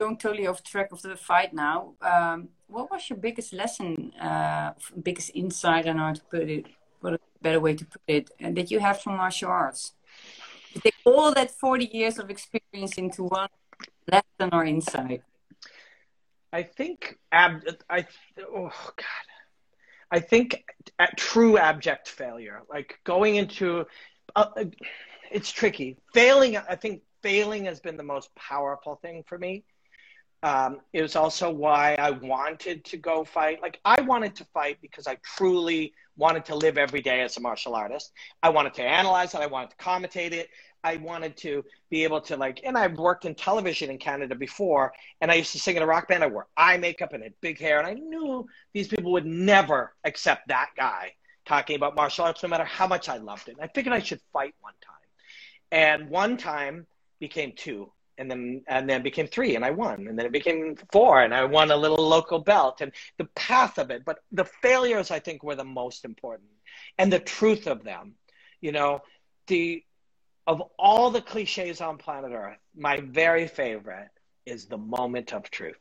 [0.00, 1.94] going totally off track of the fight now.
[2.00, 6.64] Um, what was your biggest lesson, uh, biggest insight, I know how to put it,
[6.66, 6.81] what a
[7.42, 9.92] better way to put it, uh, that you have from martial arts?
[10.74, 13.48] You take all that 40 years of experience into one
[14.10, 15.22] lesson or insight.
[16.52, 18.06] I think ab- I
[18.40, 19.26] oh god.
[20.10, 20.62] I think
[20.98, 23.86] at true abject failure, like going into
[24.36, 24.64] uh,
[25.30, 25.96] it's tricky.
[26.12, 29.64] Failing, I think failing has been the most powerful thing for me.
[30.42, 33.62] Um, it was also why I wanted to go fight.
[33.62, 37.40] Like I wanted to fight because I truly wanted to live every day as a
[37.40, 38.12] martial artist.
[38.42, 39.40] I wanted to analyze it.
[39.40, 40.48] I wanted to commentate it.
[40.84, 44.92] I wanted to be able to like, and I've worked in television in Canada before,
[45.20, 46.24] and I used to sing in a rock band.
[46.24, 49.94] I wore eye makeup and had big hair, and I knew these people would never
[50.04, 51.12] accept that guy
[51.46, 53.52] talking about martial arts, no matter how much I loved it.
[53.52, 54.94] And I figured I should fight one time,
[55.70, 56.86] and one time
[57.20, 60.76] became two, and then and then became three, and I won, and then it became
[60.92, 64.04] four, and I won a little local belt, and the path of it.
[64.04, 66.50] But the failures, I think, were the most important,
[66.98, 68.14] and the truth of them.
[68.60, 69.02] You know,
[69.48, 69.82] the
[70.46, 74.08] of all the cliches on planet Earth, my very favorite
[74.44, 75.78] is the moment of truth,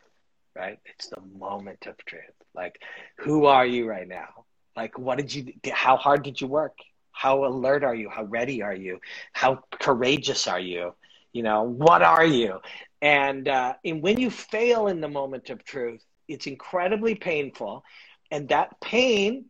[0.55, 0.79] right?
[0.85, 2.21] It's the moment of truth.
[2.53, 2.79] Like,
[3.17, 4.45] who are you right now?
[4.75, 6.77] Like, what did you, how hard did you work?
[7.11, 8.09] How alert are you?
[8.09, 8.99] How ready are you?
[9.33, 10.93] How courageous are you?
[11.33, 12.59] You know, what are you?
[13.01, 17.83] And, uh, and when you fail in the moment of truth, it's incredibly painful.
[18.29, 19.45] And that pain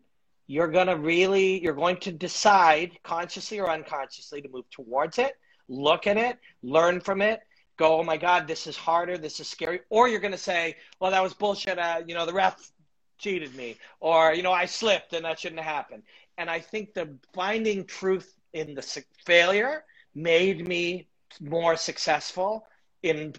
[0.52, 5.38] you're going to really you're going to decide consciously or unconsciously to move towards it
[5.70, 7.40] look at it learn from it
[7.78, 10.76] go oh my god this is harder this is scary or you're going to say
[11.00, 12.70] well that was bullshit uh, you know the ref
[13.18, 16.04] cheated me or you know i slipped and that shouldn't have happened
[16.38, 19.86] and i think the finding truth in the failure
[20.16, 21.08] made me
[21.40, 22.66] more successful
[23.04, 23.34] in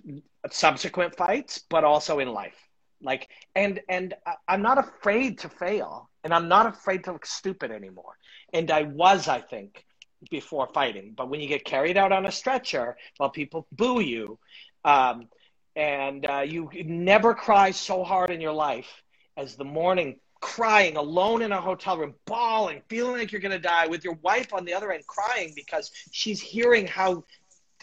[0.51, 2.57] subsequent fights but also in life
[3.03, 4.15] like and and
[4.49, 8.17] i'm not afraid to fail and I'm not afraid to look stupid anymore.
[8.53, 9.85] And I was, I think,
[10.31, 11.15] before fighting.
[11.17, 14.39] But when you get carried out on a stretcher while people boo you,
[14.85, 15.29] um,
[15.75, 19.03] and uh, you never cry so hard in your life
[19.37, 23.59] as the morning crying alone in a hotel room, bawling, feeling like you're going to
[23.59, 27.25] die, with your wife on the other end crying because she's hearing how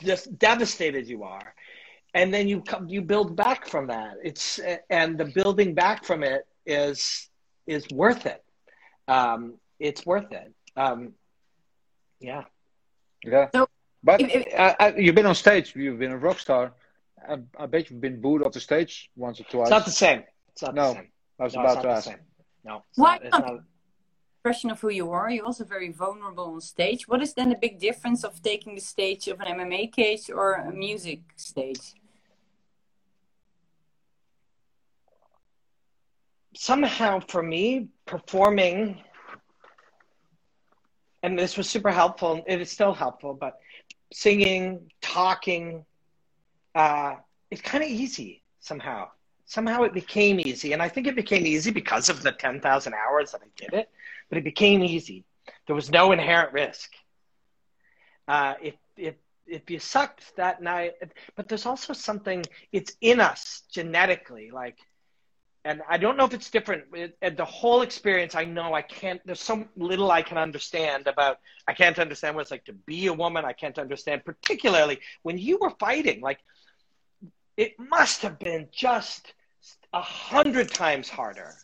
[0.03, 1.53] just devastated you are.
[2.13, 4.15] And then you come, you build back from that.
[4.23, 4.59] It's
[4.89, 7.29] and the building back from it is
[7.67, 8.43] is worth it.
[9.07, 10.51] Um, it's worth it.
[10.75, 11.13] Um,
[12.19, 12.43] yeah.
[13.23, 13.49] Yeah.
[13.53, 13.67] So,
[14.03, 15.75] but uh, uh, you've been on stage.
[15.75, 16.73] You've been a rock star.
[17.27, 19.63] I, I, bet you've been booed off the stage once or twice.
[19.63, 20.23] It's not the same.
[20.53, 21.07] It's not no, the same.
[21.39, 22.09] I was no, about to ask.
[22.63, 22.83] No.
[22.95, 23.59] Why not?
[24.43, 24.49] Not?
[24.49, 25.29] Impression of who you are.
[25.29, 27.07] You're also very vulnerable on stage.
[27.07, 30.53] What is then the big difference of taking the stage of an MMA cage or
[30.53, 31.95] a music stage?
[36.59, 39.01] somehow for me, performing,
[41.23, 43.59] and this was super helpful, it is still helpful, but
[44.11, 45.85] singing, talking,
[46.75, 47.15] uh,
[47.49, 49.07] it's kind of easy somehow.
[49.45, 50.73] Somehow it became easy.
[50.73, 53.89] And I think it became easy because of the 10,000 hours that I did it,
[54.29, 55.25] but it became easy.
[55.67, 56.91] There was no inherent risk.
[58.27, 59.15] Uh, if, if,
[59.47, 60.93] if you sucked that night,
[61.35, 64.51] but there's also something, it's in us genetically.
[64.51, 64.77] Like
[65.65, 66.85] and I don't know if it's different.
[66.93, 69.21] It, the whole experience, I know I can't.
[69.25, 71.39] There's so little I can understand about.
[71.67, 73.43] I can't understand what it's like to be a woman.
[73.43, 76.21] I can't understand, particularly when you were fighting.
[76.21, 76.39] Like,
[77.57, 79.33] it must have been just
[79.91, 81.55] a hundred times harder,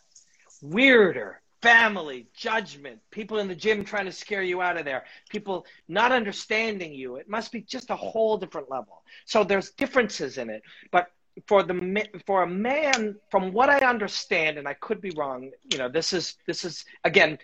[0.62, 1.42] weirder.
[1.66, 6.12] Family, judgment, people in the gym trying to scare you out of there, people not
[6.12, 7.16] understanding you.
[7.16, 9.02] It must be just a whole different level.
[9.26, 10.62] So there's differences in it,
[10.92, 11.08] but
[11.48, 15.78] for the for a man from what i understand and i could be wrong you
[15.78, 17.38] know this is this is again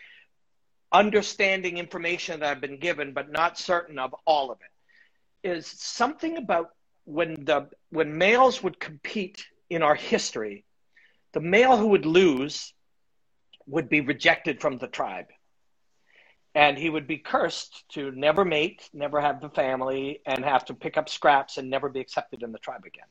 [0.93, 6.37] understanding information that i've been given but not certain of all of it is something
[6.37, 6.69] about
[7.03, 10.63] when the when males would compete in our history
[11.33, 12.73] the male who would lose
[13.71, 15.27] would be rejected from the tribe
[16.53, 20.73] and he would be cursed to never mate never have the family and have to
[20.73, 23.07] pick up scraps and never be accepted in the tribe again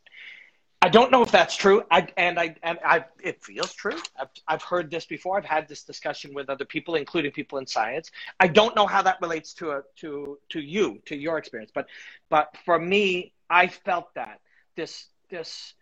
[0.83, 1.83] I don't know if that's true.
[1.91, 3.99] I, and I and I it feels true.
[4.19, 5.37] I've, I've heard this before.
[5.37, 8.11] I've had this discussion with other people, including people in science.
[8.39, 11.87] I don't know how that relates to a to to you to your experience, but
[12.31, 14.41] but for me, I felt that
[14.75, 15.75] this this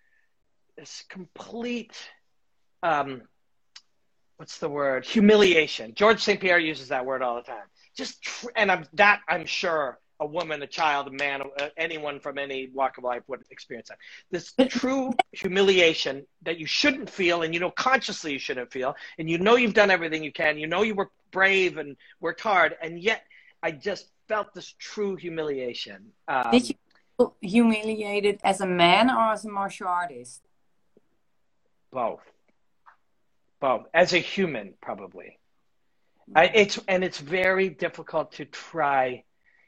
[0.77, 1.97] this complete
[2.83, 3.23] um,
[4.39, 5.93] what's the word humiliation.
[5.94, 6.40] George St.
[6.40, 7.66] Pierre uses that word all the time.
[7.94, 12.19] Just tr- and I'm, that I'm sure a woman, a child, a man, uh, anyone
[12.19, 13.98] from any walk of life would experience that.
[14.31, 19.28] This true humiliation that you shouldn't feel, and you know consciously you shouldn't feel, and
[19.28, 22.77] you know you've done everything you can, you know you were brave and worked hard,
[22.81, 23.23] and yet
[23.62, 26.12] I just felt this true humiliation.
[26.27, 26.74] Um, Did you
[27.16, 30.43] feel humiliated as a man or as a martial artist?
[31.90, 32.20] both,
[33.60, 35.39] both as a human, probably.
[36.35, 39.24] I, it's and it's very difficult to try.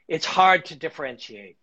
[0.08, 1.56] It's hard to differentiate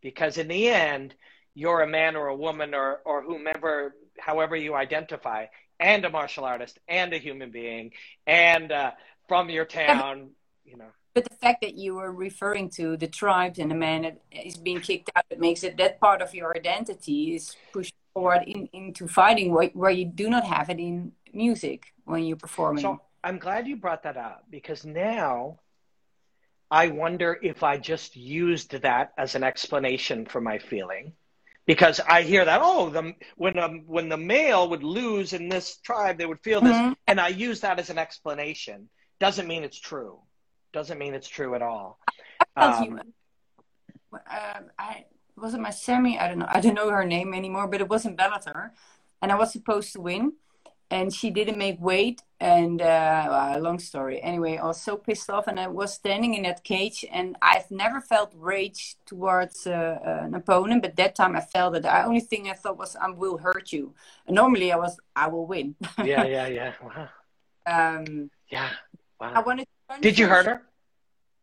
[0.00, 1.14] because in the end,
[1.54, 5.46] you're a man or a woman or or whomever, however you identify,
[5.80, 7.92] and a martial artist and a human being
[8.26, 8.92] and uh,
[9.28, 10.30] from your town.
[10.64, 10.90] You know.
[11.14, 14.56] But the fact that you were referring to the tribes and the man that is
[14.56, 18.68] being kicked out, it makes it that part of your identity is pushed forward in,
[18.72, 22.82] into fighting where, where you do not have it in music when you're performing.
[22.82, 25.58] So I'm glad you brought that up because now
[26.70, 31.12] I wonder if I just used that as an explanation for my feeling.
[31.66, 35.76] Because I hear that oh the when um, when the male would lose in this
[35.78, 36.96] tribe they would feel this Mhm.
[37.06, 38.88] and I use that as an explanation
[39.20, 40.18] doesn't mean it's true
[40.72, 41.98] doesn't mean it's true at all
[42.56, 43.00] you- Um,
[44.12, 45.04] uh, I
[45.36, 46.18] was it my semi.
[46.18, 46.46] I don't know.
[46.48, 48.70] I don't know her name anymore, but it was in Bellator,
[49.22, 50.32] and I was supposed to win,
[50.90, 52.22] and she didn't make weight.
[52.40, 54.22] And uh, well, long story.
[54.22, 57.70] Anyway, I was so pissed off, and I was standing in that cage, and I've
[57.70, 61.82] never felt rage towards uh, an opponent, but that time I felt it.
[61.82, 63.94] The only thing I thought was, "I will hurt you."
[64.26, 65.74] And normally, I was, "I will win."
[66.04, 67.08] yeah yeah yeah wow
[67.66, 68.70] um, yeah
[69.20, 69.64] I wow wanted.
[69.64, 70.62] To punch did you hurt her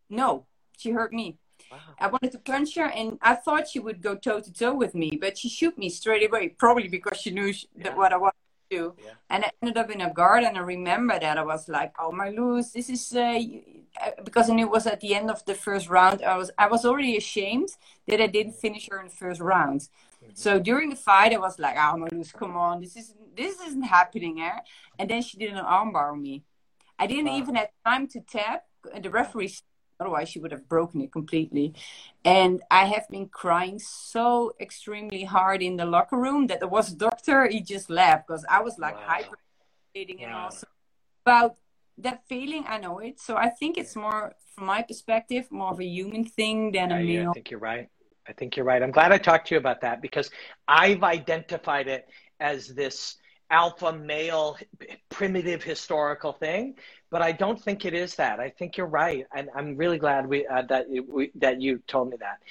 [0.10, 0.46] No,
[0.78, 1.38] she hurt me.
[1.72, 4.74] wow I wanted to punch her, and I thought she would go toe to toe
[4.74, 7.96] with me, but she shoot me straight away, probably because she knew sh that Yeah.
[7.98, 8.45] what I wanted to
[8.76, 8.84] do.
[9.06, 9.12] Yeah.
[9.32, 12.12] And I ended up in a guard, and I remember that I was like, "Oh
[12.22, 13.40] my Luz, this is uh,
[14.28, 16.18] because I knew it was at the end of the first round.
[16.34, 17.70] I was I was already ashamed
[18.08, 19.82] that I didn't finish her in the first round.
[19.82, 20.32] Mm-hmm.
[20.44, 23.08] So during the fight, I was like, "Oh my Luz, come on, this is
[23.40, 24.60] this isn't happening here."
[25.00, 26.36] And then she did an armbar on me.
[26.98, 27.42] I didn't Wow.
[27.42, 28.60] even have time to tap.
[29.06, 29.52] The referee
[30.00, 31.74] otherwise she would have broken it completely
[32.24, 36.92] and i have been crying so extremely hard in the locker room that there was
[36.92, 39.08] a doctor he just laughed because i was like Wow.
[39.10, 40.46] hyperventilating and Wow.
[40.46, 40.68] also
[41.26, 41.56] about
[41.98, 45.80] that feeling i know it so i think it's more from my perspective more of
[45.80, 47.90] a human thing than a male I think you're right.
[48.28, 48.82] I think you're right.
[48.82, 50.32] I'm glad I talked to you about that because
[50.68, 52.08] I've identified it
[52.40, 53.18] as this
[53.50, 54.58] alpha male
[55.10, 56.76] primitive historical thing,
[57.12, 58.40] but I don't think it is that.
[58.40, 61.80] I think you're right, and I'm really glad we uh, that you, we, that you
[61.88, 62.42] told me that.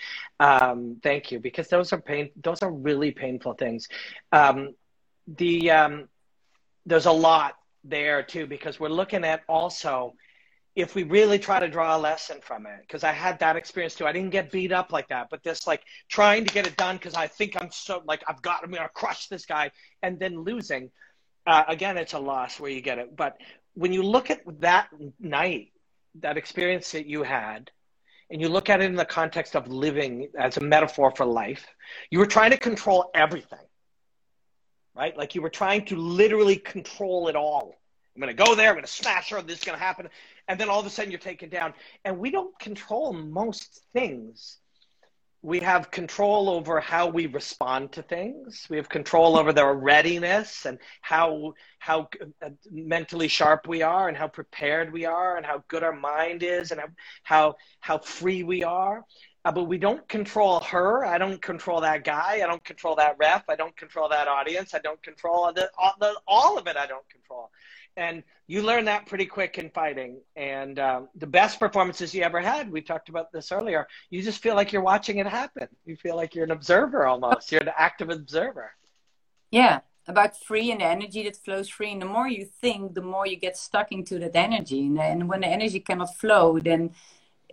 [0.41, 2.31] Um, thank you because those are pain.
[2.43, 3.89] Those are really painful things.
[4.33, 4.75] Um,
[5.27, 6.09] the um,
[6.87, 10.15] there's a lot there too because we're looking at also
[10.77, 13.95] if we really try to draw a lesson from it because i had that experience
[13.95, 14.07] too.
[14.07, 16.97] I didn't get beat up like that but this like trying to get it done
[16.97, 19.71] because i think i'm so like i've got i'm gonna crush this guy
[20.03, 20.91] and then losing
[21.47, 23.15] uh, again it's a loss where you get it.
[23.15, 23.37] But
[23.75, 24.89] when you look at that
[25.21, 25.73] night
[26.21, 27.71] that experience that you had
[28.31, 31.67] and you look at it in the context of living as a metaphor for life
[32.11, 33.59] you were trying to control everything
[34.97, 35.17] right?
[35.17, 37.75] Like you were trying to literally control it all.
[38.15, 40.09] I'm gonna go there i'm gonna smash her this is gonna happen
[40.49, 41.75] and then all of a sudden you're taken down.
[42.05, 44.59] And we don't control most things.
[45.43, 48.67] We have control over how we respond to things.
[48.71, 52.09] We have control over their readiness and how how
[52.43, 56.43] uh, mentally sharp we are, and how prepared we are, and how good our mind
[56.43, 56.81] is, and
[57.25, 59.05] how how, free we are.
[59.45, 61.05] Uh, but we don't control her.
[61.05, 62.41] I don't control that guy.
[62.43, 63.45] I don't control that ref.
[63.51, 64.73] I don't control that audience.
[64.73, 66.79] I don't control the, all, the, all of it.
[66.79, 67.51] I don't control
[67.97, 70.19] and you learn that pretty quick in fighting.
[70.37, 74.43] And um, the best performances you ever had we talked about this earlier you just
[74.43, 75.69] feel like you're watching it happen.
[75.85, 77.51] You feel like you're an observer almost.
[77.53, 78.73] You're an active observer.
[79.51, 81.93] Yeah about free and the energy that flows free.
[81.93, 84.87] And the more you think the more you get stuck into that energy.
[84.87, 86.91] And, and when the energy cannot flow then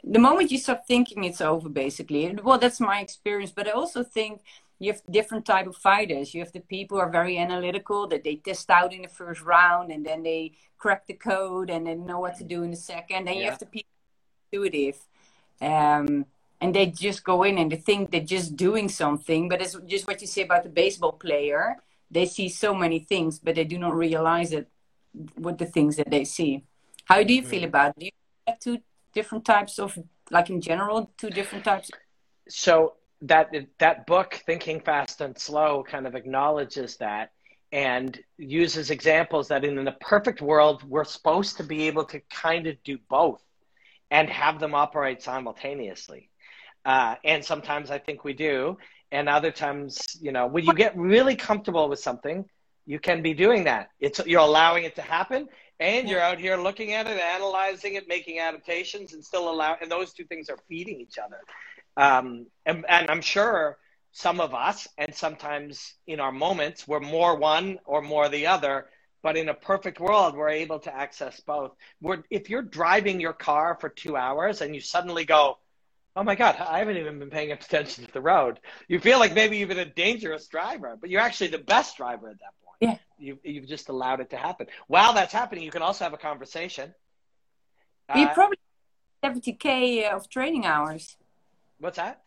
[0.04, 2.38] the moment you stop thinking it's over basically.
[2.44, 3.52] Well that's my experience.
[3.52, 4.42] But i also think
[4.82, 6.34] you have different type of fighters.
[6.34, 9.44] You have the people who are very analytical that they test out in the first
[9.44, 12.78] round and then they crack the code and then know what to do in the
[12.78, 13.28] second.
[13.28, 13.92] Then you have the people
[14.52, 14.98] intuitive
[15.62, 16.26] um,
[16.60, 20.08] and they just go in and they think they're just doing something but it's just
[20.08, 21.78] what you say about the baseball player.
[22.10, 24.68] They see so many things but they do not realize it
[25.38, 26.64] with the things that they see.
[27.06, 28.00] How do you feel about it?
[28.00, 28.12] Do you
[28.48, 28.80] have two
[29.14, 29.96] different types of
[30.32, 31.92] like in general two different types?
[32.50, 37.32] So that that book thinking fast and slow kind of acknowledges that
[37.72, 42.68] and uses examples that in the perfect world we're supposed to be able to kind
[42.68, 43.42] of do both
[44.12, 46.30] and have them operate simultaneously
[46.86, 48.78] Uh, and sometimes I think we do.
[49.12, 52.46] And other times, you know, when you get really comfortable with something,
[52.86, 53.90] you can be doing that.
[54.00, 55.48] It's you're allowing it to happen,
[55.80, 59.78] and you're out here looking at it, analyzing it, making adaptations, and still allow.
[59.82, 61.40] And those two things are feeding each other.
[61.98, 63.78] Um, and, and I'm sure
[64.12, 68.88] some of us, and sometimes in our moments, we're more one or more the other.
[69.24, 71.74] But in a perfect world, we're able to access both.
[72.02, 75.60] We're, if you're driving your car for two hours and you suddenly go,
[76.16, 78.60] oh my God, I haven't even been paying attention to the road.
[78.88, 82.30] You feel like maybe you've been a dangerous driver, but you're actually the best driver
[82.30, 82.78] at that point.
[82.82, 82.98] Yeah.
[83.20, 84.68] You, you've just allowed it to happen.
[84.88, 86.94] While that's happening, you can also have a conversation.
[88.16, 88.58] you Uh, probably
[89.24, 91.16] 70k of training hours.
[91.82, 92.22] What's that?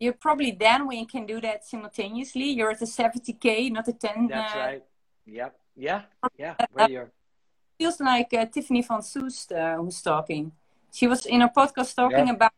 [0.00, 2.48] You're probably then when you can do that simultaneously.
[2.50, 4.28] You're at the 70k, not the 10.
[4.28, 4.82] That's uh, right.
[5.26, 5.56] Yep.
[5.76, 6.02] Yeah.
[6.38, 6.54] Yeah.
[6.72, 7.10] Where you're.
[7.78, 10.52] Feels like uh, Tiffany van Soest uh, who's talking.
[10.92, 12.34] She was in a podcast talking Yeah.
[12.34, 12.52] about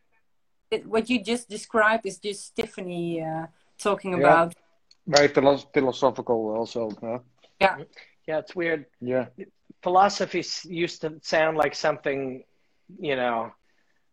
[0.71, 3.47] it, what you just described is just Tiffany uh,
[3.79, 4.19] talking Yeah.
[4.19, 4.55] about.
[5.07, 6.91] Very philo- philosophical, also.
[7.01, 7.21] Huh?
[7.61, 8.87] Yeah, it's weird.
[9.01, 9.27] Yeah.
[9.83, 12.43] philosophy used to sound like something,
[12.99, 13.53] you know,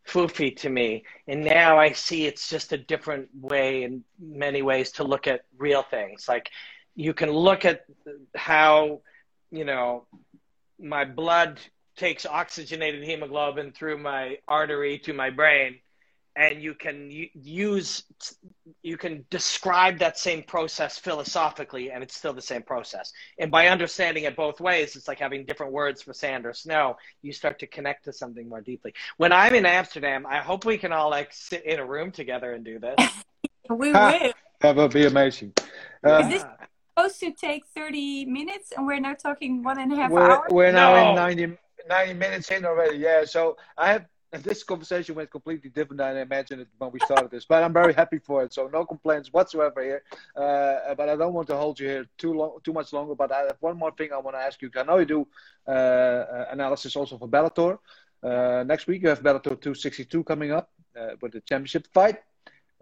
[0.08, 1.04] foofy to me.
[1.28, 5.46] And now I see it's just a different way in many ways to look at
[5.58, 6.28] real things.
[6.28, 6.52] Like
[6.96, 7.86] you can look at
[8.36, 9.02] how,
[9.52, 10.06] you know,
[10.80, 11.60] my blood
[11.96, 15.80] takes oxygenated hemoglobin through my artery to my brain
[16.36, 18.04] and you can use
[18.82, 23.68] you can describe that same process philosophically and it's still the same process and by
[23.68, 27.60] understanding it both ways it's like having different words for sand or snow you start
[27.60, 31.10] to connect to something more deeply when i'm in amsterdam i hope we can all
[31.10, 32.96] like sit in a room together and do this
[33.70, 34.32] We will.
[34.62, 35.54] That would be amazing.
[36.04, 36.46] Um, Is this
[36.98, 40.52] supposed to take 30 minutes and we're now talking one and a half we're, hours?
[40.52, 41.10] we're now No.
[41.10, 41.58] in 90,
[41.88, 42.98] 90 minutes in already.
[42.98, 44.06] Yeah, so I have
[44.42, 47.74] this conversation went completely different than I imagined it when we started this, but I'm
[47.74, 48.54] very happy for it.
[48.54, 50.04] So no complaints whatsoever here.
[50.36, 53.16] Uh, but I don't want to hold you here too long, too much longer.
[53.16, 54.72] But I have one more thing I want to ask you.
[54.76, 55.28] I know you do
[55.68, 57.78] uh, analysis also for Bellator.
[58.24, 62.18] Uh, next week you have Bellator 262 coming up uh, with the championship fight.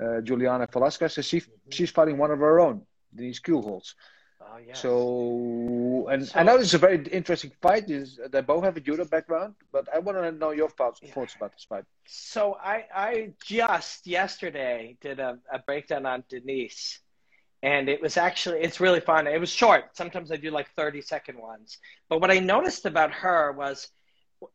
[0.02, 2.82] Uh, Juliana Velasquez, and she, she's fighting one of her own,
[3.14, 3.94] Denise Kielholtz.
[4.42, 7.90] Oh yeah So, and So- I know this is a very interesting fight.
[7.90, 11.36] Is they both have a judo background, but I want to know your thoughts, thoughts
[11.36, 11.86] about this fight.
[12.06, 17.00] So I, I just yesterday did a, a breakdown on Denise,
[17.64, 19.28] and it was actually it's really fun.
[19.28, 19.96] It was short.
[19.96, 21.78] Sometimes I do like thirty second ones.
[22.10, 23.88] But what I noticed about her was,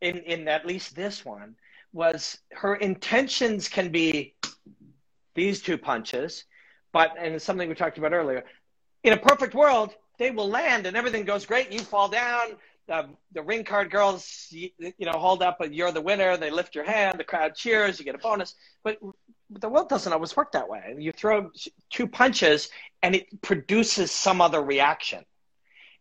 [0.00, 1.54] in in at least this one,
[1.92, 4.34] was her intentions can be
[5.34, 6.44] these two punches,
[6.92, 8.44] but and it's something we talked about earlier.
[9.06, 11.70] In a perfect world, they will land and everything goes great.
[11.70, 12.56] You fall down.
[12.88, 16.36] The, the ring card girls, you, you know, hold up, but you're the winner.
[16.36, 17.16] They lift your hand.
[17.16, 18.00] The crowd cheers.
[18.00, 18.56] You get a bonus.
[18.82, 18.98] But
[19.48, 20.96] the world doesn't always work that way.
[20.98, 21.52] You throw
[21.88, 22.68] two punches,
[23.00, 25.24] and it produces some other reaction.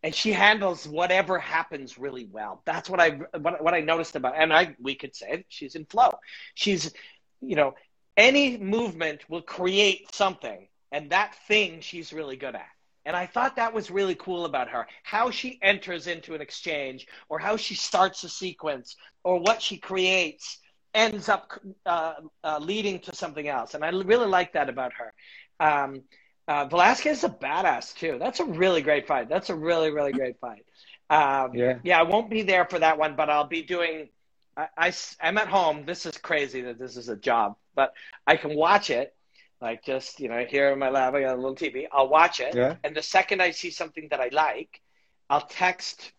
[0.01, 2.63] And she handles whatever happens really well.
[2.65, 4.33] That's what I what, what I noticed about.
[4.35, 6.09] And I we could say she's in flow.
[6.55, 6.91] She's,
[7.39, 7.75] you know,
[8.17, 12.74] any movement will create something, and that thing she's really good at.
[13.05, 14.87] And I thought that was really cool about her.
[15.03, 19.77] How she enters into an exchange, or how she starts a sequence, or what she
[19.77, 20.59] creates
[20.93, 21.51] ends up
[21.85, 22.13] uh,
[22.43, 23.73] uh, leading to something else.
[23.73, 25.13] And I really like that about her.
[25.59, 26.03] Um,
[26.47, 28.17] uh, Velasquez is a badass, too.
[28.19, 29.29] That's a really great fight.
[29.29, 30.65] That's a really, really great fight.
[31.09, 31.79] Um, Yeah.
[31.83, 34.09] yeah, I won't be there for that one, but I'll be doing.
[34.57, 35.85] I, I, am at home.
[35.85, 37.93] This is crazy that this is a job, but
[38.25, 39.13] I can watch it
[39.61, 42.39] like just you know here in my lab i got a little tv i'll watch
[42.39, 42.53] it.
[42.55, 42.75] Yeah.
[42.83, 44.81] and the second i see something that i like
[45.29, 46.11] i'll text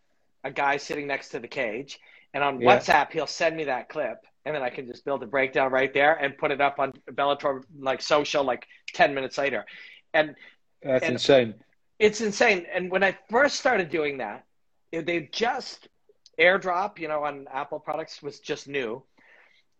[0.44, 1.98] a guy sitting next to the cage.
[2.32, 2.68] And on Yeah.
[2.78, 4.18] whatsapp he'll send me that clip.
[4.44, 6.92] And then i can just build a breakdown right there and put it up on
[7.12, 9.64] bellator like social like 10 minutes later.
[10.14, 10.34] And
[10.82, 11.54] That's And- insane.
[11.98, 12.66] it's insane.
[12.72, 14.44] And when i first started doing that
[14.92, 15.88] they just
[16.38, 19.02] airdrop you know on apple products was just new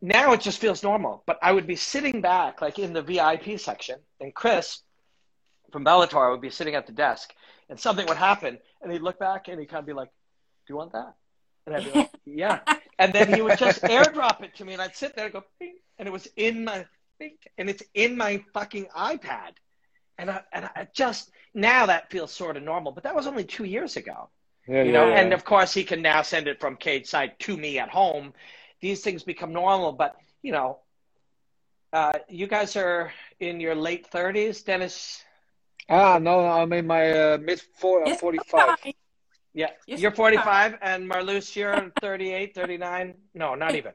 [0.02, 1.23] now it just feels normal.
[1.27, 4.82] But I would be sitting back, like in the VIP section, and Chris
[5.73, 7.35] from Bellator would be sitting at the desk,
[7.68, 10.10] and something would happen, and he'd look back and he'd kind of be like,
[10.66, 11.14] "Do you want that?"
[11.66, 12.60] And I'd be like, "Yeah."
[12.98, 15.44] And then he would just airdrop it to me, and I'd sit there and go,
[15.60, 16.86] Bing, and it was in my,
[17.18, 19.52] Bing, and it's in my fucking iPad,
[20.18, 23.44] and I, and I just now that feels sort of normal, but that was only
[23.44, 24.31] two years ago
[24.66, 25.20] Yeah, you yeah, know yeah.
[25.20, 28.32] and of course he can now send it from cage side to me at home
[28.80, 30.78] these things become normal but you know
[31.92, 35.22] uh, you guys are in your late 30s dennis
[35.88, 38.78] ah, no, I'm in my uh, mid four, Yes, 45.
[38.82, 38.94] fine.
[39.54, 43.92] yeah Yes, you're 45 and Marloes you're 38 39 no not even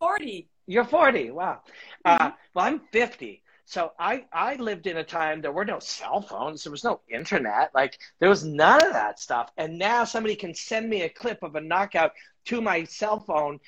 [0.00, 0.48] 40.
[0.66, 1.30] You're 40.
[1.30, 1.60] Wow.
[2.04, 3.42] Uh, well, I'm 50.
[3.64, 7.00] So I, I lived in a time there were no cell phones, there was no
[7.08, 9.50] internet, like there was none of that stuff.
[9.56, 12.12] And now somebody can send me a clip of a knockout
[12.46, 13.60] to my cell phone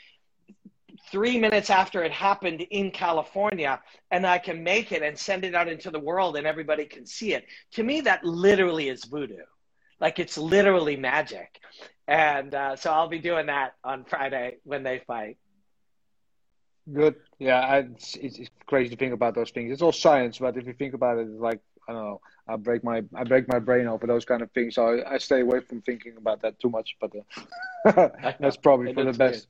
[1.11, 3.81] three minutes after it happened in California,
[4.11, 7.07] and I can make it and send it out into the world and everybody can
[7.07, 7.47] see it.
[7.73, 9.45] To me, that literally is voodoo.
[10.01, 11.61] Like it's literally magic.
[12.07, 15.39] And uh, so I'll be doing that on Friday when they fight.
[16.93, 17.17] Good.
[17.39, 19.73] Yeah, I, it's, it's crazy to think about those things.
[19.73, 22.21] It's all science, but if you think about it, it's like I don't know.
[22.47, 24.75] I break my I break my brain over those kind of things.
[24.75, 26.97] So I, I stay away from thinking about that too much.
[27.01, 27.13] But
[27.87, 28.09] uh,
[28.41, 29.49] that's probably for the best.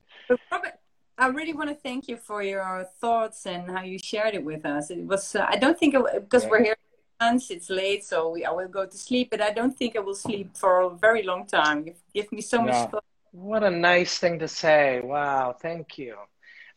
[0.51, 0.79] Robert,
[1.17, 4.65] I really want to thank you for your thoughts and how you shared it with
[4.65, 4.89] us.
[4.89, 6.49] It was uh, I don't think it, because yeah.
[6.49, 6.75] we're here
[7.21, 9.29] months, it's late, so we, I will go to sleep.
[9.31, 11.85] But I don't think I will sleep for a very long time.
[11.85, 12.89] You've given me so much.
[12.93, 12.99] Yeah.
[13.31, 15.01] What a nice thing to say!
[15.03, 16.15] Wow, thank you.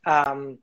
[0.08, 0.58] Um,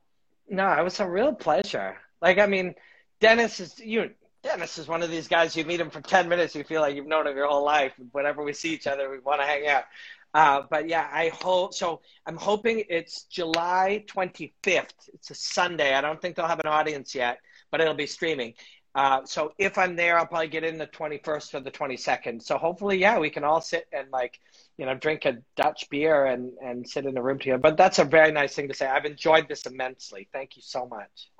[0.48, 1.96] no, it was a real pleasure.
[2.20, 2.74] Like, I mean,
[3.20, 4.10] Dennis is you.
[4.42, 5.56] Dennis is one of these guys.
[5.56, 7.92] You meet him for ten minutes, you feel like you've known him your whole life.
[8.12, 9.84] Whenever we see each other, we want to hang out.
[10.34, 12.00] Uh, but yeah, I hope so.
[12.26, 15.08] I'm hoping it's July 25th.
[15.14, 15.94] It's a Sunday.
[15.94, 17.38] I don't think they'll have an audience yet,
[17.70, 18.52] but it'll be streaming.
[18.94, 22.42] Uh, so if I'm there, I'll probably get in the 21st or the 22nd.
[22.42, 24.38] So hopefully, yeah, we can all sit and like
[24.78, 27.58] you know, drink a Dutch beer and, and sit in a room together.
[27.58, 28.86] But that's a very nice thing to say.
[28.86, 30.28] I've enjoyed this immensely.
[30.32, 31.30] Thank you so much.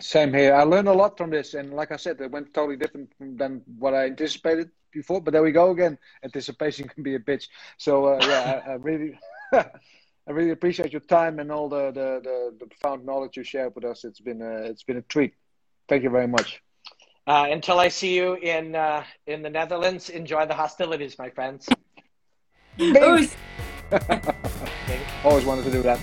[0.00, 0.54] Same here.
[0.54, 1.54] I learned a lot from this.
[1.54, 5.20] And like I said, it went totally different than what I anticipated before.
[5.20, 5.98] But there we go again.
[6.24, 7.48] Anticipation can be a bitch.
[7.76, 9.18] So, uh, yeah, I, I really.
[10.28, 13.76] I really appreciate your time and all the, the, the, the, profound knowledge you shared
[13.76, 14.02] with us.
[14.02, 15.34] It's been a, it's been a treat.
[15.88, 16.60] Thank you very much.
[17.28, 21.68] Uh, until I see you in uh, in the Netherlands, enjoy the hostilities, my friends.
[25.24, 25.98] Always wanted to do that.